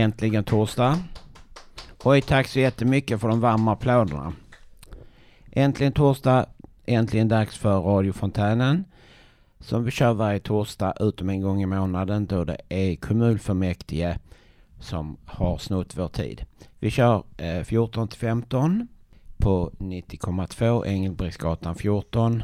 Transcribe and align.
Äntligen 0.00 0.44
torsdag. 0.44 0.98
Oj, 2.04 2.22
tack 2.22 2.46
så 2.46 2.60
jättemycket 2.60 3.20
för 3.20 3.28
de 3.28 3.40
varma 3.40 3.72
applåderna. 3.72 4.32
Äntligen 5.52 5.92
torsdag, 5.92 6.46
äntligen 6.86 7.28
dags 7.28 7.58
för 7.58 7.80
radiofontänen. 7.80 8.84
Som 9.58 9.84
vi 9.84 9.90
kör 9.90 10.12
varje 10.12 10.40
torsdag 10.40 10.94
utom 11.00 11.30
en 11.30 11.40
gång 11.40 11.62
i 11.62 11.66
månaden 11.66 12.26
då 12.26 12.44
det 12.44 12.56
är 12.68 12.96
kommunfullmäktige 12.96 14.18
som 14.78 15.16
har 15.26 15.58
snott 15.58 15.96
vår 15.96 16.08
tid. 16.08 16.44
Vi 16.78 16.90
kör 16.90 17.22
eh, 17.36 17.62
14 17.62 18.08
till 18.08 18.18
15 18.18 18.88
på 19.36 19.70
90,2 19.78 20.86
Engelbrektsgatan 20.86 21.74
14. 21.74 22.42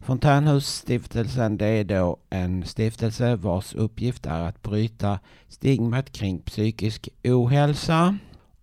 Fontänhusstiftelsen 0.00 1.58
det 1.58 1.66
är 1.66 1.84
då 1.84 2.16
en 2.30 2.64
stiftelse 2.64 3.36
vars 3.36 3.74
uppgift 3.74 4.26
är 4.26 4.40
att 4.40 4.62
bryta 4.62 5.18
stigmat 5.48 6.12
kring 6.12 6.40
psykisk 6.40 7.08
ohälsa. 7.24 8.18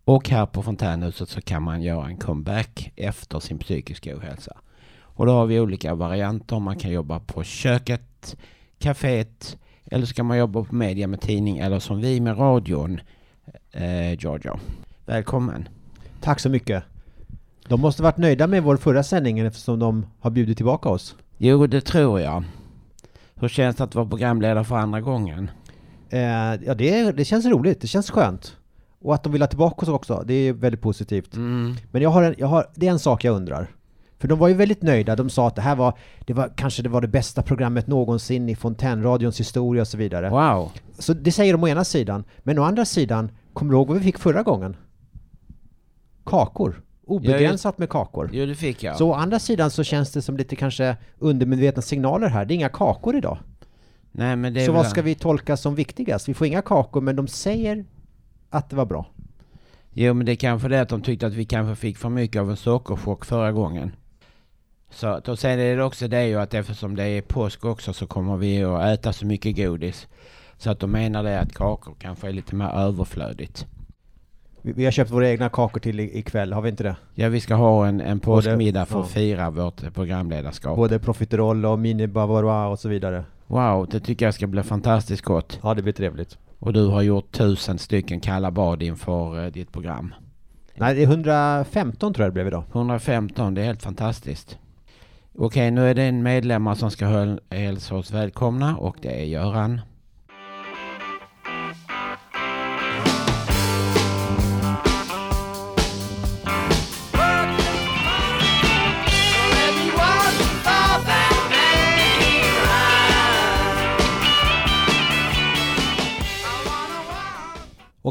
Och 0.05 0.29
här 0.29 0.45
på 0.45 0.63
Fontänhuset 0.63 1.29
så 1.29 1.41
kan 1.41 1.63
man 1.63 1.81
göra 1.81 2.07
en 2.07 2.17
comeback 2.17 2.91
efter 2.95 3.39
sin 3.39 3.59
psykiska 3.59 4.17
ohälsa. 4.17 4.57
Och 4.99 5.25
då 5.25 5.31
har 5.31 5.45
vi 5.45 5.59
olika 5.59 5.95
varianter. 5.95 6.59
Man 6.59 6.77
kan 6.77 6.91
jobba 6.91 7.19
på 7.19 7.43
köket, 7.43 8.35
kaféet 8.79 9.57
eller 9.85 10.05
så 10.05 10.13
kan 10.13 10.25
man 10.25 10.37
jobba 10.37 10.63
på 10.63 10.75
media 10.75 11.07
med 11.07 11.21
tidning 11.21 11.57
eller 11.57 11.79
som 11.79 12.01
vi 12.01 12.21
med 12.21 12.39
radion. 12.39 13.01
Eh, 13.71 14.13
Giorgio. 14.13 14.59
Välkommen. 15.05 15.69
Tack 16.21 16.39
så 16.39 16.49
mycket. 16.49 16.83
De 17.67 17.81
måste 17.81 18.03
varit 18.03 18.17
nöjda 18.17 18.47
med 18.47 18.63
vår 18.63 18.77
förra 18.77 19.03
sändning 19.03 19.39
eftersom 19.39 19.79
de 19.79 20.05
har 20.19 20.31
bjudit 20.31 20.57
tillbaka 20.57 20.89
oss. 20.89 21.15
Jo, 21.37 21.67
det 21.67 21.81
tror 21.81 22.19
jag. 22.19 22.43
Hur 23.35 23.47
känns 23.47 23.75
det 23.75 23.83
att 23.83 23.95
vara 23.95 24.05
programledare 24.05 24.63
för 24.63 24.75
andra 24.75 25.01
gången? 25.01 25.51
Eh, 26.09 26.19
ja, 26.65 26.75
det, 26.75 27.11
det 27.11 27.25
känns 27.25 27.45
roligt. 27.45 27.81
Det 27.81 27.87
känns 27.87 28.11
skönt. 28.11 28.57
Och 28.99 29.15
att 29.15 29.23
de 29.23 29.31
vill 29.31 29.41
ha 29.41 29.47
tillbaka 29.47 29.81
oss 29.81 29.89
också, 29.89 30.23
det 30.25 30.33
är 30.33 30.53
väldigt 30.53 30.81
positivt. 30.81 31.35
Mm. 31.35 31.75
Men 31.91 32.01
jag 32.01 32.09
har 32.09 32.23
en, 32.23 32.35
jag 32.37 32.47
har, 32.47 32.67
det 32.75 32.87
är 32.87 32.91
en 32.91 32.99
sak 32.99 33.23
jag 33.23 33.35
undrar. 33.35 33.67
För 34.19 34.27
de 34.27 34.39
var 34.39 34.47
ju 34.47 34.53
väldigt 34.53 34.81
nöjda. 34.81 35.15
De 35.15 35.29
sa 35.29 35.47
att 35.47 35.55
det 35.55 35.61
här 35.61 35.75
var, 35.75 35.97
det 36.25 36.33
var 36.33 36.51
kanske 36.55 36.83
det 36.83 36.89
var 36.89 37.01
det 37.01 37.07
bästa 37.07 37.41
programmet 37.41 37.87
någonsin 37.87 38.49
i 38.49 38.55
Fontänradions 38.55 39.39
historia 39.39 39.81
och 39.81 39.87
så 39.87 39.97
vidare. 39.97 40.29
Wow. 40.29 40.71
Så 40.99 41.13
det 41.13 41.31
säger 41.31 41.53
de 41.53 41.63
å 41.63 41.67
ena 41.67 41.83
sidan. 41.83 42.23
Men 42.43 42.59
å 42.59 42.63
andra 42.63 42.85
sidan, 42.85 43.31
kommer 43.53 43.71
du 43.71 43.77
ihåg 43.77 43.87
vad 43.87 43.97
vi 43.97 44.03
fick 44.03 44.19
förra 44.19 44.43
gången? 44.43 44.75
Kakor. 46.25 46.81
Obegränsat 47.07 47.77
med 47.77 47.89
kakor. 47.89 48.29
Jo, 48.33 48.45
det 48.45 48.55
fick 48.55 48.83
jag. 48.83 48.97
Så 48.97 49.09
å 49.09 49.13
andra 49.13 49.39
sidan 49.39 49.71
så 49.71 49.83
känns 49.83 50.11
det 50.11 50.21
som 50.21 50.37
lite 50.37 50.55
kanske 50.55 50.97
undermedvetna 51.19 51.81
signaler 51.81 52.27
här. 52.27 52.45
Det 52.45 52.53
är 52.53 52.55
inga 52.55 52.69
kakor 52.69 53.15
idag. 53.15 53.37
Nej, 54.11 54.35
men 54.35 54.53
det 54.53 54.61
är 54.61 54.65
Så 54.65 54.71
väl- 54.71 54.77
vad 54.81 54.87
ska 54.89 55.01
vi 55.01 55.15
tolka 55.15 55.57
som 55.57 55.75
viktigast? 55.75 56.29
Vi 56.29 56.33
får 56.33 56.47
inga 56.47 56.61
kakor, 56.61 57.01
men 57.01 57.15
de 57.15 57.27
säger 57.27 57.85
att 58.49 58.69
det 58.69 58.75
var 58.75 58.85
bra. 58.85 59.05
Jo, 59.93 60.13
men 60.13 60.25
det 60.25 60.31
är 60.31 60.35
kanske 60.35 60.67
det 60.67 60.81
att 60.81 60.89
de 60.89 61.01
tyckte 61.01 61.27
att 61.27 61.33
vi 61.33 61.45
kanske 61.45 61.75
fick 61.75 61.97
för 61.97 62.09
mycket 62.09 62.39
av 62.41 62.49
en 62.49 62.57
sockerchock 62.57 63.25
förra 63.25 63.51
gången. 63.51 63.91
Så 64.89 65.21
och 65.27 65.39
sen 65.39 65.59
är 65.59 65.77
det 65.77 65.83
också 65.83 66.07
det 66.07 66.27
ju 66.27 66.39
att 66.39 66.53
eftersom 66.53 66.95
det 66.95 67.03
är 67.03 67.21
påsk 67.21 67.65
också 67.65 67.93
så 67.93 68.07
kommer 68.07 68.37
vi 68.37 68.63
att 68.63 68.85
äta 68.85 69.13
så 69.13 69.25
mycket 69.25 69.55
godis. 69.55 70.07
Så 70.57 70.69
att 70.71 70.79
de 70.79 70.91
menar 70.91 71.23
det 71.23 71.39
att 71.39 71.53
kakor 71.53 71.95
kanske 71.99 72.27
är 72.27 72.31
lite 72.31 72.55
mer 72.55 72.69
överflödigt. 72.69 73.65
Vi, 74.65 74.71
vi 74.71 74.85
har 74.85 74.91
köpt 74.91 75.11
våra 75.11 75.29
egna 75.29 75.49
kakor 75.49 75.79
till 75.79 75.99
i- 75.99 76.17
ikväll, 76.19 76.53
har 76.53 76.61
vi 76.61 76.69
inte 76.69 76.83
det? 76.83 76.95
Ja, 77.13 77.29
vi 77.29 77.39
ska 77.39 77.55
ha 77.55 77.87
en, 77.87 78.01
en 78.01 78.19
påskmiddag 78.19 78.85
för 78.85 78.97
ja. 78.99 79.03
att 79.03 79.11
fira 79.11 79.49
vårt 79.49 79.93
programledarskap. 79.93 80.75
Både 80.75 80.99
profiterol 80.99 81.65
och 81.65 81.79
mini 81.79 82.07
bavarois 82.07 82.71
och 82.71 82.79
så 82.79 82.89
vidare. 82.89 83.23
Wow, 83.47 83.87
det 83.91 83.99
tycker 83.99 84.25
jag 84.25 84.33
ska 84.33 84.47
bli 84.47 84.63
fantastiskt 84.63 85.21
gott. 85.21 85.59
Ja, 85.63 85.73
det 85.73 85.81
blir 85.81 85.93
trevligt. 85.93 86.37
Och 86.59 86.73
du 86.73 86.87
har 86.87 87.01
gjort 87.01 87.31
tusen 87.31 87.77
stycken 87.79 88.19
kalla 88.19 88.51
bad 88.51 88.83
inför 88.83 89.43
eh, 89.45 89.51
ditt 89.51 89.71
program. 89.71 90.13
Nej, 90.75 90.95
det 90.95 91.01
är 91.03 91.07
115 91.07 92.13
tror 92.13 92.23
jag 92.23 92.31
det 92.31 92.33
blev 92.33 92.47
idag. 92.47 92.63
115, 92.71 93.53
det 93.53 93.61
är 93.61 93.65
helt 93.65 93.83
fantastiskt. 93.83 94.57
Okej, 95.37 95.71
nu 95.71 95.89
är 95.89 95.93
det 95.93 96.03
en 96.03 96.23
medlemmar 96.23 96.75
som 96.75 96.91
ska 96.91 97.05
höl- 97.05 97.39
hälsa 97.49 97.95
oss 97.95 98.11
välkomna 98.11 98.77
och 98.77 98.95
det 99.01 99.21
är 99.21 99.25
Göran. 99.25 99.81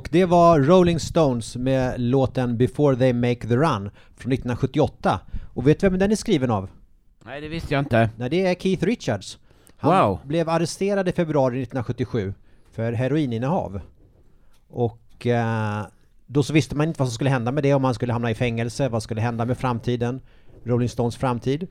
Och 0.04 0.08
det 0.12 0.24
var 0.24 0.60
Rolling 0.60 1.00
Stones 1.00 1.56
med 1.56 2.00
låten 2.00 2.56
Before 2.56 2.96
They 2.96 3.12
Make 3.12 3.48
The 3.48 3.56
Run 3.56 3.90
från 4.16 4.32
1978. 4.32 5.20
Och 5.54 5.68
vet 5.68 5.80
du 5.80 5.88
vem 5.88 5.98
den 5.98 6.10
är 6.12 6.16
skriven 6.16 6.50
av? 6.50 6.68
Nej, 7.24 7.40
det 7.40 7.48
visste 7.48 7.74
jag 7.74 7.78
inte. 7.82 8.10
Nej, 8.16 8.30
det 8.30 8.46
är 8.46 8.54
Keith 8.54 8.84
Richards. 8.84 9.38
Han 9.76 10.08
Wow. 10.08 10.18
blev 10.24 10.48
arresterad 10.48 11.08
i 11.08 11.12
februari 11.12 11.62
1977 11.62 12.34
för 12.72 12.92
heroininnehav. 12.92 13.80
Och 14.68 15.26
eh, 15.26 15.82
då 16.26 16.42
så 16.42 16.52
visste 16.52 16.76
man 16.76 16.88
inte 16.88 16.98
vad 16.98 17.08
som 17.08 17.14
skulle 17.14 17.30
hända 17.30 17.52
med 17.52 17.62
det, 17.62 17.74
om 17.74 17.84
han 17.84 17.94
skulle 17.94 18.12
hamna 18.12 18.30
i 18.30 18.34
fängelse, 18.34 18.88
vad 18.88 19.02
skulle 19.02 19.20
hända 19.20 19.44
med 19.44 19.58
framtiden, 19.58 20.20
Rolling 20.64 20.88
Stones 20.88 21.16
framtid. 21.16 21.66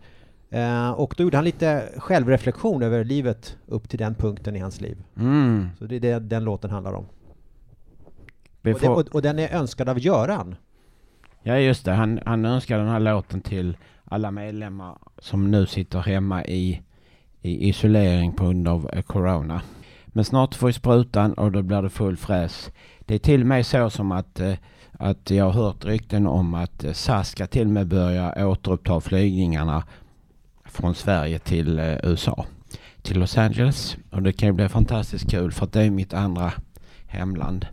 Eh, 0.49 0.91
och 0.91 1.13
då 1.17 1.23
gjorde 1.23 1.37
han 1.37 1.45
lite 1.45 1.89
självreflektion 1.97 2.83
över 2.83 3.03
livet 3.03 3.57
upp 3.67 3.89
till 3.89 3.99
den 3.99 4.15
punkten 4.15 4.55
i 4.55 4.59
hans 4.59 4.81
liv. 4.81 4.97
Mm. 5.17 5.69
Så 5.79 5.85
det 5.85 5.95
är 5.95 5.99
det 5.99 6.19
den 6.19 6.43
låten 6.43 6.69
handlar 6.69 6.93
om. 6.93 7.05
Och, 8.63 8.79
det, 8.79 8.89
och, 8.89 9.15
och 9.15 9.21
den 9.21 9.39
är 9.39 9.49
önskad 9.49 9.89
av 9.89 9.99
Göran. 9.99 10.55
Ja, 11.43 11.57
just 11.57 11.85
det. 11.85 11.91
Han, 11.91 12.19
han 12.25 12.45
önskar 12.45 12.77
den 12.77 12.87
här 12.87 12.99
låten 12.99 13.41
till 13.41 13.77
alla 14.05 14.31
medlemmar 14.31 14.97
som 15.19 15.51
nu 15.51 15.65
sitter 15.65 15.99
hemma 15.99 16.45
i, 16.45 16.81
i 17.41 17.69
isolering 17.69 18.33
på 18.33 18.43
grund 18.43 18.67
av 18.67 18.89
eh, 18.93 19.01
corona. 19.01 19.61
Men 20.05 20.25
snart 20.25 20.55
får 20.55 20.67
vi 20.67 20.73
sprutan 20.73 21.33
och 21.33 21.51
då 21.51 21.61
blir 21.61 21.81
det 21.81 21.89
full 21.89 22.17
fräs. 22.17 22.71
Det 22.99 23.15
är 23.15 23.19
till 23.19 23.41
och 23.41 23.47
med 23.47 23.65
så 23.65 23.89
som 23.89 24.11
att, 24.11 24.39
eh, 24.39 24.53
att 24.91 25.29
jag 25.29 25.45
har 25.45 25.63
hört 25.63 25.85
rykten 25.85 26.27
om 26.27 26.53
att 26.53 26.83
eh, 26.83 26.93
SAS 26.93 27.29
ska 27.29 27.47
till 27.47 27.67
och 27.67 27.73
med 27.73 27.87
börja 27.87 28.47
återuppta 28.47 28.99
flygningarna 28.99 29.83
från 30.65 30.95
Sverige 30.95 31.39
till 31.39 31.79
USA. 32.03 32.45
Till 33.01 33.19
Los 33.19 33.37
Angeles. 33.37 33.97
Och 34.11 34.21
det 34.21 34.33
kan 34.33 34.49
ju 34.49 34.53
bli 34.53 34.69
fantastiskt 34.69 35.31
kul 35.31 35.51
för 35.51 35.65
att 35.65 35.73
det 35.73 35.81
är 35.81 35.89
mitt 35.89 36.13
andra 36.13 36.53
hemland. 37.07 37.65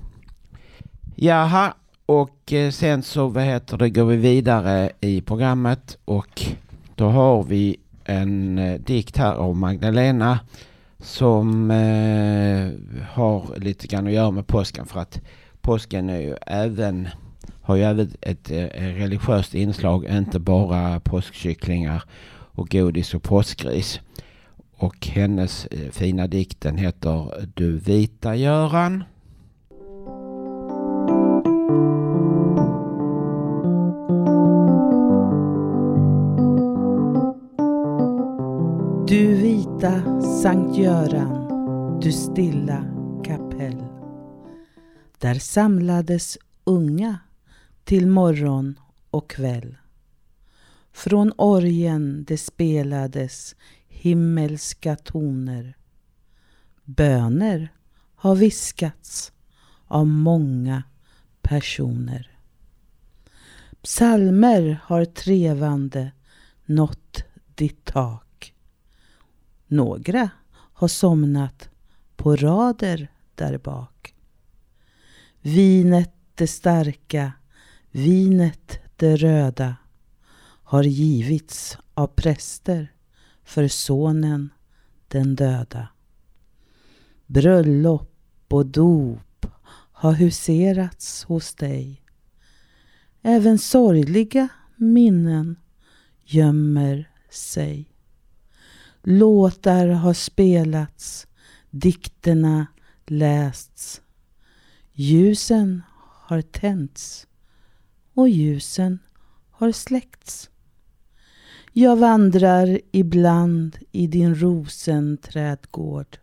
Jaha, 1.23 1.75
och 2.07 2.53
eh, 2.53 2.71
sen 2.71 3.03
så 3.03 3.29
vad 3.29 3.45
heter 3.45 3.77
det, 3.77 3.91
går 3.91 4.05
vi 4.05 4.17
vidare 4.17 4.91
i 5.01 5.21
programmet 5.21 5.99
och 6.05 6.43
då 6.95 7.09
har 7.09 7.43
vi 7.43 7.77
en 8.05 8.59
eh, 8.59 8.81
dikt 8.81 9.17
här 9.17 9.33
av 9.35 9.57
Magdalena 9.57 10.41
som 10.99 11.71
eh, 11.71 12.71
har 13.11 13.59
lite 13.59 13.87
grann 13.87 14.07
att 14.07 14.13
göra 14.13 14.31
med 14.31 14.47
påsken 14.47 14.87
för 14.87 15.01
att 15.01 15.21
påsken 15.61 16.11
är 16.11 16.21
ju 16.21 16.37
även 16.47 17.09
har 17.63 17.77
ju 17.77 17.83
även 17.83 18.11
ett 18.21 18.51
eh, 18.51 18.65
religiöst 18.75 19.55
inslag, 19.55 20.05
inte 20.05 20.39
bara 20.39 21.01
påskkycklingar 21.01 22.03
och 22.31 22.69
godis 22.71 23.15
och 23.15 23.23
påskgris. 23.23 24.01
Och 24.77 25.07
hennes 25.07 25.67
eh, 25.67 25.91
fina 25.91 26.27
dikten 26.27 26.77
heter 26.77 27.47
Du 27.55 27.79
vita 27.79 28.37
Göran. 28.37 29.05
Du 39.11 39.35
vita 39.35 40.21
Sankt 40.43 40.79
Göran, 40.79 42.01
du 42.01 42.13
stilla 42.13 42.85
kapell. 43.25 43.85
Där 45.19 45.35
samlades 45.35 46.39
unga 46.65 47.19
till 47.85 48.07
morgon 48.07 48.81
och 49.11 49.31
kväll. 49.31 49.77
Från 50.93 51.33
orgen 51.37 52.25
det 52.25 52.39
spelades 52.39 53.57
himmelska 53.89 54.97
toner. 54.97 55.77
Böner 56.85 57.73
har 58.15 58.35
viskats 58.35 59.33
av 59.87 60.07
många 60.07 60.83
personer. 61.43 62.39
Psalmer 63.83 64.81
har 64.83 65.05
trevande 65.05 66.13
nått 66.65 67.25
ditt 67.55 67.85
tak. 67.85 68.55
Några 69.67 70.31
har 70.53 70.89
somnat 70.89 71.69
på 72.17 72.37
rader 72.37 73.09
där 73.35 73.59
bak. 73.59 74.15
Vinet 75.41 76.15
det 76.35 76.47
starka, 76.47 77.33
vinet 77.91 78.79
det 78.97 79.17
röda 79.17 79.77
har 80.63 80.83
givits 80.83 81.79
av 81.95 82.07
präster 82.07 82.93
för 83.45 83.69
sonen 83.69 84.51
den 85.09 85.37
döda. 85.37 85.89
Bröllop 87.27 88.13
och 88.49 88.67
dop 88.67 89.19
har 90.01 90.13
huserats 90.13 91.25
hos 91.25 91.55
dig. 91.55 92.03
Även 93.23 93.59
sorgliga 93.59 94.49
minnen 94.77 95.57
gömmer 96.25 97.11
sig. 97.31 97.93
Låtar 99.03 99.89
har 99.89 100.15
spelats, 100.15 101.27
dikterna 101.71 102.67
lästs. 103.07 104.03
Ljusen 104.93 105.83
har 106.01 106.43
tänts 106.43 107.27
och 108.15 108.29
ljusen 108.29 108.99
har 109.51 109.73
släckts. 109.73 110.51
Jag 111.73 111.97
vandrar 111.97 112.81
ibland 112.93 113.79
i 113.93 114.07
din 114.07 114.35
rosenträdgård. 114.35 116.19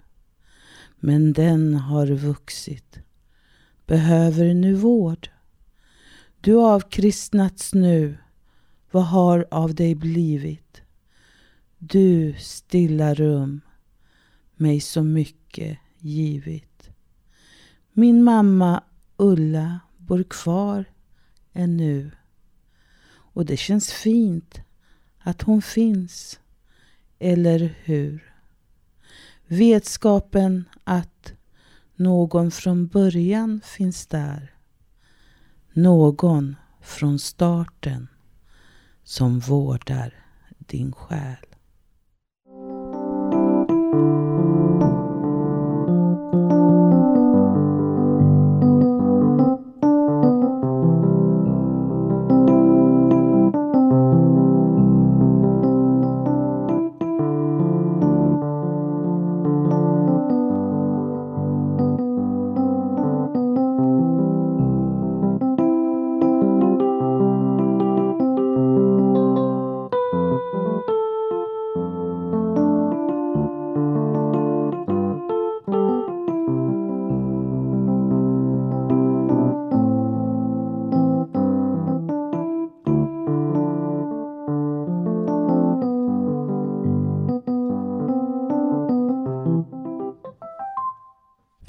Men 0.99 1.33
den 1.33 1.75
har 1.75 2.07
vuxit, 2.07 2.99
behöver 3.87 4.53
nu 4.53 4.73
vård. 4.73 5.29
Du 6.41 6.55
avkristnats 6.55 7.73
nu, 7.73 8.17
vad 8.91 9.05
har 9.05 9.47
av 9.51 9.75
dig 9.75 9.95
blivit? 9.95 10.81
Du 11.77 12.35
stilla 12.39 13.13
rum, 13.13 13.61
mig 14.55 14.79
så 14.79 15.03
mycket 15.03 15.77
givit. 15.99 16.89
Min 17.93 18.23
mamma 18.23 18.83
Ulla 19.17 19.79
bor 19.97 20.23
kvar 20.23 20.85
ännu. 21.53 22.11
Och 23.09 23.45
det 23.45 23.57
känns 23.57 23.91
fint 23.91 24.61
att 25.19 25.41
hon 25.41 25.61
finns, 25.61 26.39
eller 27.19 27.75
hur? 27.83 28.33
Vetskapen 29.47 30.69
att 30.83 31.33
någon 31.97 32.51
från 32.51 32.87
början 32.87 33.61
finns 33.63 34.07
där. 34.07 34.53
Någon 35.73 36.55
från 36.81 37.19
starten 37.19 38.07
som 39.03 39.39
vårdar 39.39 40.13
din 40.57 40.91
själ. 40.91 41.46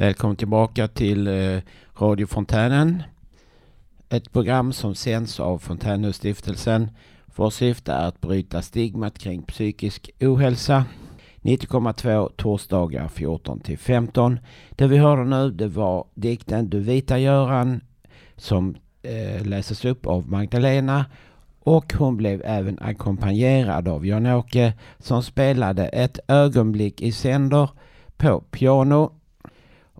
Välkommen 0.08 0.36
tillbaka 0.36 0.88
till 0.88 1.26
eh, 1.26 1.60
Radio 1.98 2.26
Fontänen. 2.26 3.02
Ett 4.08 4.32
program 4.32 4.72
som 4.72 4.94
sänds 4.94 5.40
av 5.40 5.58
Fontänhusstiftelsen. 5.58 6.90
Vårt 7.36 7.52
syfte 7.52 7.92
är 7.92 8.08
att 8.08 8.20
bryta 8.20 8.62
stigmat 8.62 9.18
kring 9.18 9.42
psykisk 9.42 10.10
ohälsa. 10.20 10.84
90,2 11.42 12.32
torsdagar 12.36 13.08
14 13.08 13.60
till 13.60 13.78
15. 13.78 14.38
Det 14.70 14.86
vi 14.86 14.96
hörde 14.96 15.24
nu 15.24 15.50
det 15.50 15.68
var 15.68 16.04
dikten 16.14 16.70
Du 16.70 16.80
vita 16.80 17.18
Göran 17.18 17.80
som 18.36 18.76
eh, 19.02 19.46
läses 19.46 19.84
upp 19.84 20.06
av 20.06 20.30
Magdalena 20.30 21.06
och 21.60 21.94
hon 21.98 22.16
blev 22.16 22.42
även 22.44 22.78
ackompanjerad 22.80 23.88
av 23.88 24.06
Jan-Åke 24.06 24.72
som 24.98 25.22
spelade 25.22 25.88
ett 25.88 26.18
ögonblick 26.28 27.02
i 27.02 27.12
sänder 27.12 27.70
på 28.16 28.40
piano 28.40 29.17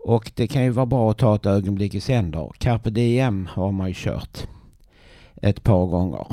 och 0.05 0.33
det 0.35 0.47
kan 0.47 0.65
ju 0.65 0.71
vara 0.71 0.87
bra 0.87 1.11
att 1.11 1.19
ta 1.19 1.35
ett 1.35 1.47
ögonblick 1.47 1.95
i 1.95 2.01
sänder. 2.01 2.51
Carpe 2.59 2.91
diem 2.91 3.49
har 3.53 3.73
man 3.73 3.89
ju 3.89 3.95
kört 3.97 4.47
ett 5.43 5.63
par 5.63 5.87
gånger. 5.87 6.27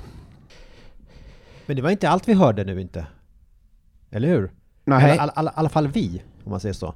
Men 1.66 1.76
det 1.76 1.82
var 1.82 1.90
inte 1.90 2.10
allt 2.10 2.28
vi 2.28 2.34
hörde 2.34 2.64
nu 2.64 2.82
inte. 2.82 3.08
Eller 4.12 4.28
hur? 4.28 4.52
Nej, 4.86 5.16
I 5.16 5.20
alla, 5.20 5.32
alla, 5.32 5.52
alla 5.52 5.70
fall 5.70 5.88
vi, 5.88 6.22
om 6.44 6.52
man 6.52 6.60
säger 6.60 6.74
så. 6.74 6.94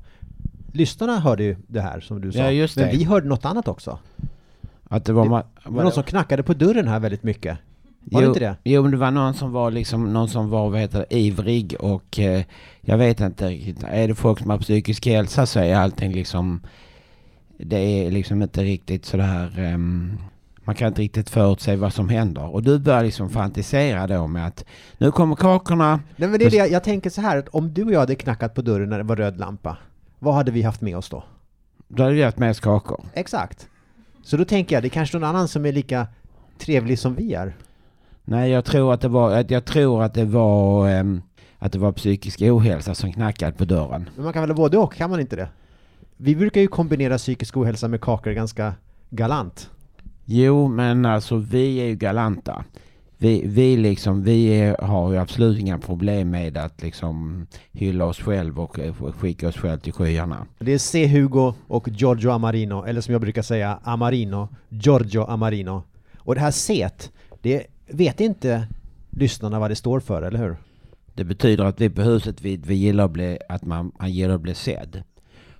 Lyssnarna 0.74 1.19
hörde 1.19 1.44
ju 1.44 1.56
det 1.68 1.81
här 1.81 2.00
som 2.00 2.21
du 2.21 2.31
sa. 2.31 2.39
Ja, 2.39 2.51
just 2.51 2.75
Men 2.77 2.86
det. 2.86 2.92
vi 2.98 3.04
hörde 3.04 3.27
något 3.27 3.45
annat 3.45 3.68
också. 3.68 4.00
att 4.83 5.06
det 5.06 5.13
var... 5.13 5.24
det- 5.24 5.30
ma- 5.30 5.44
Det 5.63 5.69
var 5.72 5.83
någon 5.83 5.92
som 5.92 6.04
knackade 6.04 6.44
på 6.44 6.54
dörren 6.54 6.88
här 6.88 7.00
väldigt 7.00 7.24
mycket. 7.24 7.57
Var 8.12 8.22
det 8.22 8.26
jo, 8.26 8.30
inte 8.30 8.40
det? 8.40 8.56
Jo, 8.64 8.82
men 8.82 8.92
det 8.92 8.98
var 8.98 9.12
någon 9.12 9.34
som 9.34 9.52
var 9.52 9.72
liksom, 9.72 10.14
någon 10.14 10.30
som 10.30 10.50
var, 10.50 10.70
vad 10.70 10.80
heter 10.80 11.06
det, 11.10 11.18
ivrig 11.18 11.76
och 11.80 12.20
eh, 12.20 12.44
jag 12.82 12.98
vet 12.98 13.20
inte 13.20 13.48
riktigt. 13.48 13.84
Är 13.84 14.08
det 14.08 14.16
folk 14.16 14.40
som 14.40 14.50
har 14.50 14.58
psykisk 14.58 15.06
hälsa 15.06 15.46
så 15.46 15.60
är 15.60 15.76
allting 15.76 16.12
liksom, 16.12 16.62
det 17.58 17.78
är 17.78 18.12
liksom 18.12 18.42
inte 18.42 18.64
riktigt 18.64 19.06
sådär, 19.06 19.60
ehm, 19.60 20.18
man 20.64 20.76
kan 20.76 20.88
inte 20.88 21.02
riktigt 21.02 21.30
förutse 21.30 21.76
vad 21.76 21.94
som 21.94 22.10
händer. 22.10 22.54
Och 22.54 22.64
du 22.64 22.80
börjar 22.80 23.04
liksom 23.04 23.30
fantisera 23.30 24.08
då 24.08 24.28
med 24.28 24.48
att 24.48 24.66
nu 24.98 25.12
kommer 25.12 25.36
kakorna, 25.36 26.00
Nej 26.16 26.30
men 26.30 26.40
det 26.40 26.46
är 26.46 26.50
det, 26.50 26.58
jag, 26.58 26.72
jag 26.72 26.84
tänker 26.84 27.10
så 27.10 27.22
här, 27.22 27.38
att 27.38 27.48
om 27.48 27.74
du 27.74 27.84
och 27.84 27.92
jag 27.92 28.00
hade 28.00 28.16
knackat 28.16 28.54
på 28.56 28.62
dörren 28.62 28.90
när 28.90 28.98
det 28.98 29.04
var 29.04 29.16
röd 29.16 29.40
lampa, 29.40 29.78
vad 30.20 30.34
hade 30.34 30.52
vi 30.52 30.62
haft 30.62 30.82
med 30.82 30.98
oss 30.98 31.10
då? 31.10 31.24
då 31.90 32.04
hade 32.04 32.16
vi 32.16 32.24
haft 32.24 32.38
med 32.38 32.50
oss 32.50 32.60
kakor. 32.60 33.06
Exakt. 33.14 33.68
Så 34.24 34.38
då 34.38 34.46
tänker 34.46 34.76
jag, 34.76 34.84
det 34.84 34.88
är 34.88 34.90
kanske 34.90 35.18
någon 35.18 35.30
annan 35.30 35.48
som 35.48 35.66
är 35.66 35.72
lika 35.72 36.08
trevlig 36.58 37.00
som 37.00 37.16
vi 37.16 37.34
är. 37.34 37.56
Nej, 38.29 38.51
jag 38.51 38.65
tror 38.65 38.93
att 38.93 39.01
det 39.01 39.07
var, 39.07 39.31
att 39.31 39.51
jag 39.51 39.65
tror 39.65 40.03
att 40.03 40.13
det 40.13 40.25
var, 40.25 40.89
ehm, 40.89 41.21
att 41.57 41.71
det 41.71 41.79
var 41.79 41.91
psykisk 41.91 42.41
ohälsa 42.41 42.95
som 42.95 43.13
knackade 43.13 43.51
på 43.51 43.65
dörren. 43.65 44.09
Men 44.15 44.24
man 44.24 44.33
kan 44.33 44.48
väl 44.48 44.55
både 44.55 44.77
och, 44.77 44.93
kan 44.93 45.09
man 45.09 45.19
inte 45.19 45.36
det? 45.36 45.50
Vi 46.17 46.36
brukar 46.36 46.62
ju 46.62 46.67
kombinera 46.67 47.17
psykisk 47.17 47.57
ohälsa 47.57 47.88
med 47.88 48.01
kakor 48.01 48.31
ganska 48.31 48.74
galant. 49.09 49.69
Jo, 50.25 50.67
men 50.67 51.05
alltså 51.05 51.36
vi 51.36 51.77
är 51.77 51.86
ju 51.86 51.95
galanta. 51.95 52.63
Vi, 53.17 53.41
vi 53.45 53.77
liksom, 53.77 54.24
vi 54.24 54.48
är, 54.48 54.77
har 54.81 55.12
ju 55.12 55.17
absolut 55.17 55.59
inga 55.59 55.77
problem 55.77 56.29
med 56.29 56.57
att 56.57 56.81
liksom 56.81 57.48
hylla 57.71 58.05
oss 58.05 58.19
själv 58.19 58.59
och 58.59 58.77
skicka 59.19 59.48
oss 59.48 59.57
själv 59.57 59.79
till 59.79 59.93
skyarna. 59.93 60.45
Det 60.59 60.74
är 60.74 60.77
C. 60.77 61.07
Hugo 61.07 61.53
och 61.67 61.89
Giorgio 61.89 62.29
Amarino, 62.31 62.86
eller 62.86 63.01
som 63.01 63.12
jag 63.12 63.21
brukar 63.21 63.41
säga, 63.41 63.79
Amarino, 63.83 64.48
Giorgio 64.69 65.24
Amarino. 65.24 65.83
Och 66.17 66.36
det 66.36 66.41
här 66.41 66.51
C, 66.51 66.89
det 67.41 67.67
vet 67.91 68.22
inte 68.22 68.67
lyssnarna 69.10 69.60
vad 69.60 69.72
det 69.72 69.75
står 69.75 70.00
för, 70.00 70.22
eller 70.22 70.39
hur? 70.39 70.58
Det 71.13 71.24
betyder 71.24 71.63
att 71.63 71.81
vi 71.81 71.89
på 71.89 72.01
huset, 72.01 72.41
vi, 72.41 72.58
vi 72.58 72.75
gillar 72.75 73.05
att 73.05 73.12
bli, 73.12 73.38
att 73.50 73.65
man, 73.65 73.91
man 74.00 74.12
gillar 74.12 74.36
att 74.36 74.41
bli 74.41 74.55
sedd. 74.55 75.03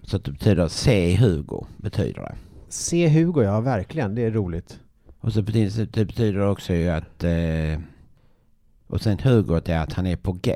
Så 0.01 0.17
att 0.17 0.24
det 0.24 0.31
betyder 0.31 0.67
se 0.67 1.15
Hugo, 1.15 1.65
betyder 1.77 2.21
det. 2.21 2.36
C. 2.69 3.09
Hugo, 3.09 3.41
ja 3.43 3.62
verkligen, 3.62 4.15
det 4.15 4.21
är 4.21 4.31
roligt. 4.31 4.79
Och 5.19 5.33
så 5.33 5.41
betyder 5.41 5.86
det 5.86 6.05
betyder 6.05 6.39
också 6.39 6.74
ju 6.74 6.89
att, 6.89 7.24
eh, 7.24 7.79
och 8.88 9.01
sen 9.01 9.19
Hugo 9.19 9.59
det 9.59 9.74
är 9.74 9.83
att 9.83 9.93
han 9.93 10.07
är 10.07 10.15
på 10.15 10.31
G. 10.31 10.55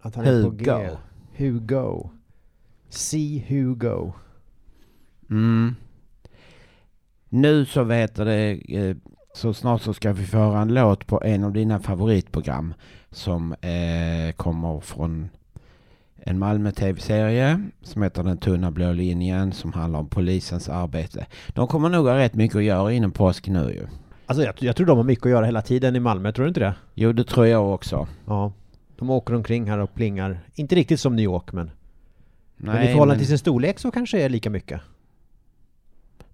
Att 0.00 0.14
han 0.14 0.24
är 0.24 0.42
på 0.42 0.50
G. 0.50 0.70
Hugo. 0.70 0.96
Hugo. 1.36 2.10
C. 2.88 3.44
Hugo. 3.48 4.12
Mm. 5.30 5.74
Nu 7.28 7.64
så 7.64 7.84
vet 7.84 8.14
det, 8.14 8.52
eh, 8.68 8.96
så 9.34 9.54
snart 9.54 9.82
så 9.82 9.94
ska 9.94 10.12
vi 10.12 10.26
få 10.26 10.38
höra 10.38 10.60
en 10.60 10.74
låt 10.74 11.06
på 11.06 11.22
en 11.24 11.44
av 11.44 11.52
dina 11.52 11.78
favoritprogram 11.78 12.74
som 13.10 13.52
eh, 13.52 14.32
kommer 14.36 14.80
från 14.80 15.28
en 16.16 16.38
Malmö-tv-serie 16.38 17.62
som 17.82 18.02
heter 18.02 18.22
Den 18.22 18.38
tunna 18.38 18.70
blå 18.70 18.92
linjen 18.92 19.52
som 19.52 19.72
handlar 19.72 20.00
om 20.00 20.08
polisens 20.08 20.68
arbete. 20.68 21.26
De 21.48 21.66
kommer 21.66 21.88
nog 21.88 22.06
ha 22.06 22.16
rätt 22.16 22.34
mycket 22.34 22.56
att 22.56 22.64
göra 22.64 22.92
innan 22.92 23.10
påsk 23.10 23.48
nu 23.48 23.72
ju. 23.72 23.86
Alltså 24.26 24.44
jag, 24.44 24.54
jag 24.58 24.76
tror 24.76 24.86
de 24.86 24.96
har 24.96 25.04
mycket 25.04 25.26
att 25.26 25.30
göra 25.30 25.46
hela 25.46 25.62
tiden 25.62 25.96
i 25.96 26.00
Malmö, 26.00 26.32
tror 26.32 26.44
du 26.44 26.48
inte 26.48 26.60
det? 26.60 26.74
Jo, 26.94 27.12
det 27.12 27.24
tror 27.24 27.46
jag 27.46 27.74
också. 27.74 28.08
Ja. 28.26 28.52
De 28.98 29.10
åker 29.10 29.34
omkring 29.34 29.70
här 29.70 29.78
och 29.78 29.94
plingar. 29.94 30.40
Inte 30.54 30.74
riktigt 30.74 31.00
som 31.00 31.16
New 31.16 31.24
York, 31.24 31.52
men, 31.52 31.70
men 32.56 32.74
i 32.74 32.78
Nej, 32.78 32.86
förhållande 32.86 33.14
men 33.14 33.18
till 33.18 33.28
sin 33.28 33.38
storlek 33.38 33.78
så 33.78 33.90
kanske 33.90 34.16
det 34.16 34.22
är 34.22 34.28
lika 34.28 34.50
mycket. 34.50 34.80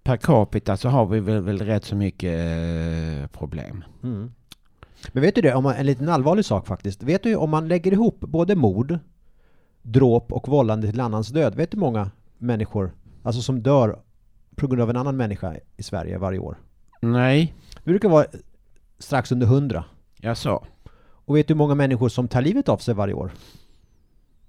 Per 0.09 0.17
capita 0.17 0.77
så 0.77 0.88
har 0.88 1.07
vi 1.07 1.21
väl, 1.21 1.43
väl 1.43 1.59
rätt 1.59 1.85
så 1.85 1.97
mycket 1.97 2.38
eh, 2.38 3.27
problem. 3.38 3.85
Mm. 4.03 4.33
Men 5.12 5.23
vet 5.23 5.35
du 5.35 5.41
det, 5.41 5.55
om 5.55 5.62
man, 5.65 5.75
en 5.75 5.87
liten 5.87 6.09
allvarlig 6.09 6.45
sak 6.45 6.67
faktiskt. 6.67 7.03
Vet 7.03 7.23
du 7.23 7.37
om 7.37 7.50
man 7.50 7.69
lägger 7.69 7.93
ihop 7.93 8.21
både 8.21 8.57
mord, 8.57 8.99
dråp 9.83 10.33
och 10.33 10.49
vållande 10.49 10.91
till 10.91 11.00
annans 11.00 11.29
död, 11.29 11.55
vet 11.55 11.71
du 11.71 11.77
hur 11.77 11.81
många 11.81 12.11
människor, 12.38 12.93
alltså 13.23 13.43
som 13.43 13.62
dör 13.62 13.99
på 14.57 14.67
grund 14.67 14.83
av 14.83 14.91
en 14.91 14.97
annan 14.97 15.17
människa 15.17 15.57
i 15.77 15.83
Sverige 15.83 16.19
varje 16.19 16.38
år? 16.38 16.59
Nej, 17.00 17.55
Det 17.85 17.91
brukar 17.91 18.09
vara 18.09 18.27
strax 18.99 19.33
under 19.33 19.47
100. 19.47 19.85
jag 20.21 20.37
sa. 20.37 20.65
Och 21.00 21.37
vet 21.37 21.49
du 21.49 21.55
hur 21.55 21.59
många 21.59 21.75
människor 21.75 22.09
som 22.09 22.29
tar 22.29 22.43
livet 22.43 22.69
av 22.69 22.77
sig 22.77 22.95
varje 22.95 23.15
år? 23.15 23.31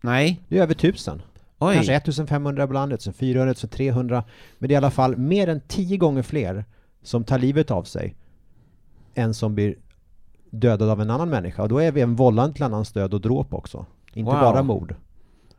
Nej. 0.02 0.42
Det 0.48 0.58
är 0.58 0.62
över 0.62 0.74
1000. 0.74 1.22
Oj. 1.60 1.74
Kanske 1.76 1.94
1500 1.96 2.64
ibland, 2.64 2.94
1400, 2.94 3.52
1300. 3.52 4.24
Men 4.60 4.68
det 4.68 4.72
är 4.74 4.76
i 4.76 4.78
alla 4.78 4.92
fall 4.92 5.18
mer 5.18 5.48
än 5.48 5.62
10 5.68 5.98
gånger 5.98 6.22
fler 6.22 6.66
som 7.04 7.24
tar 7.24 7.40
livet 7.40 7.72
av 7.72 7.84
sig 7.84 8.16
än 9.16 9.34
som 9.34 9.56
blir 9.56 9.76
dödad 10.50 10.90
av 10.90 11.02
en 11.02 11.10
annan 11.10 11.30
människa. 11.30 11.62
Och 11.64 11.70
då 11.70 11.78
är 11.80 11.92
vi 11.92 12.02
en 12.02 12.16
vållande 12.16 12.54
till 12.56 12.64
annans 12.64 12.92
död 12.92 13.14
och 13.14 13.22
dråp 13.22 13.54
också. 13.54 13.86
Inte 14.14 14.32
Wow. 14.32 14.42
bara 14.42 14.64
mord. 14.64 14.96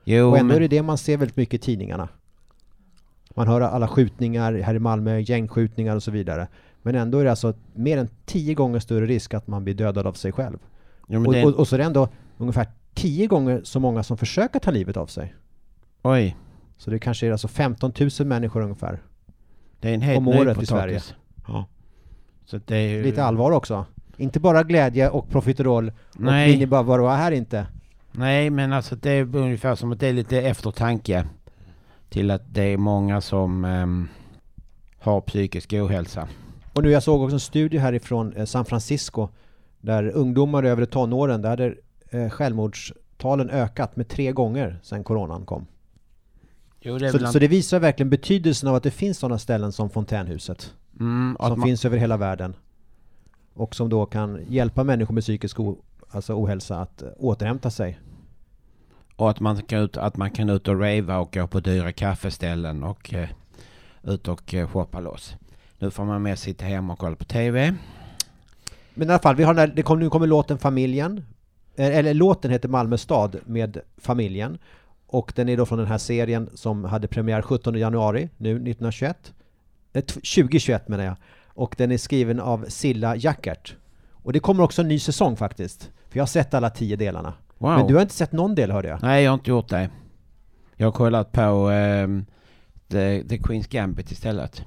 Jo, 0.05 0.31
Och 0.31 0.39
ändå 0.39 0.47
men, 0.47 0.57
är 0.57 0.61
det 0.61 0.69
det 0.69 0.83
man 0.83 0.99
ser 0.99 1.17
väldigt 1.17 1.37
mycket 1.37 1.55
i 1.55 1.59
tidningarna. 1.59 2.09
Man 3.35 3.49
hör 3.49 3.61
alla 3.61 3.89
skjutningar 3.89 4.53
här 4.53 4.75
i 4.75 4.79
Malmö, 4.79 5.19
gängskjutningar 5.19 5.97
och 5.97 6.03
så 6.03 6.11
vidare. 6.11 6.49
Men 6.83 6.95
ändå 6.95 7.19
är 7.19 7.25
det 7.25 7.31
alltså 7.31 7.55
mer 7.75 7.99
än 7.99 8.09
10 8.27 8.55
gånger 8.55 8.79
större 8.81 9.07
risk 9.07 9.35
att 9.35 9.47
man 9.47 9.65
blir 9.65 9.75
dödad 9.75 10.07
av 10.07 10.13
sig 10.13 10.33
själv. 10.33 10.59
jo, 11.09 11.27
Och, 11.27 11.33
det, 11.33 11.45
och, 11.45 11.55
och 11.55 11.69
så 11.69 11.77
är 11.77 11.79
det 11.79 11.85
ändå 11.85 12.09
ungefär 12.39 12.67
10 12.95 13.27
gånger 13.27 13.61
så 13.65 13.81
många 13.81 14.03
som 14.03 14.17
försöker 14.17 14.59
ta 14.59 14.71
livet 14.71 14.97
av 14.97 15.07
sig. 15.07 15.35
Oj. 16.03 16.37
Så 16.77 16.91
det 16.91 16.99
kanske 16.99 17.27
är 17.27 17.33
alltså 17.33 17.49
15 17.49 17.93
000 18.19 18.29
människor 18.29 18.63
ungefär. 18.63 19.03
Det 19.81 19.91
är 19.91 19.95
en 19.95 20.01
helt 20.01 20.19
om 20.19 20.25
ny 20.25 20.39
året 20.39 20.57
i 20.57 20.61
potatis. 20.61 21.15
Ja. 21.49 21.67
Så 22.45 22.61
det 22.67 22.77
är 22.77 22.89
ju... 22.89 23.03
Lite 23.03 23.25
allvar 23.25 23.51
också. 23.51 23.85
Inte 24.17 24.41
bara 24.41 24.63
glädje 24.63 25.11
och 25.11 25.29
profiterol 25.29 25.93
och 26.15 26.21
Nej. 26.21 26.51
linje 26.51 26.67
bara 26.67 26.83
vad 26.83 26.99
det 26.99 27.03
var 27.03 27.17
här 27.17 27.33
inte. 27.33 27.67
Nej, 28.13 28.51
men 28.51 28.73
alltså 28.73 28.97
det 28.97 29.11
är 29.11 29.37
ungefär 29.37 29.75
som 29.75 29.93
att 29.93 30.01
det 30.01 30.07
är 30.07 30.13
lite 30.13 30.43
eftertanke 30.43 31.27
till 32.09 32.31
att 32.31 32.43
det 32.55 32.63
är 32.63 32.77
många 32.77 33.21
som 33.21 33.65
ehm, 33.65 34.09
har 34.99 35.21
psykisk 35.21 35.73
ohälsa. 35.73 36.29
Och 36.73 36.83
nu 36.83 36.91
jag 36.91 37.03
såg 37.03 37.23
också 37.23 37.37
en 37.37 37.41
studie 37.41 37.79
härifrån 37.79 38.33
eh, 38.33 38.45
San 38.45 38.65
Francisco 38.65 39.29
där 39.81 40.11
ungdomar 40.11 40.63
över 40.63 40.87
tonåren, 40.87 41.43
där 41.43 41.49
hade 41.49 41.75
eh, 42.11 42.31
självmordstalen 42.31 43.51
ökat 43.51 43.97
med 43.97 44.09
tre 44.09 44.33
gånger 44.33 44.81
sedan 44.83 45.05
coronan 45.05 45.47
kom. 45.47 45.67
Jo, 46.81 46.99
det 46.99 47.11
Så, 47.11 47.19
väl 47.19 47.33
så 47.33 47.39
det 47.39 47.49
visar 47.49 47.81
verkligen 47.81 48.11
betydelsen 48.11 48.69
av 48.69 48.75
att 48.75 48.83
det 48.83 48.91
finns 48.91 49.19
sådana 49.19 49.39
ställen 49.39 49.73
som 49.73 49.91
Fontänhuset. 49.91 50.75
mm, 51.01 51.37
Som 51.41 51.59
man, 51.59 51.67
finns 51.69 51.85
över 51.85 51.99
hela 51.99 52.17
världen. 52.17 52.55
Och 53.55 53.75
som 53.75 53.89
då 53.89 54.07
kan 54.07 54.41
hjälpa 54.49 54.85
människor 54.85 55.15
med 55.15 55.23
psykisk 55.23 55.61
o, 55.61 55.79
alltså 56.11 56.35
ohälsa 56.35 56.81
att 56.81 57.03
återhämta 57.19 57.71
sig. 57.71 57.99
och 59.17 59.31
att 59.31 59.41
man, 59.41 59.63
kan 59.63 59.79
ut, 59.81 59.97
att 59.97 60.17
man 60.17 60.31
kan 60.31 60.51
ut 60.51 60.69
och 60.69 60.81
rava 60.81 61.19
och 61.19 61.33
gå 61.33 61.47
på 61.47 61.61
dyra 61.61 61.93
kaffeställen 61.93 62.83
och 62.83 63.15
eh, 63.15 63.29
ut 64.03 64.29
och 64.29 64.55
eh, 64.55 64.69
shoppa 64.69 65.01
loss. 65.01 65.35
Nu 65.79 65.91
får 65.91 66.05
man 66.05 66.23
med 66.23 66.39
sitta 66.39 66.65
hemma 66.65 66.93
och 66.93 66.99
kolla 66.99 67.17
på 67.17 67.25
TV. 67.25 67.75
Men 68.95 69.09
i 69.09 69.11
alla 69.11 69.19
fall, 69.23 69.37
vi 69.37 69.43
har 69.45 69.55
den 69.55 69.69
här, 69.69 69.77
det 69.77 69.83
kom, 69.83 69.99
nu 70.01 70.11
kommer 70.11 70.27
låten 70.27 70.59
Familjen. 70.59 71.25
Eh, 71.77 71.97
Eller 71.99 72.15
låten 72.15 72.51
heter 72.51 72.69
Malmö 72.69 72.99
stad 72.99 73.37
med 73.47 73.81
Familjen. 73.99 74.59
Och 75.13 75.33
den 75.37 75.49
är 75.49 75.57
då 75.57 75.67
från 75.67 75.79
den 75.79 75.87
här 75.89 75.99
serien 75.99 76.51
som 76.55 76.85
hade 76.85 77.09
premiär 77.09 77.43
17 77.43 77.75
januari 77.75 78.29
nu 78.37 78.51
1921. 78.51 79.33
Eh, 79.93 80.01
t- 80.05 80.13
2021 80.15 80.89
menar 80.89 81.05
jag. 81.05 81.17
Och 81.47 81.75
den 81.79 81.93
är 81.93 81.99
skriven 81.99 82.41
av 82.41 82.65
Silla 82.69 83.17
Jackert. 83.17 83.77
Och 84.13 84.33
det 84.33 84.41
kommer 84.41 84.63
också 84.63 84.83
en 84.83 84.89
ny 84.89 84.99
säsong 84.99 85.37
faktiskt. 85.37 85.91
För 86.09 86.19
jag 86.19 86.23
har 86.23 86.27
sett 86.27 86.55
alla 86.55 86.71
tio 86.71 86.97
delarna. 86.97 87.35
Wow. 87.59 87.71
Men 87.79 87.87
du 87.87 87.95
har 87.95 88.03
inte 88.03 88.15
sett 88.15 88.33
någon 88.33 88.55
del 88.55 88.71
hörde 88.71 88.89
jag. 88.89 89.03
Nej, 89.03 89.25
jag 89.25 89.31
har 89.31 89.35
inte 89.35 89.51
gjort 89.51 89.69
det. 89.69 89.91
Jag 90.77 90.87
har 90.87 90.93
kollat 90.93 91.33
på 91.33 91.41
ehm, 91.71 92.25
The, 92.89 93.25
The 93.29 93.37
Queen's 93.37 93.71
Gambit 93.71 94.11
istället. 94.11 94.65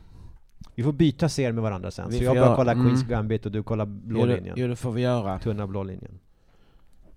Vi 0.76 0.84
får 0.84 0.92
byta 0.94 1.30
serier 1.30 1.52
med 1.52 1.64
varandra 1.64 1.92
sen. 1.92 2.10
Vi 2.10 2.18
så 2.18 2.24
jag 2.24 2.36
bara 2.36 2.46
göra- 2.46 2.56
kolla 2.56 2.72
mm. 2.72 2.86
Queens 2.86 3.04
Gambit 3.04 3.46
och 3.46 3.52
du 3.52 3.64
kollar 3.64 3.86
blå 3.86 4.20
Jo, 4.20 4.26
linjen. 4.26 4.56
Jo, 4.58 4.68
det 4.68 4.76
får 4.76 4.92
vi 4.92 5.02
göra. 5.02 5.40
Tunna 5.40 5.68
blå 5.68 5.84
linjen. 5.84 6.20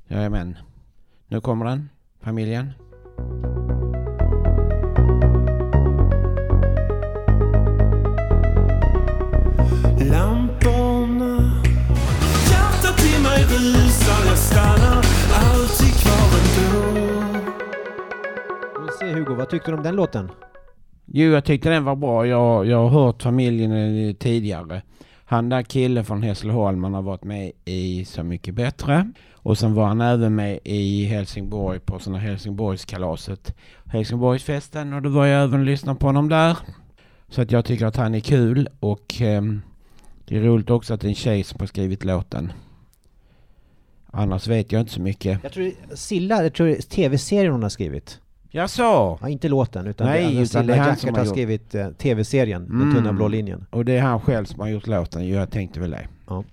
Jajamän. 0.09 0.57
Nu 1.27 1.41
kommer 1.41 1.65
den. 1.65 1.89
Familjen. 2.21 2.73
Lamporna 10.11 11.53
Hjärtat 12.51 13.05
i 13.05 13.23
mig 13.23 13.43
rusar, 13.45 14.27
jag 14.27 14.39
stannar 14.39 15.05
alltid 15.35 15.95
kvar 15.95 16.29
ändå 16.41 16.81
Vi 18.81 18.93
se 18.99 19.13
Hugo, 19.15 19.35
vad 19.35 19.49
tyckte 19.51 19.71
du 19.71 19.77
om 19.77 19.83
den 19.83 19.97
låten? 19.97 20.31
Jo, 21.07 21.33
jag 21.33 21.45
tyckte 21.45 21.69
den 21.71 21.85
var 21.85 21.97
bra. 21.97 22.27
Jag, 22.27 22.67
jag 22.67 22.89
har 22.89 22.89
hört 22.89 23.23
familjen 23.23 23.73
eh, 23.73 24.15
tidigare. 24.15 24.83
Han 25.29 25.49
där 25.49 25.63
killen 25.63 26.05
från 26.05 26.23
Hässleholm, 26.23 26.85
han 26.85 26.95
har 26.95 27.03
varit 27.03 27.25
med 27.25 27.53
i 27.65 28.05
Så 28.05 28.23
mycket 28.23 28.55
bättre. 28.55 29.13
Och 29.33 29.59
sen 29.59 29.75
var 29.75 29.87
han 29.87 30.01
även 30.01 30.35
med 30.35 30.59
i 30.65 31.05
Helsingborg 31.05 31.81
på 31.81 31.99
såna 31.99 32.19
Helsingborgskalaset. 32.19 33.55
Helsingborgsfesten 33.87 34.93
och 34.93 35.03
då 35.03 35.09
var 35.09 35.27
jag 35.27 35.45
även 35.45 35.61
och 35.61 35.67
lyssnade 35.67 35.99
på 35.99 36.07
honom 36.07 36.29
där. 36.29 36.57
Så 37.29 37.43
att 37.43 37.51
jag 37.51 37.65
tycker 37.65 37.87
att 37.87 37.97
han 37.97 38.15
är 38.15 38.21
kul 38.21 38.69
och 38.81 39.23
eh, 39.23 39.43
det 40.27 40.37
är 40.37 40.41
roligt 40.41 40.71
också 40.71 40.95
att 40.95 41.01
det 41.01 41.07
är 41.07 41.09
en 41.09 41.15
tjej 41.15 41.45
som 41.45 41.57
har 41.61 41.67
skrivit 41.67 42.05
låten. 42.05 42.53
Annars 44.11 44.47
vet 44.47 44.73
jag 44.73 44.81
inte 44.81 44.93
så 44.93 45.01
mycket. 45.01 45.41
Jag 45.43 45.53
tror 45.53 45.73
Silla, 45.95 46.43
jag 46.43 46.55
tror 46.55 46.67
det 46.67 46.77
är 46.77 46.83
tv-serien 46.83 47.53
hon 47.53 47.63
har 47.63 47.71
skrivit. 47.71 48.21
Jag 48.57 48.71
sa! 48.71 49.19
Ja, 49.21 49.29
inte 49.29 49.49
låten, 49.49 49.87
utan 49.87 50.07
Nej, 50.07 50.35
det, 50.35 50.41
utan 50.43 50.67
det 50.67 50.75
är 50.75 50.79
han 50.79 50.97
som 50.97 51.11
har 51.11 51.17
har 51.19 51.25
gjort- 51.25 51.35
skrivit 51.35 51.75
eh, 51.75 51.91
tv-serien, 51.91 52.67
Den 52.69 52.83
Mm. 52.83 52.95
tunna 52.95 53.13
blå 53.13 53.29
linjen. 53.29 53.67
Och 53.71 53.85
det 53.85 53.93
är 53.97 54.01
han 54.03 54.21
själv 54.21 54.45
som 54.45 54.61
har 54.61 54.69
gjort 54.69 54.87
låten. 54.87 55.29
Jag 55.29 55.51
tänkte 55.51 55.81
väl 55.81 55.91
det. 55.91 56.09
Ja. 56.29 56.45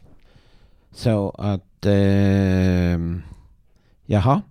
Så 0.91 1.29
att... 1.29 1.85
Eh, 1.85 2.99
jaha. 4.05 4.41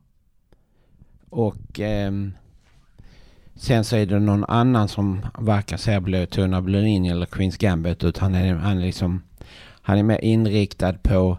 Och... 1.30 1.80
ehm, 1.80 2.32
sen 3.54 3.85
så 3.85 3.97
är 3.97 4.06
det 4.06 4.18
någon 4.18 4.44
annan 4.44 4.88
som 4.88 5.21
varken 5.38 5.78
ser 5.78 6.00
blå, 6.00 6.26
tunna 6.26 6.62
blå 6.62 6.78
linjen 6.80 7.16
eller 7.16 7.26
Queens 7.26 7.56
Gambit. 7.56 8.04
Utan 8.04 8.35
han 8.35 8.42
är, 8.44 8.54
han 8.54 8.76
är 8.78 8.82
liksom... 8.82 9.23
Han 9.85 9.99
är 9.99 10.02
mer 10.02 10.25
inriktad 10.25 10.92
på 10.92 11.38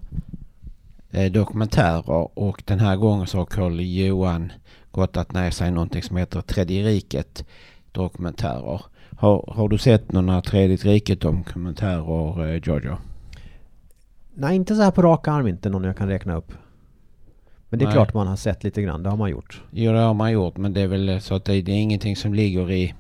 eh, 1.11 1.31
dokumentärer. 1.31 2.39
Och 2.39 2.63
den 2.65 2.79
här 2.79 2.95
gången 2.95 3.27
så 3.27 3.37
har 3.37 3.45
Carl 3.45 3.79
Johan 3.81 4.51
gottat 4.93 5.33
ner 5.33 5.51
sig 5.51 5.71
någonting 5.71 6.03
som 6.03 6.17
heter 6.17 6.41
Tredje 6.41 6.83
riket 6.83 7.45
dokumentärer. 7.91 8.81
Har, 9.17 9.53
har 9.55 9.69
du 9.69 9.77
sett 9.77 10.11
några 10.11 10.41
Tredje 10.41 10.77
riket 10.77 11.21
dokumentärer, 11.21 12.53
eh, 12.53 12.61
Giorgio? 12.63 12.97
Nej, 14.33 14.55
inte 14.55 14.75
så 14.75 14.81
här 14.81 14.91
på 14.91 15.01
rak 15.01 15.27
arm 15.27 15.47
inte 15.47 15.69
någon 15.69 15.83
jag 15.83 15.97
kan 15.97 16.07
räkna 16.07 16.35
upp. 16.35 16.51
Men 17.69 17.79
det 17.79 17.83
är 17.83 17.87
Nej. 17.87 17.93
klart 17.93 18.13
man 18.13 18.27
har 18.27 18.35
sett 18.35 18.63
lite 18.63 18.81
grann, 18.81 19.03
det 19.03 19.09
har 19.09 19.17
man 19.17 19.29
gjort. 19.29 19.61
Jo, 19.71 19.91
det 19.91 19.99
har 19.99 20.13
man 20.13 20.31
gjort, 20.31 20.57
men 20.57 20.73
det 20.73 20.81
är 20.81 20.87
väl 20.87 21.21
så 21.21 21.35
att 21.35 21.45
det, 21.45 21.61
det 21.61 21.71
är 21.71 21.75
ingenting 21.81 22.15
som 22.15 22.33
ligger 22.33 22.71
i, 22.71 22.93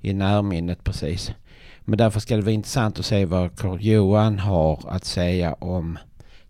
i 0.00 0.12
närminnet 0.12 0.84
precis. 0.84 1.32
Men 1.80 1.98
därför 1.98 2.20
ska 2.20 2.36
det 2.36 2.42
vara 2.42 2.52
intressant 2.52 2.98
att 2.98 3.06
se 3.06 3.24
vad 3.24 3.58
Carl 3.58 3.78
Johan 3.80 4.38
har 4.38 4.84
att 4.86 5.04
säga 5.04 5.52
om 5.52 5.98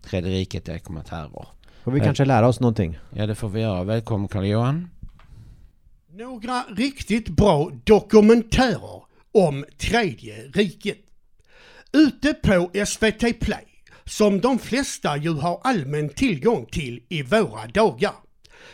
Tredje 0.01 0.31
riket 0.31 0.65
dokumentärer. 0.65 1.47
Får 1.87 1.91
vi 1.91 1.99
Nej. 1.99 2.07
kanske 2.07 2.25
lära 2.25 2.47
oss 2.47 2.59
någonting? 2.59 2.99
Ja, 3.13 3.25
det 3.25 3.35
får 3.35 3.49
vi 3.49 3.61
göra. 3.61 3.83
Välkommen 3.83 4.27
Carl 4.27 4.45
Johan. 4.45 4.89
Några 6.11 6.63
riktigt 6.63 7.29
bra 7.29 7.71
dokumentärer 7.83 9.01
om 9.33 9.65
Tredje 9.77 10.35
riket. 10.53 10.97
Ute 11.93 12.33
på 12.33 12.71
SVT 12.85 13.39
Play, 13.39 13.65
som 14.05 14.39
de 14.39 14.59
flesta 14.59 15.17
ju 15.17 15.33
har 15.33 15.61
allmän 15.63 16.09
tillgång 16.09 16.65
till 16.65 17.03
i 17.09 17.23
våra 17.23 17.67
dagar, 17.67 18.13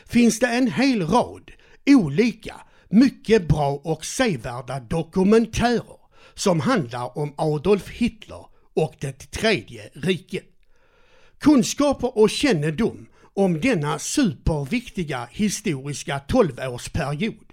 finns 0.06 0.40
det 0.40 0.48
en 0.48 0.72
hel 0.72 1.08
rad 1.08 1.52
olika, 1.86 2.56
mycket 2.90 3.48
bra 3.48 3.82
och 3.84 4.06
sevärda 4.06 4.80
dokumentärer 4.80 6.00
som 6.34 6.60
handlar 6.60 7.18
om 7.18 7.34
Adolf 7.38 7.90
Hitler 7.90 8.46
och 8.76 8.96
det 9.00 9.32
tredje 9.32 9.90
riket. 9.94 10.53
Kunskaper 11.44 12.18
och 12.18 12.30
kännedom 12.30 13.06
om 13.34 13.62
denna 13.62 14.00
superviktiga 14.00 15.28
historiska 15.32 16.22
12-årsperiod 16.28 17.46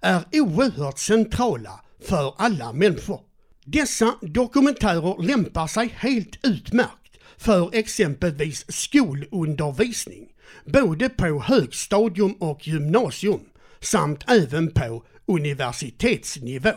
är 0.00 0.24
oerhört 0.32 0.98
centrala 0.98 1.80
för 2.08 2.34
alla 2.38 2.72
människor. 2.72 3.20
Dessa 3.64 4.14
dokumentärer 4.22 5.22
lämpar 5.22 5.66
sig 5.66 5.94
helt 5.96 6.46
utmärkt 6.46 7.18
för 7.36 7.74
exempelvis 7.74 8.64
skolundervisning, 8.68 10.28
både 10.64 11.08
på 11.08 11.42
högstadium 11.46 12.32
och 12.32 12.68
gymnasium, 12.68 13.40
samt 13.80 14.30
även 14.30 14.70
på 14.70 15.04
universitetsnivå. 15.26 16.74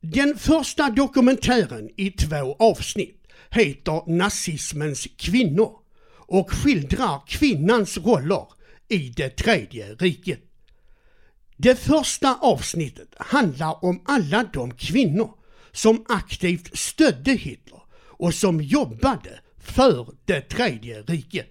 Den 0.00 0.38
första 0.38 0.90
dokumentären 0.90 1.90
i 1.96 2.10
två 2.10 2.56
avsnitt 2.58 3.22
heter 3.50 4.16
Nazismens 4.16 5.08
kvinnor 5.16 5.81
och 6.32 6.50
skildrar 6.50 7.22
kvinnans 7.26 7.98
roller 7.98 8.46
i 8.88 9.08
det 9.08 9.30
tredje 9.30 9.94
riket. 9.94 10.40
Det 11.56 11.76
första 11.76 12.38
avsnittet 12.40 13.08
handlar 13.18 13.84
om 13.84 14.02
alla 14.04 14.44
de 14.52 14.74
kvinnor 14.74 15.30
som 15.72 16.04
aktivt 16.08 16.78
stödde 16.78 17.32
Hitler 17.32 17.82
och 17.94 18.34
som 18.34 18.60
jobbade 18.60 19.40
för 19.58 20.08
det 20.24 20.40
tredje 20.40 21.02
riket. 21.02 21.50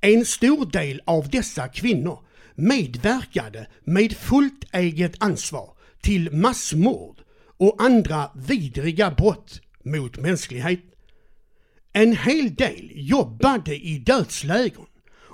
En 0.00 0.24
stor 0.24 0.66
del 0.66 1.02
av 1.04 1.28
dessa 1.28 1.68
kvinnor 1.68 2.18
medverkade 2.54 3.66
med 3.84 4.16
fullt 4.16 4.74
eget 4.74 5.14
ansvar 5.18 5.72
till 6.00 6.32
massmord 6.32 7.20
och 7.56 7.76
andra 7.78 8.30
vidriga 8.34 9.10
brott 9.10 9.60
mot 9.84 10.18
mänskligheten. 10.18 10.89
En 11.92 12.16
hel 12.16 12.54
del 12.54 12.90
jobbade 12.94 13.76
i 13.76 13.98
dödslägren 13.98 14.86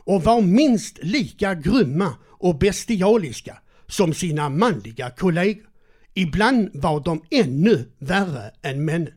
och 0.05 0.25
var 0.25 0.41
minst 0.41 0.99
lika 1.03 1.55
grymma 1.55 2.15
och 2.29 2.59
bestialiska 2.59 3.59
som 3.89 4.15
sina 4.15 4.49
manliga 4.49 5.11
kollegor. 5.11 5.67
Ibland 6.15 6.71
var 6.75 7.01
de 7.01 7.23
ännu 7.31 7.89
värre 7.99 8.51
än 8.63 8.85
männen. 8.85 9.15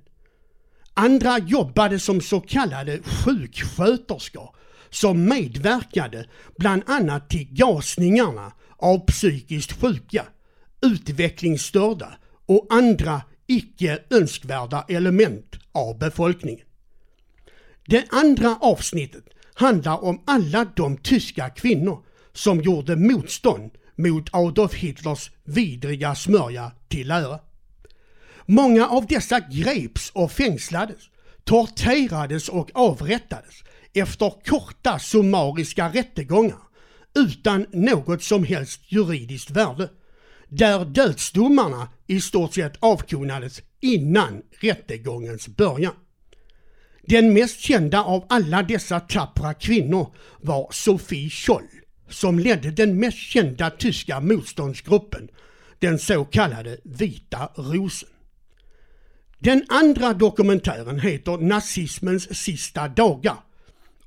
Andra 0.93 1.37
jobbade 1.37 1.99
som 1.99 2.21
så 2.21 2.39
kallade 2.39 2.99
sjuksköterskor 3.03 4.55
som 4.89 5.25
medverkade 5.25 6.25
bland 6.57 6.83
annat 6.85 7.29
till 7.29 7.47
gasningarna 7.51 8.51
av 8.77 9.05
psykiskt 9.05 9.81
sjuka, 9.81 10.25
utvecklingsstörda 10.81 12.17
och 12.45 12.67
andra 12.69 13.21
icke 13.47 13.99
önskvärda 14.09 14.85
element 14.89 15.55
av 15.71 15.99
befolkningen. 15.99 16.65
Det 17.89 18.05
andra 18.09 18.55
avsnittet 18.61 19.23
handlar 19.53 20.03
om 20.03 20.23
alla 20.27 20.65
de 20.75 20.97
tyska 20.97 21.49
kvinnor 21.49 22.03
som 22.33 22.61
gjorde 22.61 22.95
motstånd 22.95 23.71
mot 23.95 24.29
Adolf 24.31 24.73
Hitlers 24.73 25.31
vidriga 25.43 26.15
smörja 26.15 26.71
till 26.87 27.07
lära. 27.07 27.39
Många 28.45 28.87
av 28.87 29.05
dessa 29.05 29.39
greps 29.39 30.11
och 30.13 30.31
fängslades, 30.31 30.97
torterades 31.43 32.49
och 32.49 32.71
avrättades 32.73 33.55
efter 33.93 34.33
korta 34.45 34.99
summariska 34.99 35.89
rättegångar 35.89 36.61
utan 37.15 37.65
något 37.73 38.23
som 38.23 38.43
helst 38.43 38.81
juridiskt 38.91 39.51
värde, 39.51 39.89
där 40.49 40.85
dödsdomarna 40.85 41.89
i 42.07 42.21
stort 42.21 42.53
sett 42.53 42.73
avkunnades 42.79 43.61
innan 43.79 44.41
rättegångens 44.61 45.47
början. 45.47 45.93
Den 47.09 47.33
mest 47.33 47.59
kända 47.59 48.03
av 48.03 48.25
alla 48.29 48.63
dessa 48.63 48.99
tappra 48.99 49.53
kvinnor 49.53 50.15
var 50.41 50.67
Sophie 50.71 51.29
Scholl, 51.29 51.67
som 52.09 52.39
ledde 52.39 52.71
den 52.71 52.99
mest 52.99 53.17
kända 53.17 53.69
tyska 53.69 54.19
motståndsgruppen, 54.19 55.27
den 55.79 55.99
så 55.99 56.25
kallade 56.25 56.77
Vita 56.83 57.49
rosen. 57.55 58.09
Den 59.39 59.65
andra 59.69 60.13
dokumentären 60.13 60.99
heter 60.99 61.37
Nazismens 61.37 62.37
sista 62.37 62.87
dagar 62.87 63.37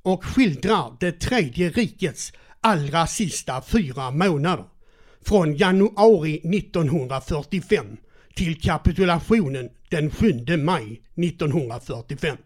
och 0.01 0.25
skildrar 0.25 0.97
det 0.99 1.11
tredje 1.11 1.69
rikets 1.69 2.33
allra 2.61 3.07
sista 3.07 3.61
fyra 3.61 4.11
månader. 4.11 4.65
Från 5.25 5.55
januari 5.55 6.35
1945 6.57 7.97
till 8.35 8.61
kapitulationen 8.61 9.69
den 9.89 10.11
7 10.11 10.57
maj 10.57 11.01
1945. 11.15 12.37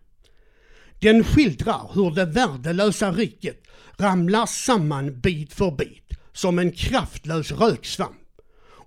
Den 0.99 1.23
skildrar 1.23 1.91
hur 1.93 2.11
det 2.11 2.25
värdelösa 2.25 3.11
riket 3.11 3.63
ramlar 3.97 4.45
samman 4.45 5.19
bit 5.19 5.53
för 5.53 5.71
bit 5.71 6.11
som 6.33 6.59
en 6.59 6.71
kraftlös 6.71 7.51
röksvamp 7.51 8.17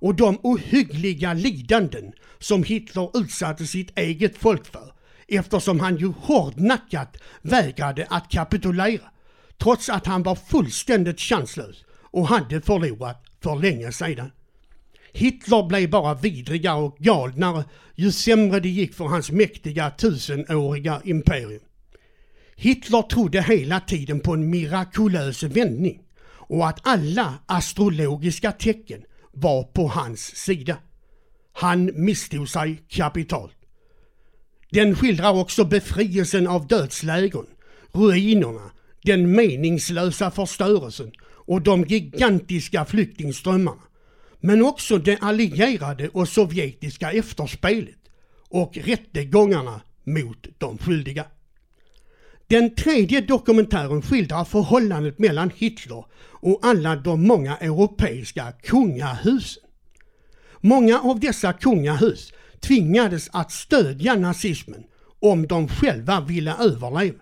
och 0.00 0.14
de 0.14 0.38
ohyggliga 0.42 1.32
lidanden 1.32 2.12
som 2.38 2.64
Hitler 2.64 3.10
utsatte 3.14 3.66
sitt 3.66 3.98
eget 3.98 4.38
folk 4.38 4.66
för 4.66 4.92
eftersom 5.28 5.80
han 5.80 5.96
ju 5.96 6.12
hårdnackat 6.20 7.16
vägrade 7.42 8.06
att 8.10 8.30
kapitulera 8.30 9.10
trots 9.58 9.88
att 9.88 10.06
han 10.06 10.22
var 10.22 10.34
fullständigt 10.34 11.20
chanslös 11.20 11.84
och 12.02 12.28
hade 12.28 12.60
förlorat 12.60 13.24
för 13.42 13.56
länge 13.56 13.92
sedan. 13.92 14.30
Hitler 15.12 15.68
blev 15.68 15.90
bara 15.90 16.14
vidrigare 16.14 16.80
och 16.80 16.96
galnare 16.98 17.64
ju 17.94 18.12
sämre 18.12 18.60
det 18.60 18.68
gick 18.68 18.94
för 18.94 19.04
hans 19.04 19.30
mäktiga 19.30 19.90
tusenåriga 19.90 21.00
imperium. 21.04 21.62
Hitler 22.62 23.02
trodde 23.02 23.42
hela 23.42 23.80
tiden 23.80 24.20
på 24.20 24.34
en 24.34 24.50
mirakulös 24.50 25.42
vändning 25.42 26.02
och 26.36 26.68
att 26.68 26.80
alla 26.82 27.34
astrologiska 27.46 28.52
tecken 28.52 29.02
var 29.32 29.62
på 29.62 29.88
hans 29.88 30.20
sida. 30.36 30.76
Han 31.52 31.90
misstog 31.94 32.48
sig 32.48 32.82
kapitalt. 32.88 33.56
Den 34.70 34.94
skildrar 34.94 35.40
också 35.40 35.64
befrielsen 35.64 36.46
av 36.46 36.66
dödslägren, 36.66 37.46
ruinerna, 37.92 38.70
den 39.02 39.32
meningslösa 39.32 40.30
förstörelsen 40.30 41.12
och 41.46 41.62
de 41.62 41.84
gigantiska 41.84 42.84
flyktingströmmarna. 42.84 43.82
Men 44.40 44.62
också 44.62 44.98
det 44.98 45.18
allierade 45.20 46.08
och 46.08 46.28
sovjetiska 46.28 47.10
efterspelet 47.12 47.98
och 48.48 48.76
rättegångarna 48.76 49.80
mot 50.04 50.46
de 50.58 50.78
skyldiga. 50.78 51.26
Den 52.50 52.74
tredje 52.74 53.20
dokumentären 53.20 54.02
skildrar 54.02 54.44
förhållandet 54.44 55.18
mellan 55.18 55.50
Hitler 55.56 56.04
och 56.30 56.58
alla 56.62 56.96
de 56.96 57.26
många 57.26 57.56
europeiska 57.56 58.52
kungahusen. 58.62 59.62
Många 60.60 61.00
av 61.00 61.20
dessa 61.20 61.52
kungahus 61.52 62.32
tvingades 62.60 63.28
att 63.32 63.52
stödja 63.52 64.14
nazismen 64.14 64.84
om 65.20 65.46
de 65.46 65.68
själva 65.68 66.20
ville 66.20 66.54
överleva. 66.54 67.18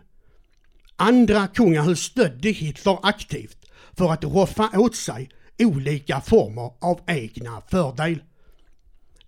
Andra 0.97 1.47
kungahus 1.47 2.01
stödde 2.01 2.49
Hitler 2.49 2.99
aktivt 3.03 3.59
för 3.97 4.13
att 4.13 4.25
roffa 4.25 4.71
åt 4.75 4.97
sig 4.97 5.29
olika 5.59 6.21
former 6.21 6.71
av 6.81 7.01
egna 7.07 7.63
fördelar. 7.71 8.25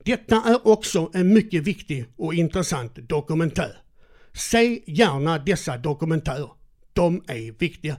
Detta 0.04 0.36
är 0.36 0.68
också 0.68 1.10
en 1.14 1.32
mycket 1.32 1.62
viktig 1.62 2.06
och 2.16 2.34
intressant 2.34 3.08
dokumentär. 3.08 3.76
Se 4.32 4.80
gärna 4.86 5.38
dessa 5.38 5.76
dokumentärer. 5.76 6.48
De 6.92 7.22
är 7.28 7.58
viktiga. 7.58 7.96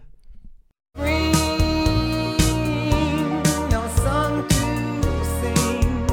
no 3.72 3.82
song 3.96 4.44
to 4.50 5.26
sing. 5.42 6.08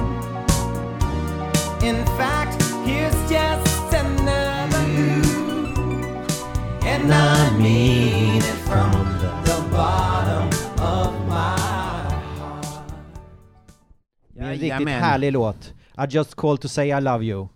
In 1.83 2.05
fact, 2.19 2.63
here's 2.87 3.31
just 3.31 3.95
another 3.95 4.79
and 6.83 7.13
I 7.13 7.59
mean 7.59 8.37
it 8.39 8.59
from 8.69 8.93
the 9.45 9.61
bottom 9.71 10.49
of 10.81 11.13
my 11.29 11.57
heart. 12.39 12.65
Det 14.35 14.41
är 14.41 14.45
en 14.45 14.51
riktigt 14.51 14.69
Jajamän. 14.69 15.03
härlig 15.03 15.33
låt. 15.33 15.75
I 15.99 16.07
just 16.11 16.35
called 16.37 16.61
to 16.61 16.69
say 16.69 16.89
I 16.89 17.01
love 17.01 17.25
you. 17.25 17.49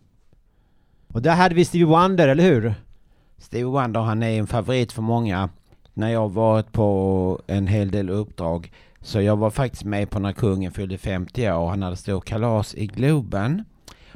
Och 1.13 1.23
där 1.23 1.35
hade 1.35 1.55
vi 1.55 1.65
Stevie 1.65 1.87
Wonder, 1.87 2.29
eller 2.29 2.45
hur? 2.45 2.75
Stevie 3.39 3.65
Wonder 3.65 4.01
han 4.01 4.23
är 4.23 4.39
en 4.39 4.47
favorit 4.47 4.93
för 4.93 5.03
många. 5.03 5.49
När 5.95 6.09
jag 6.09 6.33
varit 6.33 6.73
på 6.73 7.41
en 7.47 7.67
hel 7.67 7.91
del 7.91 8.11
uppdrag. 8.11 8.73
Så 9.01 9.21
jag 9.21 9.37
var 9.37 9.51
faktiskt 9.51 9.85
med 9.85 10.11
på 10.11 10.19
när 10.19 10.33
kungen 10.33 10.73
fyllde 10.73 10.99
50 10.99 11.51
år. 11.51 11.69
Han 11.69 11.83
hade 11.83 11.97
stort 11.97 12.25
kalas 12.25 12.75
i 12.75 12.87
Globen. 12.87 13.65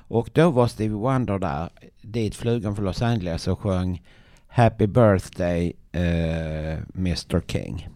Och 0.08 0.30
då 0.32 0.50
var 0.50 0.66
Stevie 0.66 0.96
Wonder 0.96 1.38
där. 1.38 1.68
Dit 2.02 2.34
flög 2.34 2.64
han 2.64 2.76
från 2.76 2.84
Los 2.84 3.02
Angeles 3.02 3.48
och 3.48 3.60
sjöng 3.60 4.02
Happy 4.48 4.86
birthday 4.86 5.72
eh, 5.92 6.78
Mr 6.94 7.40
King. 7.46 7.88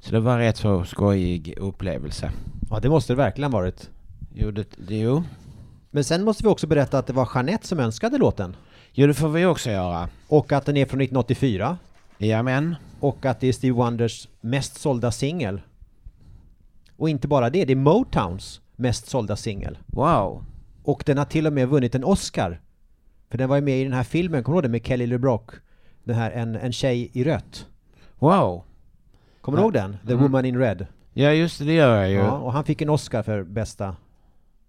Så 0.00 0.12
det 0.12 0.20
var 0.20 0.38
rätt 0.38 0.56
så 0.56 0.84
skojig 0.84 1.54
upplevelse. 1.58 2.30
Ja, 2.70 2.80
det 2.80 2.88
måste 2.88 3.12
det 3.12 3.16
verkligen 3.16 3.50
varit. 3.50 3.90
Jo, 4.34 4.50
det, 4.50 4.66
det, 4.76 4.98
jo. 4.98 5.22
Men 5.94 6.04
sen 6.04 6.24
måste 6.24 6.42
vi 6.42 6.48
också 6.48 6.66
berätta 6.66 6.98
att 6.98 7.06
det 7.06 7.12
var 7.12 7.28
Jeanette 7.34 7.66
som 7.66 7.80
önskade 7.80 8.18
låten. 8.18 8.56
jo, 8.92 9.06
det 9.06 9.14
får 9.14 9.28
vi 9.28 9.44
också 9.46 9.70
göra. 9.70 10.08
Och 10.28 10.52
att 10.52 10.66
den 10.66 10.76
är 10.76 10.86
från 10.86 11.00
1984. 11.00 11.78
Jajamän. 12.18 12.74
Och 13.00 13.26
att 13.26 13.40
det 13.40 13.46
är 13.48 13.52
Stevie 13.52 13.72
Wonders 13.76 14.28
mest 14.40 14.80
sålda 14.80 15.12
singel. 15.12 15.60
Och 16.96 17.08
inte 17.08 17.28
bara 17.28 17.50
det, 17.50 17.64
det 17.64 17.72
är 17.72 17.76
Motowns 17.76 18.60
mest 18.76 19.06
sålda 19.08 19.36
singel. 19.36 19.78
Wow. 19.86 20.44
Och 20.84 21.02
den 21.06 21.18
har 21.18 21.24
till 21.24 21.46
och 21.46 21.52
med 21.52 21.68
vunnit 21.68 21.94
en 21.94 22.04
Oscar. 22.04 22.60
För 23.30 23.38
den 23.38 23.48
var 23.48 23.56
ju 23.56 23.62
med 23.62 23.80
i 23.80 23.84
den 23.84 23.92
här 23.92 24.02
filmen, 24.04 24.42
kommer 24.44 24.54
du 24.54 24.56
ihåg 24.58 24.62
den 24.64 24.70
med 24.72 24.86
Kelly 24.86 25.06
LeBrock? 25.06 25.50
Den 26.04 26.16
här 26.16 26.30
En, 26.30 26.56
en 26.56 26.72
tjej 26.72 27.10
i 27.12 27.24
rött. 27.24 27.66
Wow. 28.18 28.62
Kommer 29.40 29.58
du 29.58 29.62
Ja. 29.62 29.64
ihåg 29.64 29.72
den? 29.72 29.96
The 30.06 30.12
Mm. 30.12 30.22
Woman 30.22 30.44
in 30.44 30.58
Red. 30.58 30.86
Ja, 31.12 31.30
just 31.32 31.58
det, 31.58 31.64
det 31.64 31.72
gör 31.72 31.96
jag 31.96 32.10
ju. 32.10 32.16
Ja, 32.16 32.30
och 32.38 32.52
han 32.52 32.64
fick 32.64 32.82
en 32.82 32.90
Oscar 32.90 33.22
för 33.22 33.42
bästa 33.42 33.96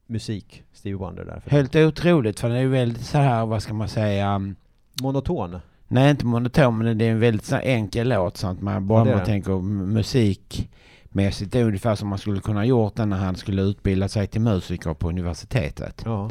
musik, 0.07 0.63
Stevie 0.73 0.97
Wonder 0.97 1.25
där. 1.25 1.41
Helt 1.47 1.75
otroligt, 1.75 2.39
för 2.39 2.49
det 2.49 2.55
är 2.55 2.61
ju 2.61 2.67
väldigt 2.69 3.05
så 3.05 3.17
här, 3.17 3.45
vad 3.45 3.63
ska 3.63 3.73
man 3.73 3.89
säga, 3.89 4.35
um, 4.35 4.55
Monoton. 5.01 5.59
nej 5.87 6.11
inte 6.11 6.25
monoton, 6.25 6.77
men 6.77 6.97
det 6.97 7.05
är 7.05 7.11
en 7.11 7.19
väldigt 7.19 7.45
så 7.45 7.55
enkel 7.55 8.09
låt 8.09 8.37
så 8.37 8.47
att 8.47 8.61
man 8.61 8.87
bara 8.87 8.99
Ja, 8.99 9.05
det 9.05 9.11
man 9.11 9.19
det. 9.19 9.25
tänker 9.25 9.51
musikmässigt, 9.61 11.51
det 11.51 11.59
är 11.59 11.63
ungefär 11.63 11.95
som 11.95 12.07
man 12.07 12.17
skulle 12.19 12.39
kunna 12.39 12.65
gjort 12.65 12.95
den 12.95 13.09
när 13.09 13.17
han 13.17 13.35
skulle 13.35 13.61
utbilda 13.61 14.07
sig 14.07 14.27
till 14.27 14.41
musiker 14.41 14.93
på 14.93 15.09
universitetet. 15.09 16.01
Ja. 16.05 16.29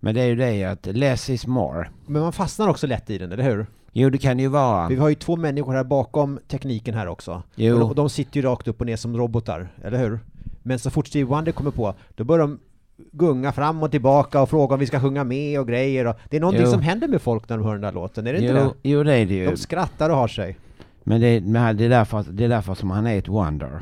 Men 0.00 0.14
det 0.14 0.20
är 0.20 0.26
ju 0.26 0.36
det 0.36 0.64
att 0.64 0.86
less 0.86 1.30
is 1.30 1.46
more. 1.46 1.88
Men 2.06 2.22
man 2.22 2.32
fastnar 2.32 2.68
också 2.68 2.86
lätt 2.86 3.10
i 3.10 3.18
den, 3.18 3.32
eller 3.32 3.44
hur? 3.44 3.66
Jo, 3.92 4.10
det 4.10 4.18
kan 4.18 4.38
ju 4.38 4.48
vara. 4.48 4.88
Vi 4.88 4.96
har 4.96 5.08
ju 5.08 5.14
två 5.14 5.36
människor 5.36 5.74
här 5.74 5.84
bakom 5.84 6.38
tekniken 6.48 6.94
här 6.94 7.06
också. 7.06 7.42
Jo. 7.54 7.74
Och 7.74 7.80
de, 7.80 7.94
de 7.94 8.10
sitter 8.10 8.36
ju 8.36 8.42
rakt 8.46 8.68
upp 8.68 8.80
och 8.80 8.86
ner 8.86 8.96
som 8.96 9.16
robotar, 9.16 9.68
eller 9.84 9.98
hur? 9.98 10.18
Men 10.62 10.78
så 10.78 10.90
fort 10.90 11.06
Steve 11.06 11.24
Wonder 11.24 11.52
kommer 11.52 11.70
på, 11.70 11.94
då 12.14 12.24
börjar 12.24 12.46
de 12.46 12.58
gunga 12.96 13.52
fram 13.52 13.82
och 13.82 13.90
tillbaka 13.90 14.42
och 14.42 14.50
fråga 14.50 14.74
om 14.74 14.80
vi 14.80 14.86
ska 14.86 15.00
sjunga 15.00 15.24
med 15.24 15.60
och 15.60 15.68
grejer 15.68 16.06
och 16.06 16.16
det 16.30 16.36
är 16.36 16.40
någonting 16.40 16.64
Jo. 16.64 16.70
som 16.70 16.80
händer 16.82 17.08
med 17.08 17.22
folk 17.22 17.48
när 17.48 17.56
de 17.58 17.66
hör 17.66 17.72
den 17.72 17.82
där 17.82 17.92
låten, 17.92 18.26
är 18.26 18.32
det 18.32 18.38
inte 18.38 18.52
Jo, 18.52 18.72
det? 18.82 18.88
jo, 18.88 19.02
det 19.02 19.14
är 19.14 19.26
det 19.26 19.34
ju. 19.34 19.50
De 19.50 19.56
skrattar 19.56 20.10
och 20.10 20.16
har 20.16 20.28
sig. 20.28 20.56
Men 21.04 21.20
det, 21.20 21.40
men 21.40 21.76
det, 21.76 21.84
är 21.84 21.88
därför, 21.88 22.24
det 22.30 22.44
är 22.44 22.48
därför 22.48 22.74
som 22.74 22.90
han 22.90 23.06
är 23.06 23.18
ett 23.18 23.28
wonder. 23.28 23.80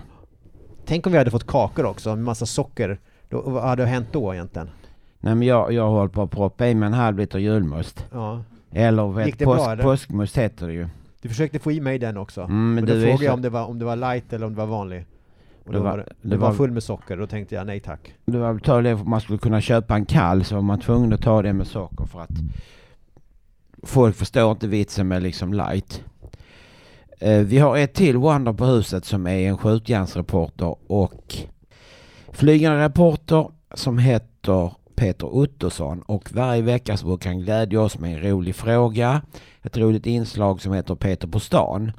Tänk 0.86 1.06
om 1.06 1.12
vi 1.12 1.18
hade 1.18 1.30
fått 1.30 1.46
kakor 1.46 1.86
också, 1.86 2.08
med 2.08 2.24
massa 2.24 2.46
socker. 2.46 2.98
Då, 3.28 3.40
vad 3.40 3.62
hade 3.62 3.86
hänt 3.86 4.06
då 4.12 4.34
egentligen? 4.34 4.70
Nej 5.20 5.34
men 5.34 5.48
jag, 5.48 5.72
jag 5.72 5.88
håller 5.90 6.08
på 6.08 6.22
att 6.22 6.30
proppa 6.30 6.68
i 6.68 6.74
mig 6.74 6.86
en 6.86 6.92
halv 6.92 7.18
liter 7.18 7.38
julmust. 7.38 8.06
Ja. 8.12 8.42
Eller 8.72 9.08
vet, 9.12 9.38
bra, 9.38 9.56
påsk, 9.56 9.68
eller? 9.70 9.82
påskmust 9.82 10.38
heter 10.38 10.66
det 10.66 10.72
ju. 10.72 10.88
Du 11.20 11.28
försökte 11.28 11.58
få 11.58 11.72
i 11.72 11.80
mig 11.80 11.98
den 11.98 12.16
också. 12.16 12.40
Mm, 12.40 12.74
men 12.74 12.84
och 12.84 12.90
då 12.90 13.00
frågade 13.00 13.24
jag 13.24 13.34
om 13.34 13.42
det, 13.42 13.50
var, 13.50 13.64
om 13.66 13.78
det 13.78 13.84
var 13.84 13.96
light 13.96 14.32
eller 14.32 14.46
om 14.46 14.52
det 14.52 14.58
var 14.58 14.66
vanlig. 14.66 15.06
Och 15.64 15.72
Det 15.72 15.78
var- 15.78 15.90
var, 15.96 16.06
det, 16.22 16.36
var 16.36 16.48
var- 16.48 16.54
full 16.54 16.70
med 16.70 16.82
socker, 16.82 17.16
då 17.16 17.26
tänkte 17.26 17.54
jag 17.54 17.66
nej 17.66 17.80
tack. 17.80 18.14
Det 18.24 18.38
var 18.38 18.52
väl 18.52 18.62
tal 18.62 18.82
det 18.84 18.96
för 18.98 19.04
man 19.04 19.20
skulle 19.20 19.38
kunna 19.38 19.60
köpa 19.60 19.94
en 19.94 20.06
kall 20.06 20.44
så 20.44 20.54
var 20.54 20.62
man 20.62 20.80
tvungen 20.80 21.12
att 21.12 21.22
ta 21.22 21.42
det 21.42 21.52
med 21.52 21.66
socker 21.66 22.04
för 22.04 22.20
att 22.20 22.30
folk 23.82 24.16
förstår 24.16 24.50
inte 24.52 24.66
vitsen 24.68 25.08
med 25.08 25.22
liksom 25.22 25.54
light. 25.54 26.04
Eh, 27.18 27.38
vi 27.38 27.58
har 27.58 27.76
ett 27.76 27.94
till 27.94 28.16
Wonder 28.16 28.52
på 28.52 28.64
huset 28.64 29.04
som 29.04 29.26
är 29.26 29.48
en 29.48 29.58
skjutjärnsreporter 29.58 30.74
och 30.86 31.34
flygande 32.32 32.84
reporter 32.84 33.48
som 33.74 33.98
heter 33.98 34.72
Peter 34.94 35.26
Ottosson 35.34 36.02
och 36.02 36.32
varje 36.32 36.62
vecka 36.62 36.96
så 36.96 37.06
brukar 37.06 37.30
han 37.30 37.40
glädja 37.40 37.80
oss 37.80 37.98
med 37.98 38.12
en 38.14 38.22
rolig 38.30 38.54
fråga, 38.54 39.22
ett 39.62 39.76
roligt 39.76 40.06
inslag 40.06 40.60
som 40.60 40.72
heter 40.72 40.94
Peter 40.94 41.28
på 41.28 41.40
stan. 41.40 41.92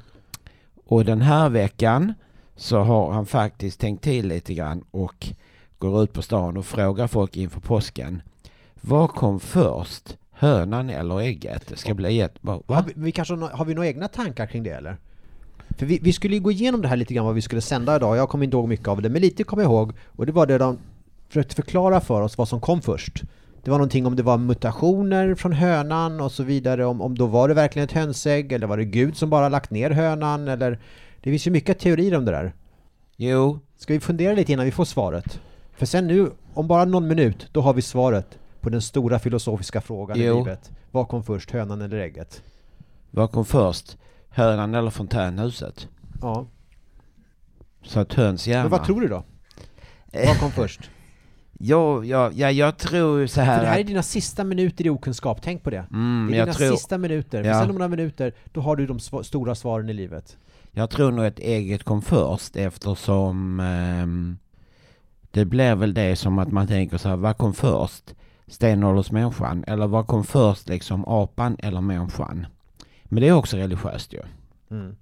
Och 0.86 1.04
den 1.04 1.20
här 1.22 1.48
veckan 1.48 2.14
så 2.56 2.78
har 2.78 3.12
han 3.12 3.26
faktiskt 3.26 3.80
tänkt 3.80 4.04
till 4.04 4.28
lite 4.28 4.54
grann 4.54 4.84
och 4.90 5.26
går 5.78 6.02
ut 6.02 6.12
på 6.12 6.22
stan 6.22 6.56
och 6.56 6.66
frågar 6.66 7.06
folk 7.06 7.36
inför 7.36 7.60
påsken. 7.60 8.22
Vad 8.80 9.10
kom 9.10 9.40
först? 9.40 10.16
Hönan 10.30 10.90
eller 10.90 11.20
ägget? 11.20 11.68
Det 11.68 11.76
ska 11.76 11.94
bli 11.94 12.20
ett... 12.20 12.34
Va? 12.40 12.60
Har 12.66 12.82
vi, 12.82 12.92
vi 12.96 13.12
kanske, 13.12 13.34
har 13.34 13.48
har 13.48 13.64
vi 13.64 13.74
några 13.74 13.88
egna 13.88 14.08
tankar 14.08 14.46
kring 14.46 14.62
det 14.62 14.70
eller? 14.70 14.96
För 15.78 15.86
vi, 15.86 15.98
vi 16.02 16.12
skulle 16.12 16.34
ju 16.34 16.40
gå 16.40 16.50
igenom 16.50 16.82
det 16.82 16.88
här 16.88 16.96
lite 16.96 17.14
grann 17.14 17.24
vad 17.24 17.34
vi 17.34 17.42
skulle 17.42 17.60
sända 17.60 17.96
idag, 17.96 18.16
jag 18.16 18.28
kommer 18.28 18.44
inte 18.44 18.56
ihåg 18.56 18.68
mycket 18.68 18.88
av 18.88 19.02
det, 19.02 19.08
men 19.08 19.22
lite 19.22 19.44
kommer 19.44 19.62
jag 19.62 19.72
ihåg 19.72 19.92
och 20.06 20.26
det 20.26 20.32
var 20.32 20.46
det 20.46 20.58
de 20.58 20.78
försökte 21.28 21.54
förklara 21.54 22.00
för 22.00 22.22
oss 22.22 22.38
vad 22.38 22.48
som 22.48 22.60
kom 22.60 22.82
först. 22.82 23.22
Det 23.62 23.70
var 23.70 23.78
någonting 23.78 24.06
om 24.06 24.16
det 24.16 24.22
var 24.22 24.38
mutationer 24.38 25.34
från 25.34 25.52
hönan 25.52 26.20
och 26.20 26.32
så 26.32 26.42
vidare, 26.42 26.84
om, 26.84 27.00
om 27.00 27.18
då 27.18 27.26
var 27.26 27.48
det 27.48 27.54
verkligen 27.54 27.84
ett 27.84 27.92
hönsägg 27.92 28.52
eller 28.52 28.66
var 28.66 28.76
det 28.76 28.84
Gud 28.84 29.16
som 29.16 29.30
bara 29.30 29.48
lagt 29.48 29.70
ner 29.70 29.90
hönan 29.90 30.48
eller 30.48 30.78
det 31.24 31.30
finns 31.30 31.46
ju 31.46 31.50
mycket 31.50 31.78
teorier 31.78 32.16
om 32.18 32.24
det 32.24 32.30
där. 32.32 32.52
Jo, 33.16 33.58
Ska 33.76 33.92
vi 33.92 34.00
fundera 34.00 34.34
lite 34.34 34.52
innan 34.52 34.64
vi 34.64 34.70
får 34.70 34.84
svaret? 34.84 35.40
För 35.76 35.86
sen 35.86 36.06
nu, 36.06 36.30
om 36.54 36.66
bara 36.68 36.84
någon 36.84 37.08
minut, 37.08 37.48
då 37.52 37.60
har 37.60 37.74
vi 37.74 37.82
svaret 37.82 38.38
på 38.60 38.70
den 38.70 38.82
stora 38.82 39.18
filosofiska 39.18 39.80
frågan 39.80 40.16
i 40.16 40.24
Jo. 40.24 40.38
livet. 40.38 40.70
Vad 40.90 41.08
kom 41.08 41.22
först, 41.24 41.50
hönan 41.50 41.82
eller 41.82 41.96
ägget? 41.96 42.42
vad 43.10 43.30
kom 43.32 43.44
först? 43.44 43.96
Hönan 44.28 44.74
eller 44.74 44.90
fontänhuset? 44.90 45.88
Ja, 46.22 46.46
Så 47.82 48.00
att 48.00 48.12
höns 48.12 48.46
hjärna... 48.46 48.62
men 48.62 48.70
vad 48.70 48.84
tror 48.84 49.00
du 49.00 49.08
då? 49.08 49.24
Vad 50.26 50.40
kom 50.40 50.50
först? 50.50 50.90
Ja, 51.58 52.04
ja, 52.04 52.30
ja, 52.34 52.50
jag 52.50 52.76
tror 52.78 53.26
så 53.26 53.34
För 53.34 53.42
här, 53.42 53.60
det 53.62 53.68
här 53.68 53.78
är 53.80 53.84
dina 53.84 54.02
sista 54.02 54.44
minuter 54.44 54.86
i 54.86 54.90
okunskap, 54.90 55.42
tänk 55.42 55.62
på 55.62 55.70
det. 55.70 55.84
mm, 55.90 56.28
Det 56.30 56.38
är 56.38 56.40
dina 56.44 56.52
tror, 56.54 56.70
sista 56.76 56.98
minuter, 56.98 57.42
för 57.42 57.50
Ja. 57.50 57.60
sen 57.60 57.70
om 57.70 57.76
några 57.76 57.88
minuter, 57.88 58.32
då 58.52 58.60
har 58.60 58.76
du 58.76 58.86
de 58.86 58.98
sva- 58.98 59.22
stora 59.22 59.54
svaren 59.54 59.88
i 59.88 59.92
livet. 59.92 60.36
Jag 60.74 60.90
tror 60.90 61.10
nog 61.10 61.26
att 61.26 61.38
ägget 61.38 61.84
kom 61.84 62.02
först 62.02 62.56
eftersom 62.56 63.60
ehm, 63.60 64.38
det 65.30 65.44
blir 65.44 65.74
väl 65.74 65.94
det 65.94 66.16
som 66.16 66.38
att 66.38 66.52
man 66.52 66.66
tänker 66.66 66.98
så 66.98 67.08
här, 67.08 67.16
vad 67.16 67.36
kom 67.36 67.54
först? 67.54 68.14
Stenåldersmänniskan? 68.46 69.64
Eller 69.66 69.86
vad 69.86 70.06
kom 70.06 70.24
först 70.24 70.68
liksom 70.68 71.04
apan 71.04 71.56
eller 71.58 71.80
människan? 71.80 72.46
Men 73.04 73.20
det 73.20 73.28
är 73.28 73.32
också 73.32 73.56
religiöst 73.56 74.12
ju. 74.12 74.20
Mm. 74.70 74.96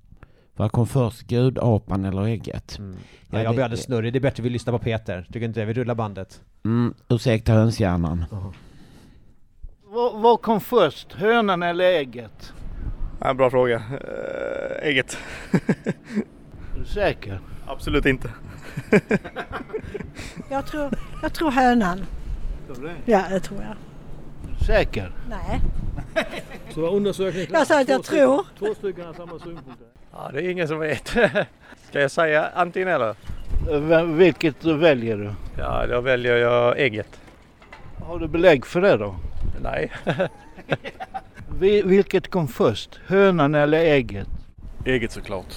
Vad 0.57 0.73
kom 0.73 0.87
först? 0.87 1.23
Gud, 1.23 1.59
apan 1.59 2.05
eller 2.05 2.23
ägget? 2.23 2.79
Mm. 2.79 2.97
Ja, 3.31 3.39
Ja, 3.39 3.43
jag 3.43 3.53
det- 3.53 3.55
blir 3.57 3.65
alldeles 3.65 3.85
snurrig, 3.85 4.13
det 4.13 4.19
är 4.19 4.21
bättre 4.21 4.43
vi 4.43 4.51
lyssnar 4.51 4.73
på 4.73 4.79
Peter. 4.79 5.27
Tycker 5.33 5.47
inte 5.47 5.61
det? 5.61 5.67
Vi 5.67 5.73
rullar 5.73 5.95
bandet. 5.95 6.41
Mm, 6.65 6.95
ursäkta 7.09 7.53
hönshjärnan. 7.53 8.25
Vad, 9.85 10.21
vad 10.23 10.43
kom 10.43 10.61
först, 10.61 11.13
hönan 11.13 11.63
eller 11.63 11.85
ägget? 11.85 12.53
Ja, 13.25 13.35
bra 13.35 13.51
fråga. 13.51 13.77
Äh, 13.77 14.89
ägget. 14.89 15.19
Är 15.53 16.79
du 16.79 16.85
säker? 16.85 17.39
Absolut 17.67 18.07
inte. 18.07 18.31
Jag 20.51 20.67
tror, 20.67 20.91
jag 21.23 21.33
tror 21.33 21.51
hönan. 21.51 22.07
Tror 22.67 22.77
du 22.77 22.89
det? 22.89 23.13
Ja, 23.13 23.25
det 23.31 23.41
tror 23.41 23.61
jag. 23.61 23.71
Är 23.71 24.59
du 24.59 24.65
säker? 24.65 25.13
Nej. 25.29 25.61
Så 26.75 26.81
var 26.81 26.89
undersökningen 26.95 27.49
Jag 27.53 27.67
sa 27.67 27.81
att 27.81 27.89
jag 27.89 28.05
tror. 28.05 28.47
Två 28.59 28.75
stycken 28.75 29.07
har 29.07 29.13
samma 29.15 29.39
synpunkter. 29.39 29.87
Ja, 30.13 30.31
det 30.33 30.43
är 30.43 30.49
ingen 30.51 30.69
som 30.69 30.79
vet. 30.79 31.09
Ska 31.89 32.01
jag 32.01 32.11
säga 32.11 32.49
antingen 32.55 32.89
eller? 32.89 33.15
Vem- 33.81 34.17
Vilket 34.17 34.65
väljer 34.65 35.17
du? 35.17 35.31
Ja, 35.59 35.87
då 35.87 36.01
väljer 36.01 36.37
jag 36.37 36.81
ägget. 36.81 37.21
Har 38.05 38.19
du 38.19 38.29
belägg 38.29 38.67
för 38.67 38.81
det 38.81 38.97
då? 38.97 39.15
Nej. 39.63 39.91
Vi- 41.61 41.83
Vilket 41.83 42.31
kom 42.31 42.49
först, 42.49 43.01
hönan 43.07 43.55
eller 43.55 43.79
ägget? 43.79 44.29
Eget 44.87 45.13
såklart. 45.13 45.55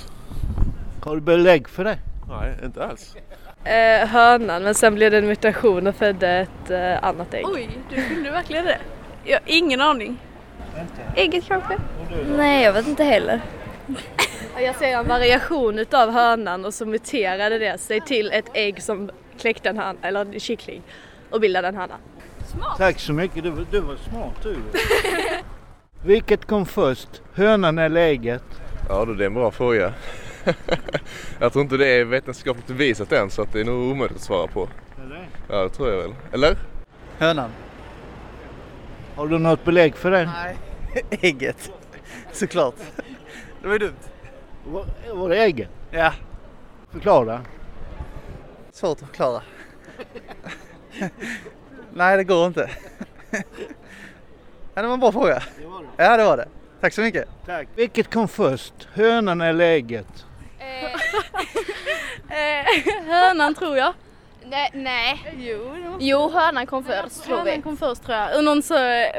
Har 1.01 1.15
du 1.15 1.21
belägg 1.21 1.69
för 1.69 1.83
det? 1.83 1.97
Nej, 2.29 2.55
inte 2.63 2.85
alls. 2.85 3.15
Eh, 3.63 4.07
hönan, 4.07 4.63
men 4.63 4.75
sen 4.75 4.95
blev 4.95 5.11
det 5.11 5.17
en 5.17 5.27
mutation 5.27 5.87
och 5.87 5.95
födde 5.95 6.29
ett 6.29 6.71
eh, 6.71 7.03
annat 7.03 7.33
ägg. 7.33 7.45
Oj, 7.47 7.69
du 7.89 8.03
kunde 8.09 8.31
verkligen 8.31 8.65
det? 8.65 8.77
Jag 9.23 9.33
har 9.35 9.41
ingen 9.45 9.81
aning. 9.81 10.17
Ägget 11.15 11.45
kanske? 11.47 11.77
Nej, 12.37 12.63
jag 12.63 12.73
vet 12.73 12.87
inte 12.87 13.03
heller. 13.03 13.41
Jag 14.59 14.75
ser 14.75 14.97
en 14.97 15.07
variation 15.07 15.79
utav 15.79 16.11
hönan 16.11 16.65
och 16.65 16.73
så 16.73 16.85
muterade 16.85 17.59
det 17.59 17.77
sig 17.77 18.01
till 18.01 18.31
ett 18.33 18.45
ägg 18.53 18.81
som 18.83 19.11
kläckte 19.39 19.69
en 19.69 19.77
höna, 19.77 19.99
eller 20.01 20.19
en 20.33 20.39
kyckling, 20.39 20.81
och 21.29 21.41
bildade 21.41 21.67
en 21.67 21.75
höna. 21.75 21.95
Tack 22.77 22.99
så 22.99 23.13
mycket, 23.13 23.43
du, 23.43 23.49
var- 23.49 23.65
du 23.71 23.79
var 23.79 23.95
smart 23.95 24.35
du. 24.43 24.55
Vilket 26.05 26.45
kom 26.45 26.65
först, 26.65 27.21
hönan 27.33 27.77
eller 27.77 28.01
ägget? 28.01 28.43
Ja, 28.89 29.05
det 29.05 29.23
är 29.23 29.27
en 29.27 29.33
bra 29.33 29.51
fråga. 29.51 29.93
jag 31.39 31.53
tror 31.53 31.63
inte 31.63 31.77
det 31.77 31.87
är 31.87 32.05
vetenskapligt 32.05 32.67
bevisat 32.67 33.11
än 33.11 33.29
så 33.29 33.41
att 33.41 33.53
det 33.53 33.59
är 33.59 33.65
nog 33.65 33.91
omöjligt 33.91 34.17
att 34.17 34.23
svara 34.23 34.47
på. 34.47 34.69
Eller? 35.05 35.29
Ja, 35.49 35.63
det 35.63 35.69
tror 35.69 35.89
jag 35.89 35.97
väl. 35.97 36.15
Eller? 36.31 36.57
Hönan. 37.17 37.49
Har 39.15 39.27
du 39.27 39.39
något 39.39 39.65
belägg 39.65 39.95
för 39.95 40.11
det? 40.11 40.25
Nej. 40.25 40.57
ägget. 41.21 41.71
Såklart. 42.31 42.75
Det 43.61 43.67
var 43.67 43.73
ju 43.73 43.79
dumt. 43.79 43.93
Var, 44.65 44.85
var 45.13 45.29
det 45.29 45.37
ägget? 45.37 45.69
Ja. 45.91 46.13
Förklara. 46.91 47.41
Svårt 48.71 49.01
att 49.01 49.07
förklara. 49.07 49.41
Nej, 51.93 52.17
det 52.17 52.23
går 52.23 52.47
inte. 52.47 52.69
Ja, 54.75 54.81
det 54.81 54.87
var 54.87 54.93
en 54.93 54.99
bra 54.99 55.11
fråga. 55.11 55.43
Ja, 55.97 56.17
det 56.17 56.23
var 56.23 56.37
det. 56.37 56.47
Tack 56.81 56.93
så 56.93 57.01
mycket. 57.01 57.27
Tack. 57.45 57.67
Vilket 57.75 58.13
kom 58.13 58.27
först, 58.27 58.73
hönan 58.93 59.41
eller 59.41 59.65
ägget? 59.65 60.25
Eh, 62.29 63.05
hönan 63.07 63.55
tror 63.55 63.77
jag. 63.77 63.93
Nej, 64.45 64.69
nej. 64.73 65.33
Jo, 65.37 65.57
det 65.73 66.05
Jo, 66.05 66.29
hönan 66.33 66.65
kom 66.67 66.83
först 66.83 67.23
tror 67.23 67.37
hönan 67.37 67.55
vi. 67.55 67.61
kom 67.61 67.77
först 67.77 68.03
tror 68.03 68.17
jag. 68.17 68.37
Och 68.37 68.43
någon 68.43 68.63
så, 68.63 68.73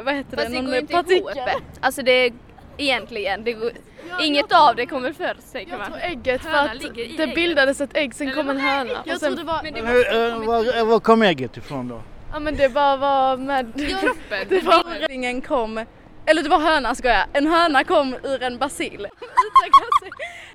vad 0.05 0.15
heter 0.15 0.37
Fast 0.37 0.37
det, 0.37 0.43
det 0.45 0.49
någon 0.55 0.65
går 0.65 0.75
ju 0.75 0.81
inte 0.81 0.93
partikel. 0.93 1.19
ihop. 1.49 1.63
Alltså 1.81 2.03
det 2.03 2.13
är 2.13 2.33
egentligen, 2.77 3.45
det 3.45 3.53
går, 3.53 3.73
inget 4.21 4.53
av 4.53 4.77
det 4.77 4.87
kommer 4.87 5.13
först 5.13 5.55
Jag 5.69 5.79
man. 5.79 5.87
tror 5.87 5.99
ägget 6.03 6.43
för 6.43 6.49
Hönan 6.51 6.77
att 6.77 6.83
det 6.95 7.01
ägget. 7.23 7.35
bildades 7.35 7.81
ett 7.81 7.97
ägg, 7.97 8.15
sen 8.15 8.33
kom 8.35 8.51
en 8.51 8.61
höna. 8.61 8.91
Jag 9.05 9.15
och 9.15 9.21
sen, 9.21 9.37
tror 9.37 9.45
det 9.45 9.53
var... 9.53 9.63
men 9.63 9.87
Hur, 9.87 10.15
eh, 10.15 10.47
var, 10.47 10.85
var 10.85 11.01
kom 11.01 11.23
ägget 11.23 11.57
ifrån 11.57 11.89
då? 11.89 12.01
Ja 12.33 12.39
men 12.39 12.57
det 12.57 12.69
bara 12.69 12.97
var 12.97 13.37
med... 13.37 13.73
Kroppen. 14.01 14.47
Det 14.49 14.61
var 14.65 15.09
ringen 15.09 15.41
kom, 15.41 15.85
eller 16.27 16.43
det 16.43 16.49
var 16.49 16.59
hönan 16.59 16.97
ska 16.97 17.09
jag. 17.09 17.25
En 17.33 17.47
höna 17.47 17.85
kom 17.85 18.15
ur 18.23 18.43
en 18.43 18.59
basil. 18.59 19.07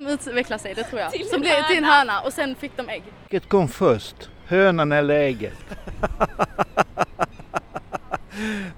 Utveckla 0.00 0.58
sig, 0.58 0.74
det 0.74 0.84
tror 0.84 1.00
jag. 1.00 1.10
Till 1.12 1.28
Som 1.28 1.40
blev 1.40 1.62
till 1.68 1.76
en 1.76 1.84
höna. 1.84 1.96
höna 2.12 2.20
och 2.20 2.32
sen 2.32 2.54
fick 2.54 2.76
de 2.76 2.88
ägg. 2.88 3.02
Vilket 3.28 3.48
kom 3.48 3.68
först, 3.68 4.30
hönan 4.46 4.92
eller 4.92 5.14
ägget? 5.14 5.54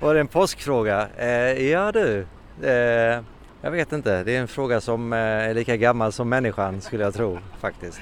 Var 0.01 0.15
det 0.15 0.21
en 0.21 0.27
påskfråga? 0.29 1.09
Eh, 1.17 1.29
ja 1.71 1.93
du, 1.93 2.27
eh, 2.63 3.21
jag 3.63 3.71
vet 3.71 3.93
inte. 3.93 4.23
Det 4.25 4.37
är 4.37 4.41
en 4.41 4.49
fråga 4.49 4.81
som 4.81 5.13
eh, 5.13 5.19
är 5.19 5.55
lika 5.55 5.77
gammal 5.77 6.13
som 6.13 6.29
människan 6.29 6.81
skulle 6.81 7.05
jag 7.05 7.15
tro 7.15 7.39
faktiskt. 7.61 8.01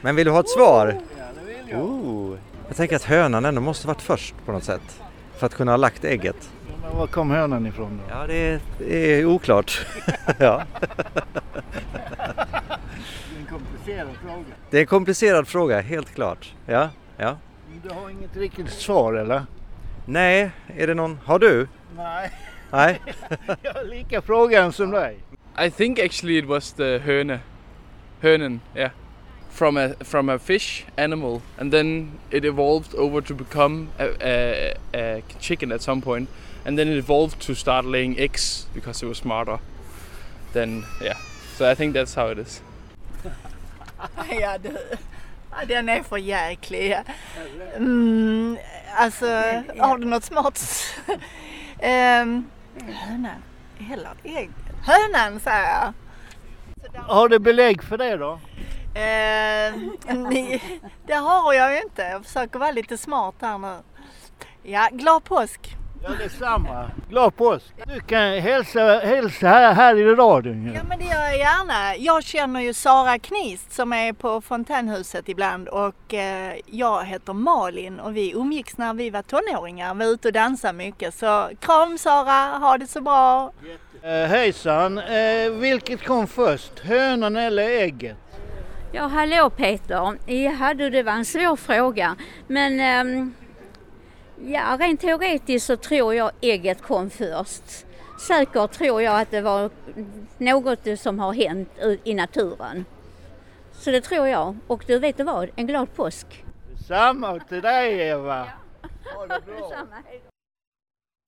Men 0.00 0.16
vill 0.16 0.24
du 0.26 0.30
ha 0.30 0.40
ett 0.40 0.48
svar? 0.50 0.96
Ja, 1.18 1.24
det 1.40 1.46
vill 1.52 1.70
jag. 1.70 1.80
Oh, 1.80 2.36
jag 2.68 2.76
tänker 2.76 2.96
att 2.96 3.04
hönan 3.04 3.44
ändå 3.44 3.60
måste 3.60 3.86
varit 3.86 4.02
först 4.02 4.34
på 4.46 4.52
något 4.52 4.64
sätt. 4.64 5.00
för 5.38 5.46
att 5.46 5.54
kunna 5.54 5.72
ha 5.72 5.76
lagt 5.76 6.04
ägget. 6.04 6.50
Men 6.82 6.96
var 6.96 7.06
kom 7.06 7.30
hönan 7.30 7.66
ifrån 7.66 8.00
då? 8.08 8.14
Ja, 8.14 8.26
det 8.26 8.34
är, 8.34 8.60
det 8.78 8.96
är 8.96 9.24
oklart. 9.24 9.86
ja. 10.38 10.62
Det 10.70 10.86
är 13.36 13.40
en 13.40 13.46
komplicerad 13.46 14.08
fråga. 14.22 14.44
Det 14.70 14.76
är 14.76 14.80
en 14.80 14.86
komplicerad 14.86 15.48
fråga, 15.48 15.80
helt 15.80 16.14
klart. 16.14 16.54
Ja, 16.66 16.88
ja. 17.16 17.36
Du 17.82 17.90
har 17.90 18.10
inget 18.10 18.36
riktigt 18.36 18.70
svar 18.70 19.14
eller? 19.14 19.42
Nej, 20.06 20.50
är 20.76 20.86
det 20.86 20.94
någon? 20.94 21.20
Har 21.24 21.38
du? 21.38 21.68
Nej. 21.96 22.30
Nej. 22.70 23.00
Jag 23.62 23.74
har 23.74 23.84
lika 23.84 24.22
frågan 24.22 24.72
som 24.72 24.90
dig. 24.90 25.16
I 25.66 25.70
think 25.70 25.98
actually 25.98 26.38
it 26.38 26.44
was 26.44 26.72
the 26.72 26.98
höne, 26.98 27.38
hönen, 28.20 28.60
yeah, 28.76 28.90
from 29.54 29.76
a 29.76 29.94
from 30.02 30.28
a 30.28 30.38
fish 30.38 30.84
animal, 30.96 31.40
and 31.58 31.72
then 31.72 32.18
it 32.30 32.44
evolved 32.44 32.94
over 32.96 33.20
to 33.20 33.34
become 33.34 33.88
a, 34.00 34.08
a, 34.20 34.74
a 34.94 35.22
chicken 35.38 35.72
at 35.72 35.80
some 35.80 36.00
point, 36.00 36.28
and 36.64 36.76
then 36.76 36.88
it 36.88 36.96
evolved 36.96 37.40
to 37.40 37.54
start 37.54 37.84
laying 37.84 38.18
eggs 38.18 38.66
because 38.74 39.02
it 39.02 39.08
was 39.08 39.18
smarter. 39.18 39.60
Then 40.52 40.84
yeah, 41.00 41.18
so 41.56 41.70
I 41.70 41.74
think 41.76 41.94
that's 41.94 42.14
how 42.14 42.28
it 42.28 42.38
is. 42.38 42.60
Ja 44.40 44.58
du, 44.58 44.76
ja, 45.50 45.64
den 45.66 45.88
är 45.88 46.02
för 46.02 46.16
jäklig. 46.16 46.96
Mm, 47.76 48.58
alltså, 48.96 49.26
har 49.78 49.98
du 49.98 50.06
något 50.06 50.24
smart? 50.24 50.60
um, 51.82 52.50
hönan, 52.86 53.42
eller 53.92 54.14
ägg? 54.24 54.50
Hönan 54.82 55.40
säger 55.40 55.80
jag. 55.80 55.92
Har 57.02 57.28
du 57.28 57.38
belägg 57.38 57.82
för 57.82 57.98
det 57.98 58.16
då? 58.16 58.40
Eh, 58.94 59.74
ni, 60.16 60.62
det 61.06 61.14
har 61.14 61.52
jag 61.54 61.72
ju 61.74 61.82
inte. 61.82 62.02
Jag 62.02 62.24
försöker 62.24 62.58
vara 62.58 62.70
lite 62.70 62.98
smart 62.98 63.34
här 63.40 63.58
nu. 63.58 63.76
Ja, 64.62 64.88
glad 64.92 65.24
påsk! 65.24 65.76
Ja, 66.02 66.10
detsamma. 66.18 66.90
Glad 67.08 67.36
påsk. 67.36 67.64
Du 67.86 68.00
kan 68.00 68.32
hälsa, 68.40 68.80
hälsa 68.80 69.48
här, 69.48 69.72
här 69.74 69.96
i 69.96 70.04
radion 70.04 70.64
ju. 70.64 70.74
Ja 70.74 70.80
men 70.88 70.98
det 70.98 71.04
gör 71.04 71.22
jag 71.22 71.38
gärna. 71.38 71.96
Jag 71.96 72.24
känner 72.24 72.60
ju 72.60 72.74
Sara 72.74 73.18
Knist 73.18 73.72
som 73.72 73.92
är 73.92 74.12
på 74.12 74.40
Fontänhuset 74.40 75.28
ibland 75.28 75.68
och 75.68 76.14
eh, 76.14 76.54
jag 76.66 77.04
heter 77.04 77.32
Malin 77.32 78.00
och 78.00 78.16
vi 78.16 78.32
umgicks 78.32 78.78
när 78.78 78.94
vi 78.94 79.10
var 79.10 79.22
tonåringar. 79.22 79.94
Vi 79.94 80.04
var 80.04 80.12
ute 80.12 80.28
och 80.28 80.34
dansade 80.34 80.72
mycket. 80.72 81.14
Så 81.14 81.50
kram 81.60 81.98
Sara, 81.98 82.58
ha 82.58 82.78
det 82.78 82.86
så 82.86 83.00
bra! 83.00 83.52
Eh, 84.02 84.28
hejsan, 84.28 84.98
eh, 84.98 85.50
vilket 85.50 86.06
kom 86.06 86.26
först? 86.26 86.78
Hönan 86.80 87.36
eller 87.36 87.68
ägget? 87.68 88.16
Ja, 88.94 89.06
hallå 89.06 89.50
Peter. 89.50 90.18
Ja, 90.26 90.74
du, 90.74 90.90
det 90.90 91.02
var 91.02 91.12
en 91.12 91.24
svår 91.24 91.56
fråga. 91.56 92.16
Men 92.46 92.80
ehm, 92.80 93.34
ja, 94.46 94.76
rent 94.80 95.00
teoretiskt 95.00 95.66
så 95.66 95.76
tror 95.76 96.14
jag 96.14 96.30
ägget 96.40 96.82
kom 96.82 97.10
först. 97.10 97.86
Säkert 98.20 98.72
tror 98.72 99.02
jag 99.02 99.20
att 99.20 99.30
det 99.30 99.40
var 99.40 99.70
något 100.38 101.00
som 101.00 101.18
har 101.18 101.32
hänt 101.32 101.68
i 102.04 102.14
naturen. 102.14 102.84
Så 103.72 103.90
det 103.90 104.00
tror 104.00 104.28
jag. 104.28 104.56
Och 104.66 104.84
du 104.86 104.98
vet 104.98 105.16
du 105.16 105.24
vad? 105.24 105.50
En 105.56 105.66
glad 105.66 105.94
påsk. 105.94 106.44
Samma 106.88 107.38
till 107.38 107.60
dig 107.60 108.00
Eva. 108.00 108.48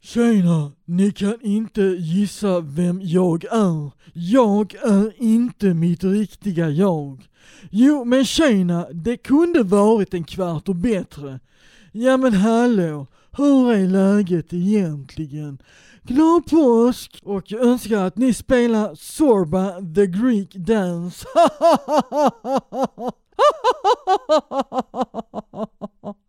Tjena! 0.07 0.73
Ni 0.85 1.13
kan 1.13 1.41
inte 1.41 1.83
gissa 1.83 2.61
vem 2.61 3.01
jag 3.03 3.45
är. 3.45 3.91
Jag 4.13 4.75
är 4.75 5.23
inte 5.23 5.75
mitt 5.75 6.05
riktiga 6.05 6.71
jag. 6.71 7.29
Jo, 7.71 8.05
men 8.05 8.25
tjena, 8.25 8.87
det 8.93 9.17
kunde 9.17 9.63
varit 9.63 10.15
en 10.15 10.25
kvart 10.25 10.69
och 10.69 10.77
bättre. 10.77 11.41
Ja 11.93 12.17
men 12.17 12.33
hallå, 12.33 13.07
hur 13.37 13.73
är 13.73 13.87
läget 13.87 14.53
egentligen? 14.53 15.59
Glad 16.03 16.47
påsk! 16.47 17.21
Och 17.23 17.53
jag 17.53 17.61
önskar 17.61 18.05
att 18.05 18.17
ni 18.17 18.35
spelar 18.35 18.95
Sorba 18.95 19.81
the 19.95 20.07
Greek 20.07 20.55
Dance. 20.55 21.27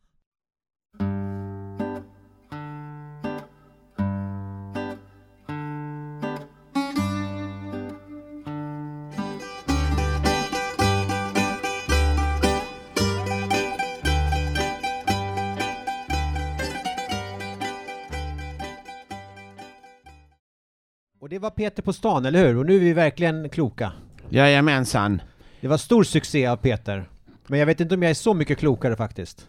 det 21.38 21.42
var 21.42 21.50
Peter 21.50 21.84
på 21.84 21.94
stan, 21.94 22.26
eller 22.26 22.48
hur? 22.48 22.58
Och 22.58 22.66
nu 22.66 22.76
är 22.76 22.80
vi 22.80 22.94
verkligen 22.94 23.50
kloka. 23.50 23.92
Jajamensan. 24.30 25.22
Det 25.62 25.68
var 25.68 25.78
stor 25.78 26.04
succé 26.04 26.46
av 26.46 26.58
Peter. 26.58 27.10
Men 27.48 27.60
jag 27.60 27.66
vet 27.66 27.80
inte 27.80 27.96
om 27.96 28.04
jag 28.04 28.10
är 28.10 28.14
så 28.14 28.34
mycket 28.34 28.58
klokare 28.58 28.96
faktiskt. 28.96 29.48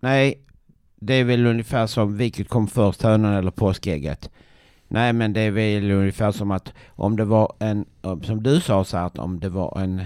Nej, 0.00 0.38
det 0.96 1.14
är 1.14 1.24
väl 1.24 1.46
ungefär 1.46 1.86
som 1.86 2.16
vilket 2.16 2.48
kom 2.48 2.68
först, 2.68 3.02
hönan 3.02 3.34
eller 3.34 3.50
påskägget? 3.50 4.30
Nej, 4.88 5.12
men 5.12 5.32
det 5.32 5.40
är 5.40 5.50
väl 5.50 5.90
ungefär 5.90 6.32
som 6.32 6.50
att 6.50 6.72
om 6.88 7.16
det 7.16 7.24
var 7.24 7.52
en, 7.58 7.86
som 8.22 8.42
du 8.42 8.60
sa 8.60 8.84
så 8.84 8.96
här, 8.96 9.06
att 9.06 9.18
om 9.18 9.40
det 9.40 9.48
var 9.48 9.80
en, 9.80 10.04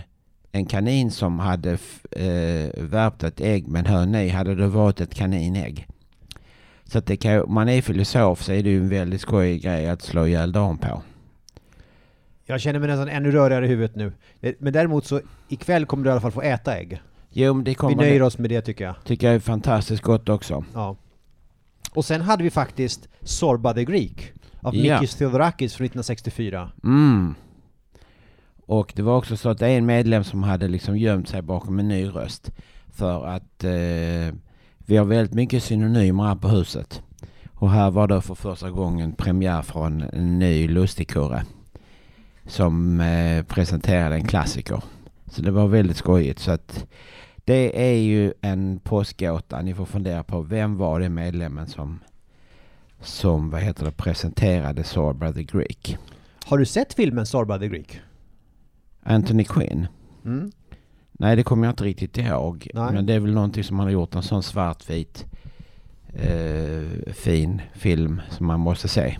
en 0.53 0.67
kanin 0.67 1.11
som 1.11 1.39
hade 1.39 1.73
eh, 2.11 2.83
värpt 2.83 3.23
ett 3.23 3.41
ägg 3.41 3.69
med 3.69 3.81
en 3.81 3.87
höna 3.87 4.25
i, 4.25 4.29
hade 4.29 4.55
det 4.55 4.69
varit 4.69 5.01
ett 5.01 5.15
kaninägg. 5.15 5.87
Så 6.89 6.99
att 6.99 7.07
det 7.07 7.17
kan, 7.17 7.43
om 7.43 7.55
man 7.55 7.69
är 7.69 7.83
filosof 7.83 8.43
så 8.43 8.53
är 8.53 8.63
det 8.63 8.71
ju 8.71 8.79
en 8.79 8.89
väldigt 8.89 9.21
skojig 9.21 9.63
grej 9.63 9.89
att 9.89 10.03
slå 10.03 10.27
ihjäl 10.27 10.53
dagen 10.53 10.79
på. 10.79 11.03
Jag 12.45 12.61
känner 12.61 12.79
mig 12.81 12.89
nästan 12.89 13.09
ännu 13.09 13.31
rörigare 13.31 13.65
i 13.65 13.69
huvudet 13.69 13.97
nu. 13.97 14.13
Eh, 14.41 14.55
Men 14.59 14.73
däremot 14.73 15.07
så, 15.07 15.21
ikväll 15.49 15.87
kommer 15.87 16.05
du 16.05 16.09
i 16.09 16.13
alla 16.13 16.21
fall 16.21 16.31
få 16.33 16.43
äta 16.43 16.77
ägg. 16.79 17.03
Jo, 17.31 17.55
men 17.55 17.65
det 17.65 17.75
kommer 17.75 17.95
Vi 17.95 18.01
nöjer 18.01 18.19
det- 18.21 18.25
oss 18.27 18.39
med 18.39 18.51
det 18.51 18.61
tycker 18.61 18.85
jag. 18.85 18.95
Tycker 19.05 19.27
jag 19.27 19.37
är 19.37 19.41
fantastiskt 19.41 20.03
gott 20.03 20.29
också. 20.29 20.65
Ja. 20.75 20.97
Och 21.95 22.05
sen 22.05 22.21
hade 22.21 22.43
vi 22.43 22.51
faktiskt 22.51 23.09
Sorba 23.23 23.75
the 23.75 23.85
Greek 23.85 24.33
av 24.61 24.77
Ja. 24.77 24.95
Mikis 25.01 25.15
Theodorakis 25.15 25.75
från 25.75 25.85
1964. 25.85 26.71
Mm. 26.85 27.35
Och 28.67 28.93
det 28.97 29.03
var 29.03 29.17
också 29.17 29.37
så 29.37 29.49
att 29.49 29.59
det 29.59 29.67
är 29.67 29.79
en 29.79 29.87
medlem 29.87 30.25
som 30.25 30.43
hade 30.43 30.69
liksom 30.69 30.97
gömt 30.99 31.29
sig 31.29 31.43
bakom 31.43 31.79
en 31.79 31.89
ny 31.89 32.07
röst. 32.09 32.51
För 32.93 33.27
att 33.27 33.65
eh, 33.65 34.35
vi 34.87 34.97
har 34.97 35.05
väldigt 35.05 35.35
mycket 35.35 35.63
synonymer 35.63 36.25
här 36.25 36.35
på 36.35 36.49
huset. 36.49 37.03
Och 37.55 37.71
här 37.71 37.91
var 37.91 38.09
det 38.09 38.21
för 38.21 38.35
första 38.35 38.71
gången 38.71 39.13
premiär 39.13 39.63
från 39.63 40.03
en 40.03 40.39
ny 40.39 40.69
lustigkurre. 40.69 41.45
Som 42.47 43.01
eh, 43.01 43.43
presenterade 43.43 44.15
en 44.15 44.27
klassiker. 44.27 44.83
Så 45.27 45.43
det 45.43 45.51
var 45.51 45.67
väldigt 45.67 45.97
skojigt. 45.97 46.39
Så 46.39 46.51
att 46.51 46.87
det 47.45 47.91
är 47.91 47.99
ju 47.99 48.33
en 48.41 48.79
påskgåta. 48.79 49.63
Ni 49.63 49.75
får 49.75 49.85
fundera 49.85 50.23
på 50.23 50.41
vem 50.41 50.77
var 50.77 51.01
det 51.01 51.09
medlemmen 51.09 51.67
som, 51.67 51.99
som 53.01 53.51
vad 53.51 53.61
heter 53.61 53.85
det, 53.85 53.93
presenterade 53.93 54.85
Sorba 54.85 55.33
the 55.33 55.43
Greek. 55.43 55.99
Har 56.45 56.59
du 56.59 56.67
sett 56.67 56.95
filmen 56.95 57.27
Sorba 57.27 57.59
the 57.59 57.69
Greek? 57.69 58.01
Anthony 59.03 59.45
Quinn? 59.45 59.87
Mm. 60.25 60.53
Nej, 61.19 61.37
det 61.37 61.43
kommer 61.43 61.67
jag 61.67 61.73
inte 61.73 61.85
riktigt 61.85 62.19
ihåg. 62.19 62.69
Nej. 62.75 62.93
Men 62.93 63.07
det 63.07 63.15
är 63.15 63.21
väl 63.21 63.35
någonting 63.35 63.65
som 63.65 63.79
han 63.79 63.87
har 63.87 63.93
gjort, 63.93 64.15
en 64.15 64.23
sån 64.23 64.43
svartvit 64.43 65.27
eh, 66.15 67.13
fin 67.13 67.63
film 67.75 68.21
som 68.31 68.47
man 68.47 68.61
måste 68.61 68.89
se. 68.89 69.19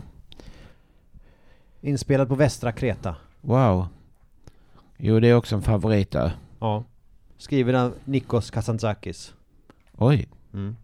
Inspelad 1.81 2.29
på 2.29 2.35
västra 2.35 2.73
Kreta. 2.73 3.17
Wow. 3.41 3.87
Jo, 4.97 5.21
det 5.21 5.29
är 5.29 5.35
också 5.35 5.57
en 5.57 5.63
favoritö. 5.63 6.31
Ja. 6.61 6.85
Skriven 7.39 7.75
av 7.75 7.95
Nikos 8.05 8.51
Kazantzakis. 8.51 9.35
Oj. 9.97 10.29
Mm. 10.53 10.77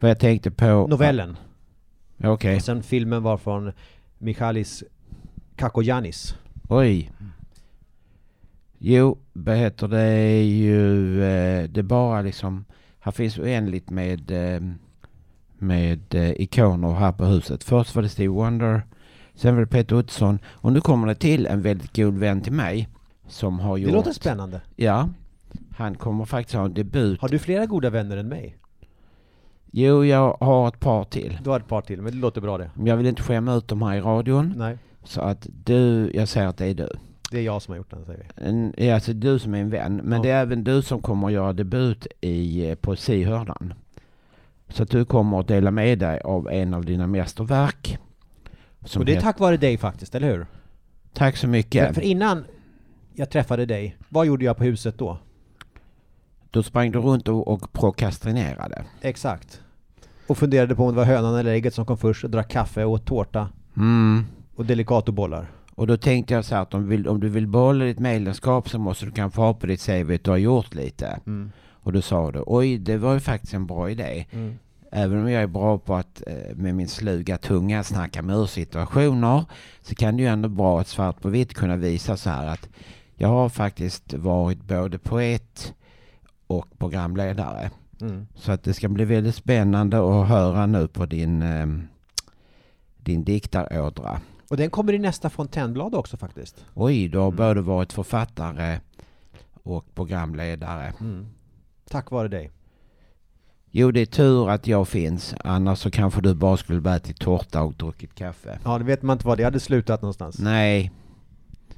Vad 0.00 0.10
jag 0.10 0.18
tänkte 0.18 0.50
på... 0.50 0.86
Novellen. 0.86 1.36
Okej. 2.24 2.56
Och 2.56 2.62
sen 2.62 2.82
filmen 2.82 3.22
var 3.22 3.36
från 3.36 3.72
Michalis 4.18 4.84
Kakoyanis. 5.56 6.34
Oj. 6.68 7.10
Jo, 8.84 9.18
vad 9.32 9.56
heter 9.56 9.88
det 9.88 10.42
ju... 10.42 11.22
Eh, 11.22 11.68
det 11.68 11.80
är 11.80 11.82
bara 11.82 12.22
liksom... 12.22 12.64
Här 13.00 13.12
finns 13.12 13.38
oändligt 13.38 13.90
med, 13.90 14.30
eh, 14.30 14.62
med 15.58 16.14
eh, 16.14 16.30
ikoner 16.30 16.92
här 16.92 17.12
på 17.12 17.24
huset. 17.24 17.64
Först 17.64 17.94
var 17.94 18.02
det 18.02 18.08
Steve 18.08 18.28
Wonder. 18.28 18.82
Sen 19.34 19.54
var 19.54 19.60
det 19.60 19.66
Peter 19.66 19.96
Ottosson. 19.96 20.38
Och 20.46 20.72
nu 20.72 20.80
kommer 20.80 21.06
det 21.06 21.14
till 21.14 21.46
en 21.46 21.62
väldigt 21.62 21.96
god 21.96 22.14
vän 22.14 22.40
till 22.40 22.52
mig. 22.52 22.88
Som 23.28 23.60
har 23.60 23.76
gjort... 23.76 23.90
Det 23.90 23.96
låter 23.96 24.12
spännande. 24.12 24.60
Ja. 24.76 25.08
Han 25.76 25.94
kommer 25.94 26.24
faktiskt 26.24 26.56
ha 26.56 26.64
en 26.64 26.74
debut. 26.74 27.20
Har 27.20 27.28
du 27.28 27.38
flera 27.38 27.66
goda 27.66 27.90
vänner 27.90 28.16
än 28.16 28.28
mig? 28.28 28.56
Jo, 29.70 30.04
jag 30.04 30.36
har 30.40 30.68
ett 30.68 30.80
par 30.80 31.04
till. 31.04 31.38
Du 31.44 31.50
har 31.50 31.60
ett 31.60 31.68
par 31.68 31.80
till, 31.80 32.02
men 32.02 32.12
det 32.12 32.18
låter 32.18 32.40
bra 32.40 32.58
det. 32.58 32.70
Men 32.74 32.86
jag 32.86 32.96
vill 32.96 33.06
inte 33.06 33.22
skämma 33.22 33.54
ut 33.54 33.68
dem 33.68 33.82
här 33.82 33.96
i 33.96 34.00
radion. 34.00 34.54
Nej. 34.56 34.78
Så 35.04 35.20
att 35.20 35.46
du, 35.64 36.10
jag 36.14 36.28
säger 36.28 36.46
att 36.46 36.56
det 36.56 36.66
är 36.66 36.74
du. 36.74 36.88
Det 37.32 37.38
är 37.38 37.42
jag 37.42 37.62
som 37.62 37.72
har 37.72 37.76
gjort 37.76 37.90
den, 37.90 38.04
säger 38.04 38.26
vi. 38.76 38.86
Ja, 38.86 38.94
alltså 38.94 39.12
du 39.12 39.38
som 39.38 39.54
är 39.54 39.58
en 39.60 39.70
vän. 39.70 40.00
Men 40.04 40.12
Ja. 40.12 40.22
det 40.22 40.30
är 40.30 40.42
även 40.42 40.64
du 40.64 40.82
som 40.82 41.02
kommer 41.02 41.26
att 41.26 41.32
göra 41.32 41.52
debut 41.52 42.06
i, 42.20 42.68
eh, 42.70 42.74
på 42.74 42.96
Sihörnan. 42.96 43.74
Så 44.68 44.82
att 44.82 44.90
du 44.90 45.04
kommer 45.04 45.40
att 45.40 45.48
dela 45.48 45.70
med 45.70 45.98
dig 45.98 46.20
av 46.20 46.48
en 46.50 46.74
av 46.74 46.84
dina 46.84 47.06
mästerverk. 47.06 47.98
Och 48.96 49.04
det 49.04 49.16
är 49.16 49.20
tack 49.20 49.38
vare 49.38 49.56
dig 49.56 49.78
faktiskt, 49.78 50.14
eller 50.14 50.28
hur? 50.32 50.46
Tack 51.12 51.36
så 51.36 51.48
mycket. 51.48 51.86
För, 51.86 51.94
för 51.94 52.00
innan 52.02 52.44
jag 53.14 53.30
träffade 53.30 53.66
dig, 53.66 53.96
vad 54.08 54.26
gjorde 54.26 54.44
jag 54.44 54.56
på 54.56 54.64
huset 54.64 54.98
då? 54.98 55.18
Då 56.50 56.62
sprang 56.62 56.90
du 56.90 56.98
runt 56.98 57.28
och, 57.28 57.48
och 57.48 57.72
prokrastinerade. 57.72 58.84
Exakt. 59.00 59.60
Och 60.26 60.38
funderade 60.38 60.74
på 60.74 60.84
om 60.84 60.90
det 60.90 60.96
var 60.96 61.04
hönan 61.04 61.34
eller 61.34 61.52
ägget 61.52 61.74
som 61.74 61.86
kom 61.86 61.98
först, 61.98 62.24
och 62.24 62.30
drack 62.30 62.48
kaffe 62.50 62.84
och 62.84 62.90
åt 62.92 63.06
tårta. 63.06 63.48
Mm. 63.76 64.24
Och 64.54 64.66
delicatobollar. 64.66 65.50
Och 65.74 65.86
då 65.86 65.96
tänkte 65.96 66.34
jag 66.34 66.44
så 66.44 66.54
här 66.54 66.62
att 66.62 66.74
om, 66.74 66.82
du 66.82 66.88
vill, 66.88 67.08
om 67.08 67.20
du 67.20 67.28
vill 67.28 67.46
behålla 67.46 67.84
ditt 67.84 67.98
medlemskap 67.98 68.68
så 68.68 68.78
måste 68.78 69.04
du 69.04 69.10
kanske 69.10 69.40
ha 69.40 69.54
på 69.54 69.66
ditt 69.66 69.86
CV 69.86 70.12
att 70.14 70.24
du 70.24 70.30
har 70.30 70.38
gjort 70.38 70.74
lite. 70.74 71.20
Mm. 71.26 71.52
Och 71.70 71.92
då 71.92 72.02
sa 72.02 72.32
du, 72.32 72.42
oj 72.46 72.78
det 72.78 72.96
var 72.96 73.14
ju 73.14 73.20
faktiskt 73.20 73.54
en 73.54 73.66
bra 73.66 73.90
idé. 73.90 74.26
Mm. 74.30 74.58
Även 74.90 75.18
om 75.18 75.30
jag 75.30 75.42
är 75.42 75.46
bra 75.46 75.78
på 75.78 75.94
att 75.94 76.22
eh, 76.26 76.56
med 76.56 76.74
min 76.74 76.88
sluga 76.88 77.38
tunga 77.38 77.82
snacka 77.82 78.22
mig 78.22 78.36
ur 78.36 78.46
situationer 78.46 79.44
så 79.82 79.94
kan 79.94 80.16
det 80.16 80.22
ju 80.22 80.28
ändå 80.28 80.48
bra 80.48 80.80
att 80.80 80.88
svart 80.88 81.20
på 81.20 81.28
vitt 81.28 81.54
kunna 81.54 81.76
visa 81.76 82.16
så 82.16 82.30
här 82.30 82.46
att 82.46 82.68
jag 83.16 83.28
har 83.28 83.48
faktiskt 83.48 84.14
varit 84.14 84.62
både 84.62 84.98
poet 84.98 85.74
och 86.46 86.66
programledare. 86.78 87.70
Mm. 88.00 88.26
Så 88.34 88.52
att 88.52 88.62
det 88.62 88.74
ska 88.74 88.88
bli 88.88 89.04
väldigt 89.04 89.34
spännande 89.34 89.96
att 89.96 90.28
höra 90.28 90.66
nu 90.66 90.88
på 90.88 91.06
din, 91.06 91.42
eh, 91.42 91.66
din 92.98 93.24
diktarådra. 93.24 94.20
Och 94.52 94.58
den 94.58 94.70
kommer 94.70 94.92
i 94.92 94.98
nästa 94.98 95.30
fontänblad 95.30 95.94
också 95.94 96.16
faktiskt. 96.16 96.64
Oj, 96.74 97.08
du 97.08 97.18
har 97.18 97.30
både 97.30 97.60
varit 97.60 97.92
författare 97.92 98.80
och 99.62 99.94
programledare. 99.94 100.92
Mm. 101.00 101.26
Tack 101.90 102.10
vare 102.10 102.28
dig. 102.28 102.50
Jo, 103.70 103.90
det 103.90 104.00
är 104.00 104.06
tur 104.06 104.50
att 104.50 104.66
jag 104.66 104.88
finns. 104.88 105.34
Annars 105.44 105.78
så 105.78 105.90
kanske 105.90 106.20
du 106.20 106.34
bara 106.34 106.56
skulle 106.56 106.80
börjat 106.80 107.04
ätit 107.04 107.20
tårta 107.20 107.62
och 107.62 107.74
druckit 107.74 108.14
kaffe. 108.14 108.58
Ja, 108.64 108.78
det 108.78 108.84
vet 108.84 109.02
man 109.02 109.14
inte 109.14 109.26
var 109.26 109.36
det 109.36 109.44
hade 109.44 109.60
slutat 109.60 110.02
någonstans. 110.02 110.38
Nej. 110.38 110.92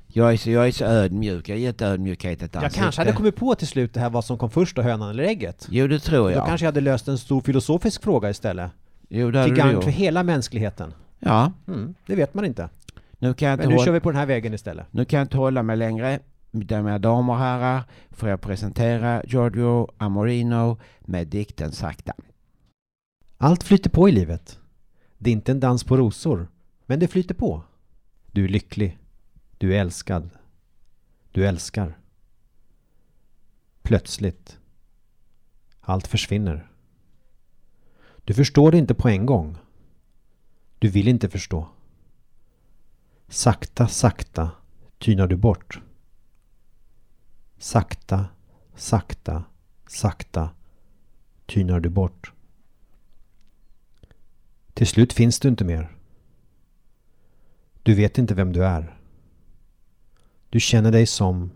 Jag 0.06 0.32
är, 0.32 0.36
så, 0.36 0.50
jag 0.50 0.66
är 0.66 0.72
så 0.72 0.84
ödmjuk. 0.84 1.48
Jag 1.48 1.54
har 1.56 1.60
gett 1.60 1.82
ödmjukhet 1.82 2.42
ett 2.42 2.54
Jag 2.54 2.64
ansikte. 2.64 2.82
kanske 2.82 3.00
hade 3.00 3.12
kommit 3.12 3.36
på 3.36 3.54
till 3.54 3.68
slut 3.68 3.94
det 3.94 4.00
här 4.00 4.10
vad 4.10 4.24
som 4.24 4.38
kom 4.38 4.50
först, 4.50 4.76
då, 4.76 4.82
hönan 4.82 5.10
eller 5.10 5.24
ägget. 5.24 5.66
Jo, 5.70 5.86
det 5.86 5.98
tror 5.98 6.28
Då 6.28 6.34
jag. 6.36 6.46
kanske 6.46 6.64
jag 6.64 6.68
hade 6.68 6.80
löst 6.80 7.08
en 7.08 7.18
stor 7.18 7.40
filosofisk 7.40 8.02
fråga 8.02 8.30
istället. 8.30 8.70
Jo, 9.08 9.30
det 9.30 9.38
hade 9.38 9.54
Till 9.54 9.62
du 9.64 9.70
gagn 9.70 9.82
för 9.82 9.90
hela 9.90 10.22
mänskligheten. 10.22 10.94
Ja. 11.18 11.52
Mm, 11.66 11.94
det 12.06 12.14
vet 12.14 12.34
man 12.34 12.44
inte. 12.44 12.68
Nu 13.18 13.34
kan 13.34 13.48
jag 13.48 13.54
inte 13.54 13.62
Men 13.62 13.68
nu 13.68 13.74
hålla- 13.74 13.84
kör 13.84 13.92
vi 13.92 14.00
på 14.00 14.10
den 14.10 14.18
här 14.18 14.26
vägen 14.26 14.54
istället. 14.54 14.86
Nu 14.90 15.04
kan 15.04 15.18
jag 15.18 15.24
inte 15.24 15.36
hålla 15.36 15.62
mig 15.62 15.76
längre. 15.76 16.20
Mina 16.50 16.98
damer 16.98 17.32
och 17.32 17.38
herrar 17.38 17.82
får 18.10 18.28
jag 18.28 18.40
presentera 18.40 19.22
Giorgio 19.24 19.88
Amorino 19.98 20.78
med 21.00 21.26
dikten 21.28 21.72
Sakta. 21.72 22.12
Allt 23.38 23.62
flyter 23.62 23.90
på 23.90 24.08
i 24.08 24.12
livet. 24.12 24.58
Det 25.18 25.30
är 25.30 25.32
inte 25.32 25.52
en 25.52 25.60
dans 25.60 25.84
på 25.84 25.96
rosor, 25.96 26.48
men 26.86 27.00
det 27.00 27.08
flyter 27.08 27.34
på. 27.34 27.62
Du 28.32 28.44
är 28.44 28.48
lycklig. 28.48 28.98
Du 29.58 29.74
är 29.76 29.80
älskad. 29.80 30.30
Du 31.32 31.46
älskar. 31.46 31.98
Plötsligt. 33.82 34.58
Allt 35.80 36.06
försvinner. 36.06 36.66
Du 38.24 38.34
förstår 38.34 38.70
det 38.72 38.78
inte 38.78 38.94
på 38.94 39.08
en 39.08 39.26
gång. 39.26 39.56
Du 40.78 40.88
vill 40.88 41.08
inte 41.08 41.28
förstå. 41.28 41.68
Sakta, 43.28 43.88
sakta 43.88 44.50
tynar 44.98 45.26
du 45.26 45.36
bort. 45.36 45.80
Sakta, 47.58 48.26
sakta, 48.74 49.44
sakta 49.86 50.50
tynar 51.46 51.80
du 51.80 51.88
bort. 51.88 52.32
Till 54.74 54.86
slut 54.86 55.12
finns 55.12 55.40
du 55.40 55.48
inte 55.48 55.64
mer. 55.64 55.96
Du 57.82 57.94
vet 57.94 58.18
inte 58.18 58.34
vem 58.34 58.52
du 58.52 58.64
är. 58.64 58.98
Du 60.50 60.60
känner 60.60 60.92
dig 60.92 61.06
som 61.06 61.50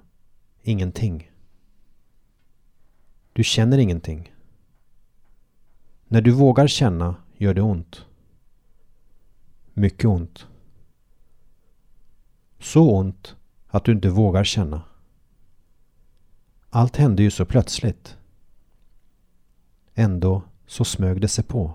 ingenting. 0.63 1.31
Du 3.33 3.45
känner 3.45 3.79
ingenting. 3.79 4.33
När 6.09 6.21
du 6.21 6.31
vågar 6.31 6.67
känna 6.67 7.17
gör 7.37 7.55
det 7.55 7.63
ont. 7.63 8.08
Mycket 9.79 10.05
ont. 10.05 10.47
Så 12.59 12.91
ont 12.91 13.37
att 13.67 13.85
du 13.85 13.93
inte 13.93 14.09
vågar 14.09 14.45
känna. 14.45 14.83
Allt 16.71 16.97
hände 16.97 17.23
ju 17.23 17.31
så 17.31 17.45
plötsligt. 17.45 18.17
Ändå 19.95 20.43
så 20.67 20.85
smög 20.85 21.21
det 21.21 21.29
sig 21.29 21.45
på. 21.45 21.75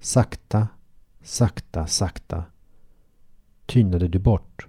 Sakta, 0.00 0.68
sakta, 1.22 1.86
sakta 1.86 2.44
tynade 3.66 4.08
du 4.08 4.18
bort. 4.18 4.66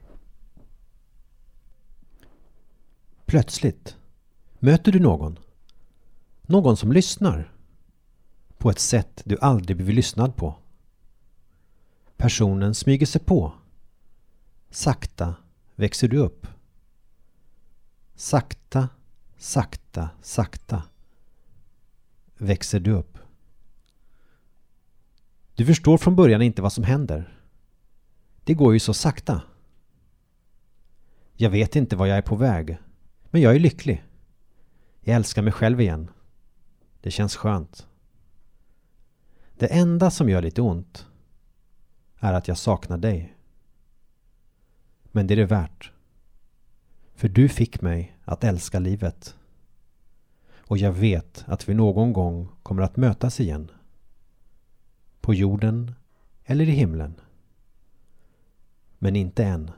Plötsligt 3.25 3.97
möter 4.59 4.91
du 4.91 4.99
någon. 4.99 5.39
Någon 6.41 6.77
som 6.77 6.91
lyssnar. 6.91 7.53
På 8.57 8.69
ett 8.69 8.79
sätt 8.79 9.21
du 9.25 9.37
aldrig 9.41 9.77
blivit 9.77 9.95
lyssnad 9.95 10.35
på. 10.35 10.55
Personen 12.17 12.75
smyger 12.75 13.05
sig 13.05 13.21
på. 13.21 13.53
Sakta 14.69 15.35
växer 15.75 16.07
du 16.07 16.17
upp. 16.17 16.47
Sakta, 18.15 18.89
sakta, 19.37 20.09
sakta 20.21 20.83
växer 22.37 22.79
du 22.79 22.91
upp. 22.91 23.17
Du 25.55 25.65
förstår 25.65 25.97
från 25.97 26.15
början 26.15 26.41
inte 26.41 26.61
vad 26.61 26.73
som 26.73 26.83
händer. 26.83 27.37
Det 28.43 28.53
går 28.53 28.73
ju 28.73 28.79
så 28.79 28.93
sakta. 28.93 29.41
Jag 31.33 31.49
vet 31.49 31.75
inte 31.75 31.95
var 31.95 32.05
jag 32.05 32.17
är 32.17 32.21
på 32.21 32.35
väg, 32.35 32.77
men 33.23 33.41
jag 33.41 33.55
är 33.55 33.59
lycklig. 33.59 34.03
Jag 35.01 35.15
älskar 35.15 35.41
mig 35.41 35.53
själv 35.53 35.81
igen. 35.81 36.09
Det 37.01 37.11
känns 37.11 37.35
skönt. 37.35 37.87
Det 39.57 39.67
enda 39.67 40.11
som 40.11 40.29
gör 40.29 40.41
lite 40.41 40.61
ont 40.61 41.07
är 42.19 42.33
att 42.33 42.47
jag 42.47 42.57
saknar 42.57 42.97
dig. 42.97 43.37
Men 45.11 45.27
det 45.27 45.33
är 45.33 45.35
det 45.35 45.45
värt. 45.45 45.91
För 47.15 47.27
du 47.27 47.49
fick 47.49 47.81
mig 47.81 48.17
att 48.25 48.43
älska 48.43 48.79
livet. 48.79 49.35
Och 50.67 50.77
jag 50.77 50.91
vet 50.91 51.43
att 51.47 51.69
vi 51.69 51.73
någon 51.73 52.13
gång 52.13 52.49
kommer 52.63 52.81
att 52.81 52.97
mötas 52.97 53.39
igen. 53.39 53.71
På 55.21 55.33
jorden 55.33 55.95
eller 56.45 56.69
i 56.69 56.71
himlen. 56.71 57.13
Men 58.99 59.15
inte 59.15 59.43
än. 59.43 59.71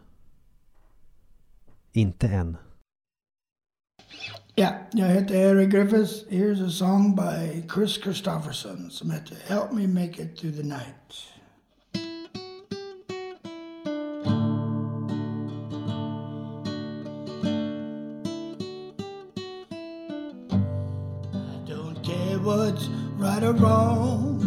Inte 1.91 2.27
än. 2.27 2.57
Ja, 4.55 4.73
jag 4.91 5.07
heter 5.07 5.35
Eric 5.35 5.69
Griffiths. 5.69 6.25
Here's 6.29 6.67
a 6.67 6.69
song 6.69 7.15
by 7.15 7.63
Chris 7.73 8.03
Christopherson 8.03 8.91
som 8.91 9.11
heter 9.11 9.37
Help 9.47 9.71
Me 9.71 9.87
Make 9.87 10.21
It 10.21 10.37
Through 10.37 10.57
the 10.57 10.63
Night. 10.63 11.28
Wrong. 23.59 24.39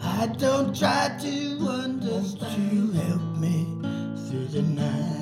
I 0.00 0.26
don't 0.38 0.74
try 0.74 1.10
to 1.20 1.68
understand. 1.68 2.72
you 2.72 2.92
help 2.92 3.38
me 3.38 3.66
through 4.28 4.48
the 4.48 4.62
night? 4.62 5.16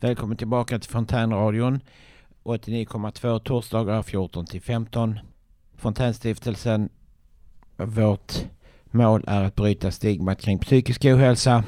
Välkommen 0.00 0.36
tillbaka 0.36 0.78
till 0.78 0.90
Fontänradion. 0.90 1.80
89,2 2.44 3.38
torsdagar 3.38 4.02
14 4.02 4.46
till 4.46 4.62
15. 4.62 5.18
Fontänstiftelsen. 5.76 6.88
Vårt 7.76 8.32
mål 8.90 9.24
är 9.26 9.44
att 9.44 9.54
bryta 9.54 9.90
stigmat 9.90 10.40
kring 10.40 10.58
psykisk 10.58 11.04
ohälsa. 11.04 11.64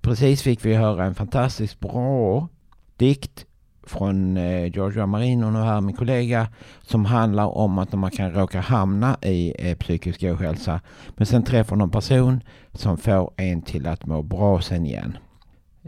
Precis 0.00 0.42
fick 0.42 0.64
vi 0.64 0.74
höra 0.74 1.04
en 1.04 1.14
fantastiskt 1.14 1.80
bra 1.80 2.48
dikt 2.96 3.46
från 3.86 4.36
eh, 4.36 4.64
Giorgio 4.64 5.06
Marino, 5.06 5.50
nu 5.50 5.58
här 5.58 5.80
min 5.80 5.96
kollega, 5.96 6.48
som 6.82 7.04
handlar 7.04 7.46
om 7.46 7.78
att 7.78 7.92
man 7.92 8.10
kan 8.10 8.32
råka 8.32 8.60
hamna 8.60 9.16
i 9.22 9.54
eh, 9.58 9.76
psykisk 9.76 10.22
ohälsa. 10.22 10.80
Men 11.08 11.26
sen 11.26 11.42
träffar 11.42 11.76
någon 11.76 11.90
person 11.90 12.40
som 12.72 12.96
får 12.96 13.32
en 13.36 13.62
till 13.62 13.86
att 13.86 14.06
må 14.06 14.22
bra 14.22 14.60
sen 14.60 14.86
igen. 14.86 15.18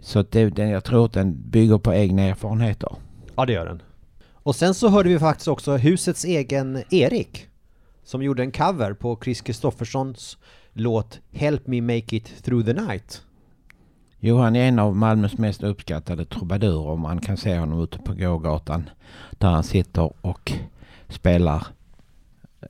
Så 0.02 0.22
det, 0.22 0.50
den, 0.50 0.68
jag 0.68 0.84
tror 0.84 1.04
att 1.04 1.12
den 1.12 1.50
bygger 1.50 1.78
på 1.78 1.94
egna 1.94 2.22
erfarenheter. 2.22 2.92
Ja, 3.36 3.46
det 3.46 3.52
gör 3.52 3.66
den. 3.66 3.82
Och 4.32 4.56
sen 4.56 4.74
så 4.74 4.88
hörde 4.88 5.08
vi 5.08 5.18
faktiskt 5.18 5.48
också 5.48 5.76
husets 5.76 6.24
egen 6.24 6.82
Erik 6.90 7.48
som 8.08 8.22
gjorde 8.22 8.42
en 8.42 8.52
cover 8.52 8.92
på 8.92 9.18
Chris 9.24 9.40
Kristofferssons 9.40 10.38
låt 10.72 11.20
Help 11.32 11.66
Me 11.66 11.80
Make 11.80 12.16
It 12.16 12.44
Through 12.44 12.66
the 12.66 12.72
Night? 12.72 13.22
Jo, 14.20 14.36
han 14.38 14.56
är 14.56 14.68
en 14.68 14.78
av 14.78 14.96
Malmös 14.96 15.38
mest 15.38 15.62
uppskattade 15.62 16.24
trubadurer. 16.24 16.96
Man 16.96 17.20
kan 17.20 17.36
se 17.36 17.58
honom 17.58 17.82
ute 17.82 17.98
på 17.98 18.14
gågatan 18.14 18.90
där 19.30 19.48
han 19.48 19.64
sitter 19.64 20.12
och 20.20 20.52
spelar 21.08 21.66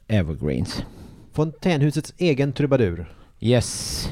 evergreens. 0.07 0.84
Fontänhusets 1.32 2.14
egen 2.16 2.53
trubadur. 2.53 3.12
Yes. 3.41 4.09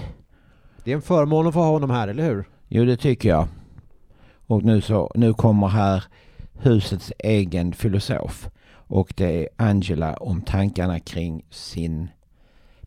Det 0.85 0.91
är 0.91 0.97
en 0.97 1.03
förmån 1.03 1.47
att 1.47 1.55
få 1.55 1.61
ha 1.61 1.71
honom 1.71 1.91
här, 1.91 2.09
eller 2.09 2.25
hur? 2.25 2.45
Jo, 2.69 2.85
det 2.85 2.97
tycker 2.97 3.29
jag. 3.29 3.49
Och 4.47 4.65
nu, 4.65 4.81
så, 4.81 5.13
nu 5.15 5.35
kommer 5.35 5.69
här 5.69 6.05
husets 6.53 7.13
egen 7.19 7.73
filosof. 7.73 8.49
Och 8.87 9.13
det 9.17 9.43
är 9.43 9.49
Angela 9.57 10.15
om 10.15 10.41
tankarna 10.41 11.01
kring 11.01 11.45
sin 11.51 12.09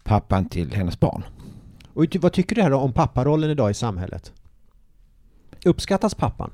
pappan 0.04 0.50
till 0.50 0.72
hennes 0.74 1.00
barn. 1.00 1.24
Och 1.94 2.06
vad 2.20 2.34
tycker 2.34 2.56
du 2.56 2.62
här 2.62 2.70
då 2.70 2.78
om 2.78 2.94
papparollen 2.94 3.50
idag 3.50 3.72
i 3.72 3.74
samhället? 3.74 4.34
Uppskattas 5.66 6.16
pappan? 6.16 6.52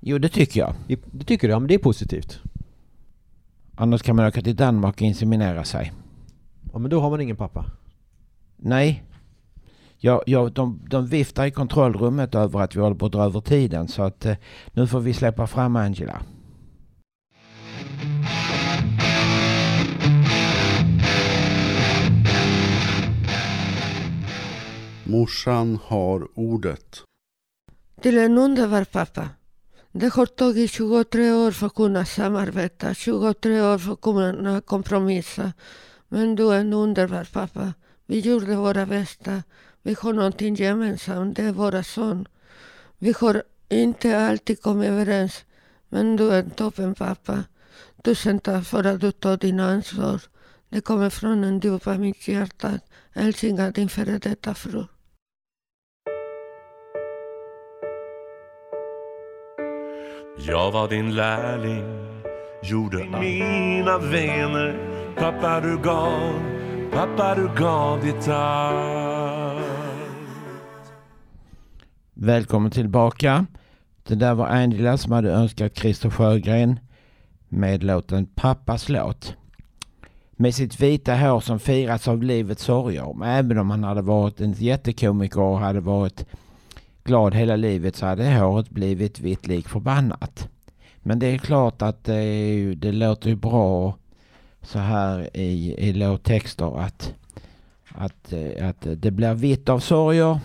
Jo, 0.00 0.18
det 0.18 0.28
tycker 0.28 0.60
jag. 0.60 0.74
Det, 0.86 1.00
det 1.12 1.24
tycker 1.24 1.48
du? 1.48 1.52
Ja, 1.52 1.58
men 1.58 1.68
det 1.68 1.74
är 1.74 1.78
positivt. 1.78 2.40
Annars 3.74 4.02
kan 4.02 4.16
man 4.16 4.26
åka 4.26 4.42
till 4.42 4.56
Danmark 4.56 4.94
och 4.94 5.02
inseminera 5.02 5.64
sig. 5.64 5.92
Ja, 6.72 6.78
men 6.78 6.90
då 6.90 7.00
har 7.00 7.10
man 7.10 7.20
ingen 7.20 7.36
pappa. 7.36 7.64
Nej. 8.56 9.04
Ja, 9.98 10.22
ja, 10.26 10.48
de, 10.48 10.80
de 10.90 11.06
viftar 11.06 11.46
i 11.46 11.50
kontrollrummet 11.50 12.34
över 12.34 12.60
att 12.60 12.76
vi 12.76 12.80
håller 12.80 12.96
på 12.96 13.06
att 13.06 13.12
dra 13.12 13.24
över 13.24 13.40
tiden 13.40 13.88
så 13.88 14.02
att 14.02 14.26
eh, 14.26 14.36
nu 14.72 14.86
får 14.86 15.00
vi 15.00 15.14
släppa 15.14 15.46
fram 15.46 15.76
Angela. 15.76 16.22
Morsan 25.08 25.78
har 25.84 26.28
ordet. 26.34 27.02
Till 28.00 28.18
en 28.18 28.38
underbar 28.38 28.84
pappa. 28.84 29.28
Det 29.92 30.08
har 30.08 30.26
tagit 30.26 30.70
23 30.70 31.32
år 31.32 31.50
för 31.50 31.66
att 31.66 31.74
kunna 31.74 32.04
samarbeta, 32.04 32.94
23 32.94 33.60
år 33.60 33.78
för 33.78 33.92
att 33.92 34.00
kunna 34.00 34.60
kompromissa. 34.60 35.52
Men 36.08 36.34
du 36.36 36.52
är 36.52 36.60
en 36.60 36.72
underbar 36.72 37.28
pappa. 37.32 37.74
Vi 38.06 38.20
gjorde 38.20 38.56
våra 38.56 38.86
bästa. 38.86 39.42
Vi 39.82 39.96
har 40.00 40.12
någonting 40.12 40.54
gemensamt, 40.54 41.36
det 41.36 41.42
är 41.42 41.52
våra 41.52 41.82
son. 41.82 42.28
Vi 42.98 43.14
har 43.20 43.42
inte 43.68 44.18
alltid 44.18 44.62
kommit 44.62 44.88
överens, 44.88 45.44
men 45.88 46.16
du 46.16 46.30
är 46.30 46.42
en 46.42 46.50
toppen 46.50 46.94
pappa. 46.94 47.44
Tusen 48.02 48.40
tack 48.40 48.66
för 48.66 48.84
att 48.84 49.00
du 49.00 49.12
tar 49.12 49.36
din 49.36 49.60
ansvar. 49.60 50.20
Det 50.68 50.80
kommer 50.80 51.10
från 51.10 51.44
en 51.44 51.60
djup 51.60 51.86
av 51.86 52.00
mitt 52.00 52.28
hjärta. 52.28 52.78
Hälsningar, 53.10 53.72
din 53.72 53.88
före 53.88 54.18
detta 54.18 54.54
fru. 54.54 54.84
Jag 60.46 60.72
var 60.72 60.88
din 60.88 61.14
lärling, 61.14 61.84
gjorde 62.62 62.96
mina 63.20 63.98
vänner. 63.98 64.78
Pappa 65.16 65.60
du 65.60 65.78
gav, 65.78 66.32
pappa 66.92 67.34
du 67.34 67.48
gav 67.60 68.00
ditt 68.00 68.28
allt. 68.28 69.64
Välkommen 72.14 72.70
tillbaka. 72.70 73.46
Det 74.06 74.14
där 74.14 74.34
var 74.34 74.46
Angela 74.46 74.96
som 74.96 75.12
hade 75.12 75.32
önskat 75.32 75.78
Christer 75.78 76.10
Sjögren 76.10 76.80
med 77.48 77.84
låten 77.84 78.26
Pappas 78.26 78.88
låt. 78.88 79.36
Med 80.36 80.54
sitt 80.54 80.80
vita 80.80 81.16
hår 81.16 81.40
som 81.40 81.58
firats 81.58 82.08
av 82.08 82.22
livets 82.22 82.64
sorger. 82.64 83.24
Även 83.24 83.58
om 83.58 83.70
han 83.70 83.84
hade 83.84 84.02
varit 84.02 84.40
en 84.40 84.52
jättekomiker 84.52 85.40
och 85.40 85.58
hade 85.58 85.80
varit 85.80 86.26
glad 87.08 87.34
hela 87.34 87.56
livet 87.56 87.96
så 87.96 88.06
hade 88.06 88.34
håret 88.34 88.70
blivit 88.70 89.20
vitt 89.20 89.46
lik 89.46 89.68
förbannat. 89.68 90.48
Men 90.98 91.18
det 91.18 91.26
är 91.26 91.38
klart 91.38 91.82
att 91.82 92.04
det, 92.04 92.14
är 92.14 92.52
ju, 92.52 92.74
det 92.74 92.92
låter 92.92 93.28
ju 93.28 93.36
bra 93.36 93.96
så 94.62 94.78
här 94.78 95.36
i, 95.36 95.74
i 95.88 95.92
låttexter 95.92 96.80
att, 96.80 97.14
att, 97.88 98.32
att 98.62 98.86
det 98.96 99.10
blir 99.10 99.34
vitt 99.34 99.68
av 99.68 99.78
sorger. 99.78 100.40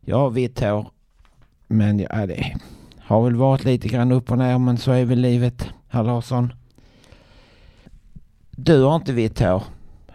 Jag 0.00 0.18
har 0.18 0.30
vitt 0.30 0.60
hår. 0.60 0.90
Men 1.66 1.98
ja, 1.98 2.26
det 2.26 2.56
har 2.98 3.24
väl 3.24 3.36
varit 3.36 3.64
lite 3.64 3.88
grann 3.88 4.12
upp 4.12 4.30
och 4.30 4.38
ner 4.38 4.58
men 4.58 4.78
så 4.78 4.92
är 4.92 5.04
väl 5.04 5.20
livet, 5.20 5.68
herr 5.88 6.04
Larsson. 6.04 6.52
Du 8.50 8.82
har 8.82 8.96
inte 8.96 9.12
vitt 9.12 9.40
hår. 9.40 9.62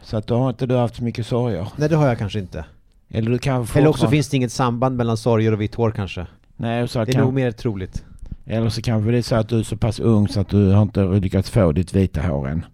Så 0.02 0.18
att 0.18 0.28
då 0.28 0.38
har 0.38 0.50
inte 0.50 0.66
du 0.66 0.76
haft 0.76 0.96
så 0.96 1.04
mycket 1.04 1.26
sorger. 1.26 1.68
Nej, 1.76 1.90
det 1.90 1.96
har 1.96 2.08
jag 2.08 2.18
kanske 2.18 2.40
inte. 2.40 2.66
Eller 3.10 3.32
du 3.32 3.40
kanske 3.40 3.80
Eller 3.80 3.90
också 3.90 4.08
finns 4.08 4.30
det 4.30 4.38
inget 4.38 4.52
samband 4.52 4.98
mellan 4.98 5.18
sorger 5.18 5.52
och 5.52 5.62
vitt 5.62 5.76
hår 5.76 5.92
kanske. 5.92 6.28
Nej, 6.56 6.88
så 6.88 7.00
Det 7.00 7.12
är 7.12 7.14
kan... 7.14 7.24
nog 7.24 7.34
mer 7.34 7.52
troligt. 7.52 8.06
Eller 8.46 8.70
så 8.70 8.82
kanske 8.82 9.12
det 9.12 9.18
är 9.18 9.22
så 9.22 9.36
att 9.36 9.50
du 9.50 9.60
är 9.60 9.64
så 9.64 9.78
pass 9.78 10.00
ung 10.00 10.28
så 10.28 10.40
att 10.40 10.50
du 10.50 10.72
har 10.72 10.82
inte 10.82 11.04
lyckats 11.04 11.50
få 11.50 11.72
ditt 11.72 11.94
vita 11.94 12.22
hår 12.22 12.48
än. 12.48 12.66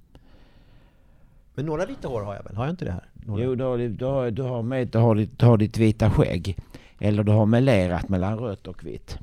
Men 1.55 1.65
några 1.65 1.85
vita 1.85 2.07
hår 2.07 2.21
har 2.21 2.35
jag 2.35 2.43
väl? 2.43 2.55
Har 2.55 2.65
jag 2.65 2.73
inte 2.73 2.85
det 2.85 2.91
här? 2.91 3.03
Några. 3.13 3.43
Jo, 3.43 3.55
du 3.55 3.63
har, 3.63 3.77
du 3.77 4.05
har, 4.05 4.31
du 4.31 4.41
har 4.41 4.61
med 4.63 4.87
du 4.87 4.97
har 4.97 5.15
ditt, 5.15 5.39
du 5.39 5.45
har 5.45 5.57
ditt 5.57 5.77
vita 5.77 6.11
skägg. 6.11 6.57
Eller 6.99 7.23
du 7.23 7.31
har 7.31 7.45
melerat 7.45 8.09
mellan 8.09 8.37
rött 8.39 8.67
och 8.67 8.85
vitt. 8.85 9.17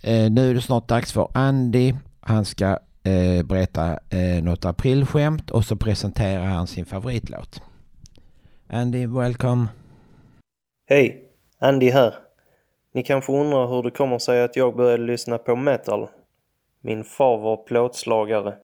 Eh, 0.00 0.30
nu 0.30 0.50
är 0.50 0.54
det 0.54 0.60
snart 0.60 0.88
dags 0.88 1.12
för 1.12 1.28
Andy. 1.34 1.94
Han 2.20 2.44
ska 2.44 2.78
eh, 3.02 3.42
berätta 3.44 3.98
eh, 4.10 4.42
något 4.42 4.64
aprilskämt 4.64 5.50
och 5.50 5.64
så 5.64 5.76
presenterar 5.76 6.44
han 6.44 6.66
sin 6.66 6.84
favoritlåt. 6.84 7.62
Andy, 8.68 9.06
welcome. 9.06 9.66
Hej! 10.90 11.24
Andy 11.58 11.90
här. 11.90 12.14
Ni 12.94 13.02
kanske 13.02 13.32
undrar 13.32 13.66
hur 13.66 13.82
det 13.82 13.90
kommer 13.90 14.18
sig 14.18 14.42
att 14.42 14.56
jag 14.56 14.76
började 14.76 15.02
lyssna 15.02 15.38
på 15.38 15.56
metal. 15.56 16.08
Min 16.80 17.04
far 17.04 17.38
var 17.38 17.56
plåtslagare. 17.56 18.54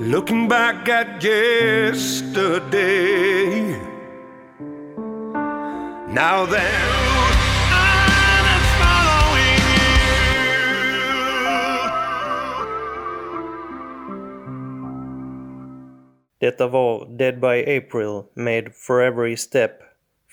Looking 0.00 0.48
back 0.48 0.88
at 0.88 1.24
yesterday. 1.24 2.34
Now 6.08 6.46
then, 6.46 7.13
Detta 16.44 16.68
var 16.68 17.16
Dead 17.18 17.40
by 17.40 17.76
April 17.78 18.22
med 18.34 18.64
Forever 18.74 19.22
Every 19.22 19.36
Step 19.36 19.70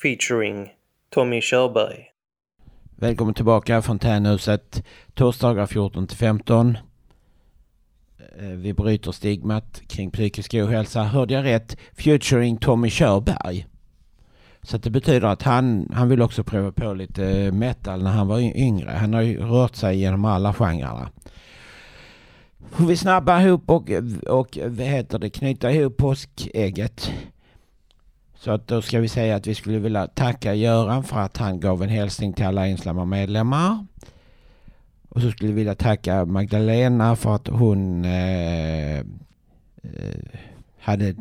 featuring 0.01 0.69
Tommy 1.09 1.41
Körberg. 1.41 2.05
Välkommen 2.95 3.33
tillbaka 3.33 3.81
Fontänhuset. 3.81 4.83
Torsdagar 5.13 5.65
14 5.65 6.07
till 6.07 6.17
15. 6.17 6.77
Eh, 8.39 8.47
vi 8.47 8.73
bryter 8.73 9.11
stigmat 9.11 9.81
kring 9.87 10.11
psykisk 10.11 10.53
ohälsa. 10.53 11.03
Hörde 11.03 11.33
jag 11.33 11.45
rätt? 11.45 11.77
Futuring 11.97 12.57
Tommy 12.57 12.89
Körberg. 12.89 13.65
Så 14.61 14.77
det 14.77 14.89
betyder 14.89 15.27
att 15.27 15.43
han, 15.43 15.89
han 15.93 16.09
vill 16.09 16.21
också 16.21 16.43
prova 16.43 16.71
på 16.71 16.93
lite 16.93 17.51
metal 17.51 18.03
när 18.03 18.11
han 18.11 18.27
var 18.27 18.39
yngre. 18.39 18.89
Han 18.89 19.13
har 19.13 19.21
ju 19.21 19.39
rört 19.39 19.75
sig 19.75 19.99
genom 19.99 20.25
alla 20.25 20.53
genrerna. 20.53 21.09
Får 22.69 22.85
vi 22.85 22.97
snabba 22.97 23.41
ihop 23.41 23.69
och, 23.69 23.89
och 24.27 24.57
vad 24.65 24.87
heter 24.87 25.19
det, 25.19 25.29
knyta 25.29 25.71
ihop 25.71 25.97
påskägget. 25.97 27.11
Så 28.35 28.51
att 28.51 28.67
då 28.67 28.81
ska 28.81 28.99
vi 28.99 29.07
säga 29.07 29.35
att 29.35 29.47
vi 29.47 29.55
skulle 29.55 29.79
vilja 29.79 30.07
tacka 30.07 30.53
Göran 30.53 31.03
för 31.03 31.19
att 31.19 31.37
han 31.37 31.59
gav 31.59 31.83
en 31.83 31.89
hälsning 31.89 32.33
till 32.33 32.45
alla 32.45 32.67
ensamma 32.67 33.05
medlemmar. 33.05 33.85
Och 35.09 35.21
så 35.21 35.31
skulle 35.31 35.47
vi 35.47 35.55
vilja 35.55 35.75
tacka 35.75 36.25
Magdalena 36.25 37.15
för 37.15 37.35
att 37.35 37.47
hon 37.47 38.05
eh, 38.05 38.99
eh 38.99 39.03
hade, 40.81 41.13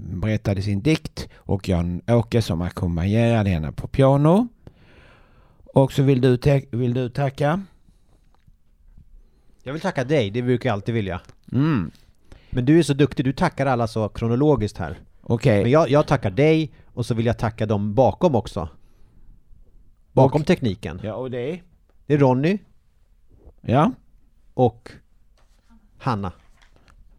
berättade 0.00 0.62
sin 0.62 0.82
dikt 0.82 1.28
och 1.36 1.68
Jan-Åke 1.68 2.42
som 2.42 2.62
ackompanjerade 2.62 3.50
henne 3.50 3.72
på 3.72 3.88
piano. 3.88 4.48
Och 5.74 5.92
så 5.92 6.02
vill 6.02 6.20
du, 6.20 6.38
vill 6.70 6.94
du 6.94 7.08
tacka? 7.08 7.62
Jag 9.68 9.72
vill 9.72 9.82
tacka 9.82 10.04
dig, 10.04 10.30
det 10.30 10.42
brukar 10.42 10.68
jag 10.68 10.74
alltid 10.74 10.94
vilja. 10.94 11.20
Mm. 11.52 11.90
Men 12.50 12.64
du 12.64 12.78
är 12.78 12.82
så 12.82 12.94
duktig, 12.94 13.24
du 13.24 13.32
tackar 13.32 13.66
alla 13.66 13.86
så 13.86 14.08
kronologiskt 14.08 14.78
här. 14.78 14.98
Okej. 15.22 15.62
Men 15.62 15.70
jag, 15.70 15.90
jag 15.90 16.06
tackar 16.06 16.30
dig 16.30 16.72
och 16.86 17.06
så 17.06 17.14
vill 17.14 17.26
jag 17.26 17.38
tacka 17.38 17.66
dem 17.66 17.94
bakom 17.94 18.34
också. 18.34 18.68
Bakom 20.12 20.44
tekniken. 20.44 21.00
Ja, 21.02 21.14
och 21.14 21.30
det 21.30 21.52
är? 21.52 21.62
Det 22.06 22.14
är 22.14 22.18
Ronny. 22.18 22.58
Ja. 23.60 23.92
Och 24.54 24.90
Hanna. 25.98 26.32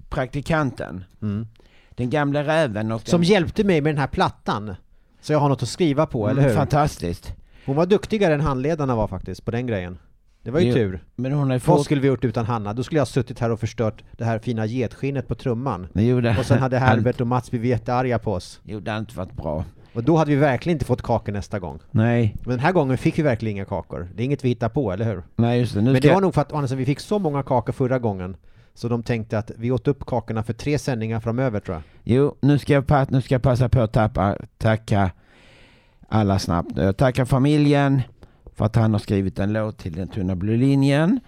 Praktikanten. 0.09 1.03
Mm. 1.21 1.47
Den 1.89 2.09
gamla 2.09 2.43
räven 2.43 2.91
och 2.91 3.01
Som 3.07 3.21
den... 3.21 3.29
hjälpte 3.29 3.63
mig 3.63 3.81
med 3.81 3.93
den 3.93 3.99
här 3.99 4.07
plattan. 4.07 4.75
Så 5.21 5.33
jag 5.33 5.39
har 5.39 5.49
något 5.49 5.63
att 5.63 5.69
skriva 5.69 6.05
på, 6.05 6.25
Mm, 6.27 6.37
eller 6.37 6.49
hur? 6.49 6.55
fantastiskt. 6.55 7.33
Hon 7.65 7.75
var 7.75 7.85
duktigare 7.85 8.33
än 8.33 8.41
handledarna 8.41 8.95
var 8.95 9.07
faktiskt, 9.07 9.45
på 9.45 9.51
den 9.51 9.67
grejen. 9.67 9.97
Det 10.43 10.51
var 10.51 10.59
ju 10.59 10.67
Jo, 10.67 10.73
tur. 10.73 11.03
men 11.15 11.31
hon 11.31 11.39
har 11.47 11.47
ju 11.47 11.51
Vad 11.53 11.61
fått- 11.61 11.85
skulle 11.85 12.01
vi 12.01 12.07
gjort 12.07 12.25
utan 12.25 12.45
Hanna? 12.45 12.73
Då 12.73 12.83
skulle 12.83 12.97
jag 12.97 13.01
ha 13.01 13.05
suttit 13.05 13.39
här 13.39 13.51
och 13.51 13.59
förstört 13.59 14.03
det 14.17 14.25
här 14.25 14.39
fina 14.39 14.65
getskinnet 14.65 15.27
på 15.27 15.35
trumman. 15.35 15.87
Det- 15.93 16.13
och 16.39 16.45
sen 16.45 16.59
hade 16.59 16.77
Herbert 16.79 17.21
och 17.21 17.27
Mats 17.27 17.49
blivit 17.49 17.69
jättearga 17.69 18.19
på 18.19 18.33
oss. 18.33 18.59
Jo, 18.63 18.79
det 18.79 18.91
hade 18.91 18.99
inte 18.99 19.17
varit 19.17 19.33
bra. 19.33 19.65
Och 19.93 20.03
då 20.03 20.17
hade 20.17 20.31
vi 20.31 20.37
verkligen 20.37 20.75
inte 20.75 20.85
fått 20.85 21.01
kakor 21.01 21.31
nästa 21.31 21.59
gång. 21.59 21.79
Nej. 21.91 22.35
Men 22.43 22.49
den 22.49 22.59
här 22.59 22.71
gången 22.71 22.97
fick 22.97 23.17
vi 23.19 23.23
verkligen 23.23 23.55
inga 23.55 23.65
kakor. 23.65 24.09
Det 24.15 24.23
är 24.23 24.25
inget 24.25 24.45
vi 24.45 24.49
hittar 24.49 24.69
på, 24.69 24.91
eller 24.91 25.05
hur? 25.05 25.23
Nej, 25.35 25.59
just 25.59 25.73
det. 25.73 25.81
Nu 25.81 25.91
Men 25.91 26.01
det 26.01 26.07
var 26.07 26.15
jag- 26.15 26.21
nog 26.21 26.33
för 26.33 26.41
att 26.41 26.53
Andersson, 26.53 26.77
vi 26.77 26.85
fick 26.85 26.99
så 26.99 27.19
många 27.19 27.43
kakor 27.43 27.73
förra 27.73 27.99
gången. 27.99 28.37
Så 28.73 28.87
de 28.87 29.03
tänkte 29.03 29.37
att 29.37 29.51
vi 29.57 29.71
åt 29.71 29.87
upp 29.87 30.05
kakorna 30.05 30.43
för 30.43 30.53
tre 30.53 30.79
sändningar 30.79 31.19
framöver 31.19 31.59
tror 31.59 31.75
jag. 31.75 31.83
Jo, 32.03 32.35
nu 32.41 32.59
ska 32.59 32.73
jag, 32.73 33.11
nu 33.11 33.21
ska 33.21 33.35
jag 33.35 33.41
passa 33.41 33.69
på 33.69 33.81
att 33.81 33.93
tappa, 33.93 34.37
tacka 34.57 35.11
alla 36.07 36.39
snabbt. 36.39 36.71
Jag 36.77 36.97
tackar 36.97 37.25
familjen 37.25 38.01
för 38.59 38.65
att 38.65 38.75
han 38.75 38.91
har 38.91 38.99
skrivit 38.99 39.39
en 39.39 39.53
låt 39.53 39.77
till 39.77 39.93
Den 39.93 40.07
tunna 40.07 40.35
blå 40.35 40.53
linjen. 40.53 41.19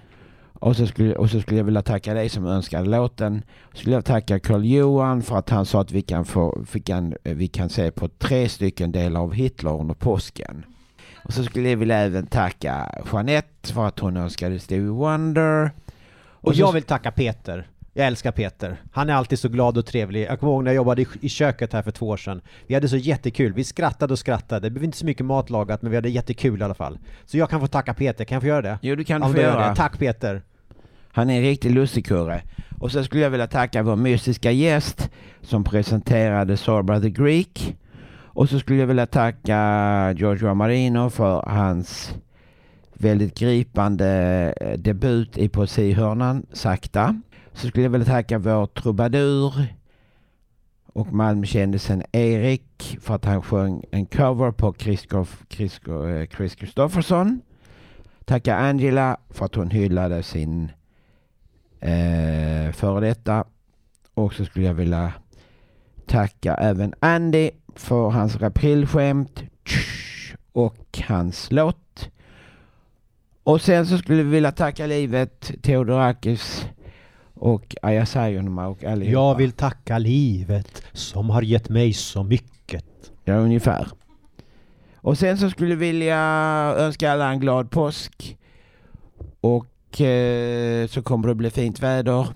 Och 0.53 0.75
så, 0.75 0.87
skulle, 0.87 1.15
och 1.15 1.29
så 1.29 1.39
skulle 1.41 1.57
jag 1.57 1.63
vilja 1.65 1.81
tacka 1.81 2.13
dig 2.13 2.29
som 2.29 2.45
önskade 2.45 2.89
låten. 2.89 3.43
Så 3.73 3.77
skulle 3.77 3.95
jag 3.95 4.05
tacka 4.05 4.39
Carl 4.39 4.65
Johan 4.65 5.21
för 5.21 5.37
att 5.37 5.49
han 5.49 5.65
sa 5.65 5.81
att 5.81 5.91
vi 5.91 6.01
kan, 6.01 6.25
få, 6.25 6.63
vi 6.73 6.79
kan, 6.79 7.13
vi 7.23 7.47
kan 7.47 7.69
se 7.69 7.91
på 7.91 8.07
tre 8.07 8.49
stycken 8.49 8.91
delar 8.91 9.21
av 9.21 9.33
Hitler 9.33 9.79
under 9.79 9.93
påsken. 9.93 10.65
Och 11.25 11.33
så 11.33 11.43
skulle 11.43 11.69
jag 11.69 11.77
vilja 11.77 11.97
även 11.97 12.25
tacka 12.27 13.03
Jeanette 13.13 13.73
för 13.73 13.85
att 13.87 13.99
hon 13.99 14.17
önskade 14.17 14.59
Stevie 14.59 14.89
Wonder. 14.89 15.71
Och, 16.29 16.55
så- 16.55 16.59
jag 16.61 16.71
vill 16.73 16.83
tacka 16.83 17.11
Peter. 17.11 17.67
Jag 17.93 18.07
älskar 18.07 18.31
Peter. 18.31 18.81
Han 18.91 19.09
är 19.09 19.13
alltid 19.13 19.39
så 19.39 19.49
glad 19.49 19.77
och 19.77 19.85
trevlig. 19.85 20.25
Jag 20.29 20.39
kommer 20.39 20.53
ihåg 20.53 20.63
när 20.63 20.71
jag 20.71 20.75
jobbade 20.75 21.05
i, 21.21 21.29
köket 21.29 21.73
här 21.73 21.81
för 21.81 21.91
två 21.91 22.07
år 22.07 22.17
sedan. 22.17 22.41
Vi 22.67 22.73
hade 22.73 22.89
så 22.89 22.97
jättekul. 22.97 23.53
Vi 23.53 23.63
skrattade 23.63 24.13
och 24.13 24.19
skrattade. 24.19 24.61
Det 24.67 24.69
blev 24.71 24.83
inte 24.83 24.97
så 24.97 25.05
mycket 25.05 25.25
mat 25.25 25.49
lagat, 25.49 25.81
men 25.81 25.91
vi 25.91 25.97
hade 25.97 26.09
jättekul 26.09 26.61
i 26.61 26.63
alla 26.63 26.73
fall. 26.73 26.99
Så 27.25 27.37
jag 27.37 27.49
kan 27.49 27.59
få 27.59 27.67
tacka 27.67 27.93
Peter. 27.93 28.25
Kan 28.25 28.35
jag 28.35 28.41
få 28.41 28.47
göra 28.47 28.61
det? 28.61 28.79
Jo, 28.81 28.95
det 28.95 29.03
kan 29.03 29.21
du 29.21 29.25
Om 29.25 29.31
få 29.31 29.37
du 29.37 29.43
gör 29.43 29.53
göra. 29.53 29.69
det. 29.69 29.75
Tack 29.75 29.99
Peter. 29.99 30.41
Han 31.11 31.29
är 31.29 31.37
en 31.37 31.43
riktig 31.43 31.71
lustigkurre. 31.71 32.41
Och 32.79 32.91
så 32.91 33.03
skulle 33.03 33.23
jag 33.23 33.29
vilja 33.29 33.47
tacka 33.47 33.83
vår 33.83 33.95
mystiska 33.95 34.51
gäst 34.51 35.09
som 35.41 35.63
presenterade 35.63 36.57
Sorba 36.57 36.99
the 36.99 37.09
Greek. 37.09 37.77
Och 38.33 38.49
så 38.49 38.59
skulle 38.59 38.79
jag 38.79 38.87
vilja 38.87 39.05
tacka 39.05 40.13
Giorgio 40.17 40.53
Marino 40.53 41.09
för 41.09 41.41
hans 41.47 42.15
väldigt 42.93 43.39
gripande 43.39 44.07
eh, 44.61 44.77
debut 44.79 45.37
i 45.37 45.49
poesihörnan, 45.49 46.45
Sakta. 46.53 47.21
Så 47.53 47.67
skulle 47.67 47.83
jag 47.83 47.89
vilja 47.89 48.07
tacka 48.07 48.37
vår 48.37 48.65
trubadur 48.65 49.53
och 50.93 51.13
Malmökändisen 51.13 52.03
Erik 52.11 52.97
för 53.01 53.15
att 53.15 53.25
han 53.25 53.41
sjöng 53.41 53.83
en 53.91 54.05
cover 54.05 54.51
på 54.51 54.67
eh, 54.67 56.27
Chris 56.27 56.55
Kristoffersson. 56.55 57.41
Tacka 58.25 58.55
Angela 58.55 59.17
för 59.29 59.45
att 59.45 59.55
hon 59.55 59.71
hyllade 59.71 60.23
sin 60.23 60.71
eh, 61.79 62.71
före 62.71 62.99
detta. 62.99 63.45
Och 64.13 64.33
så 64.33 64.45
skulle 64.45 64.65
jag 64.65 64.73
vilja 64.73 65.13
tacka 66.05 66.55
även 66.55 66.93
Andy 66.99 67.51
för 67.75 68.09
hans 68.09 68.35
aprilskämt 68.41 69.43
och 70.51 70.99
hans 71.07 71.51
låt. 71.51 72.09
Och 73.43 73.61
sen 73.61 73.87
så 73.87 73.97
skulle 73.97 74.23
vi 74.23 74.29
vilja 74.29 74.51
tacka 74.51 74.85
livet, 74.85 75.51
Theodorakis 75.61 76.65
och 77.41 77.75
Aja 77.81 78.05
Saijonmaa 78.05 78.67
och 78.67 78.83
allihopa. 78.83 79.11
Jag 79.11 79.35
vill 79.35 79.51
tacka 79.51 79.97
livet 79.97 80.83
som 80.93 81.29
har 81.29 81.41
gett 81.41 81.69
mig 81.69 81.93
så 81.93 82.23
mycket. 82.23 82.85
Ja, 83.23 83.33
ungefär. 83.33 83.87
Och 84.95 85.17
sen 85.17 85.37
så 85.37 85.49
skulle 85.49 85.69
jag 85.69 85.77
vilja 85.77 86.17
önska 86.77 87.11
alla 87.11 87.31
en 87.31 87.39
glad 87.39 87.71
påsk. 87.71 88.37
Och 89.41 90.01
eh, 90.01 90.87
så 90.87 91.01
kommer 91.01 91.27
det 91.27 91.35
bli 91.35 91.49
fint 91.49 91.79
väder. 91.79 92.27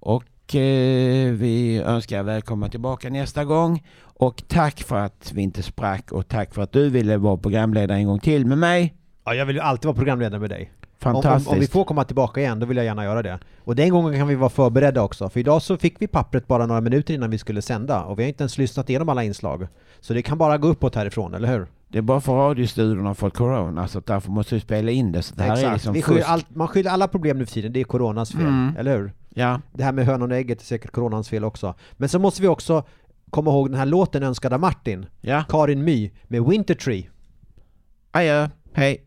Och 0.00 0.54
eh, 0.54 1.32
vi 1.32 1.82
önskar 1.86 2.22
välkomna 2.22 2.68
tillbaka 2.68 3.10
nästa 3.10 3.44
gång. 3.44 3.82
Och 4.02 4.42
tack 4.48 4.82
för 4.82 4.96
att 4.96 5.32
vi 5.34 5.42
inte 5.42 5.62
sprack 5.62 6.12
och 6.12 6.28
tack 6.28 6.54
för 6.54 6.62
att 6.62 6.72
du 6.72 6.90
ville 6.90 7.16
vara 7.16 7.36
programledare 7.36 7.98
en 7.98 8.06
gång 8.06 8.20
till 8.20 8.46
med 8.46 8.58
mig. 8.58 8.94
Ja, 9.24 9.34
jag 9.34 9.46
vill 9.46 9.56
ju 9.56 9.62
alltid 9.62 9.86
vara 9.86 9.96
programledare 9.96 10.40
med 10.40 10.50
dig. 10.50 10.72
Fantastiskt. 10.98 11.46
Om, 11.48 11.52
om, 11.52 11.56
om 11.56 11.60
vi 11.60 11.66
får 11.66 11.84
komma 11.84 12.04
tillbaka 12.04 12.40
igen, 12.40 12.60
då 12.60 12.66
vill 12.66 12.76
jag 12.76 12.86
gärna 12.86 13.04
göra 13.04 13.22
det. 13.22 13.38
Och 13.64 13.76
den 13.76 13.90
gången 13.90 14.18
kan 14.18 14.28
vi 14.28 14.34
vara 14.34 14.50
förberedda 14.50 15.02
också, 15.02 15.28
för 15.28 15.40
idag 15.40 15.62
så 15.62 15.76
fick 15.76 16.02
vi 16.02 16.06
pappret 16.06 16.46
bara 16.46 16.66
några 16.66 16.80
minuter 16.80 17.14
innan 17.14 17.30
vi 17.30 17.38
skulle 17.38 17.62
sända, 17.62 18.04
och 18.04 18.18
vi 18.18 18.22
har 18.22 18.28
inte 18.28 18.42
ens 18.42 18.58
lyssnat 18.58 18.88
igenom 18.90 19.08
alla 19.08 19.24
inslag. 19.24 19.66
Så 20.00 20.14
det 20.14 20.22
kan 20.22 20.38
bara 20.38 20.58
gå 20.58 20.68
uppåt 20.68 20.94
härifrån, 20.94 21.34
eller 21.34 21.48
hur? 21.48 21.66
Det 21.88 21.98
är 21.98 22.02
bara 22.02 22.20
för 22.20 22.32
radiostudion 22.32 23.06
har 23.06 23.14
fått 23.14 23.34
corona 23.36 23.88
så 23.88 24.00
därför 24.00 24.30
måste 24.30 24.54
vi 24.54 24.60
spela 24.60 24.90
in 24.90 25.12
det. 25.12 25.22
Så 25.22 25.34
det 25.34 25.42
här 25.42 25.52
Exakt. 25.52 25.68
är 25.68 25.72
liksom 25.72 25.92
vi 25.94 26.02
skyller 26.02 26.22
allt, 26.24 26.54
man 26.54 26.68
skyller 26.68 26.90
alla 26.90 27.08
problem 27.08 27.38
nu 27.38 27.46
för 27.46 27.52
tiden, 27.52 27.72
det 27.72 27.80
är 27.80 27.84
coronas 27.84 28.32
fel, 28.32 28.40
Mm. 28.40 28.76
eller 28.78 28.96
hur? 28.98 29.12
Ja. 29.34 29.60
Det 29.72 29.84
här 29.84 29.92
med 29.92 30.06
hönan 30.06 30.30
och 30.32 30.36
ägget 30.36 30.60
är 30.60 30.64
säkert 30.64 30.90
coronans 30.92 31.28
fel 31.28 31.44
också. 31.44 31.74
Men 31.92 32.08
så 32.08 32.18
måste 32.18 32.42
vi 32.42 32.48
också 32.48 32.82
komma 33.30 33.50
ihåg 33.50 33.70
den 33.70 33.78
här 33.78 33.86
låten 33.86 34.22
önskad 34.22 34.52
av 34.52 34.60
Martin. 34.60 35.06
Ja. 35.20 35.44
Karin 35.48 35.84
My 35.84 36.10
med 36.24 36.44
Winter 36.44 36.74
Tree. 36.74 37.08
Adjö, 38.10 38.48
hej. 38.72 39.04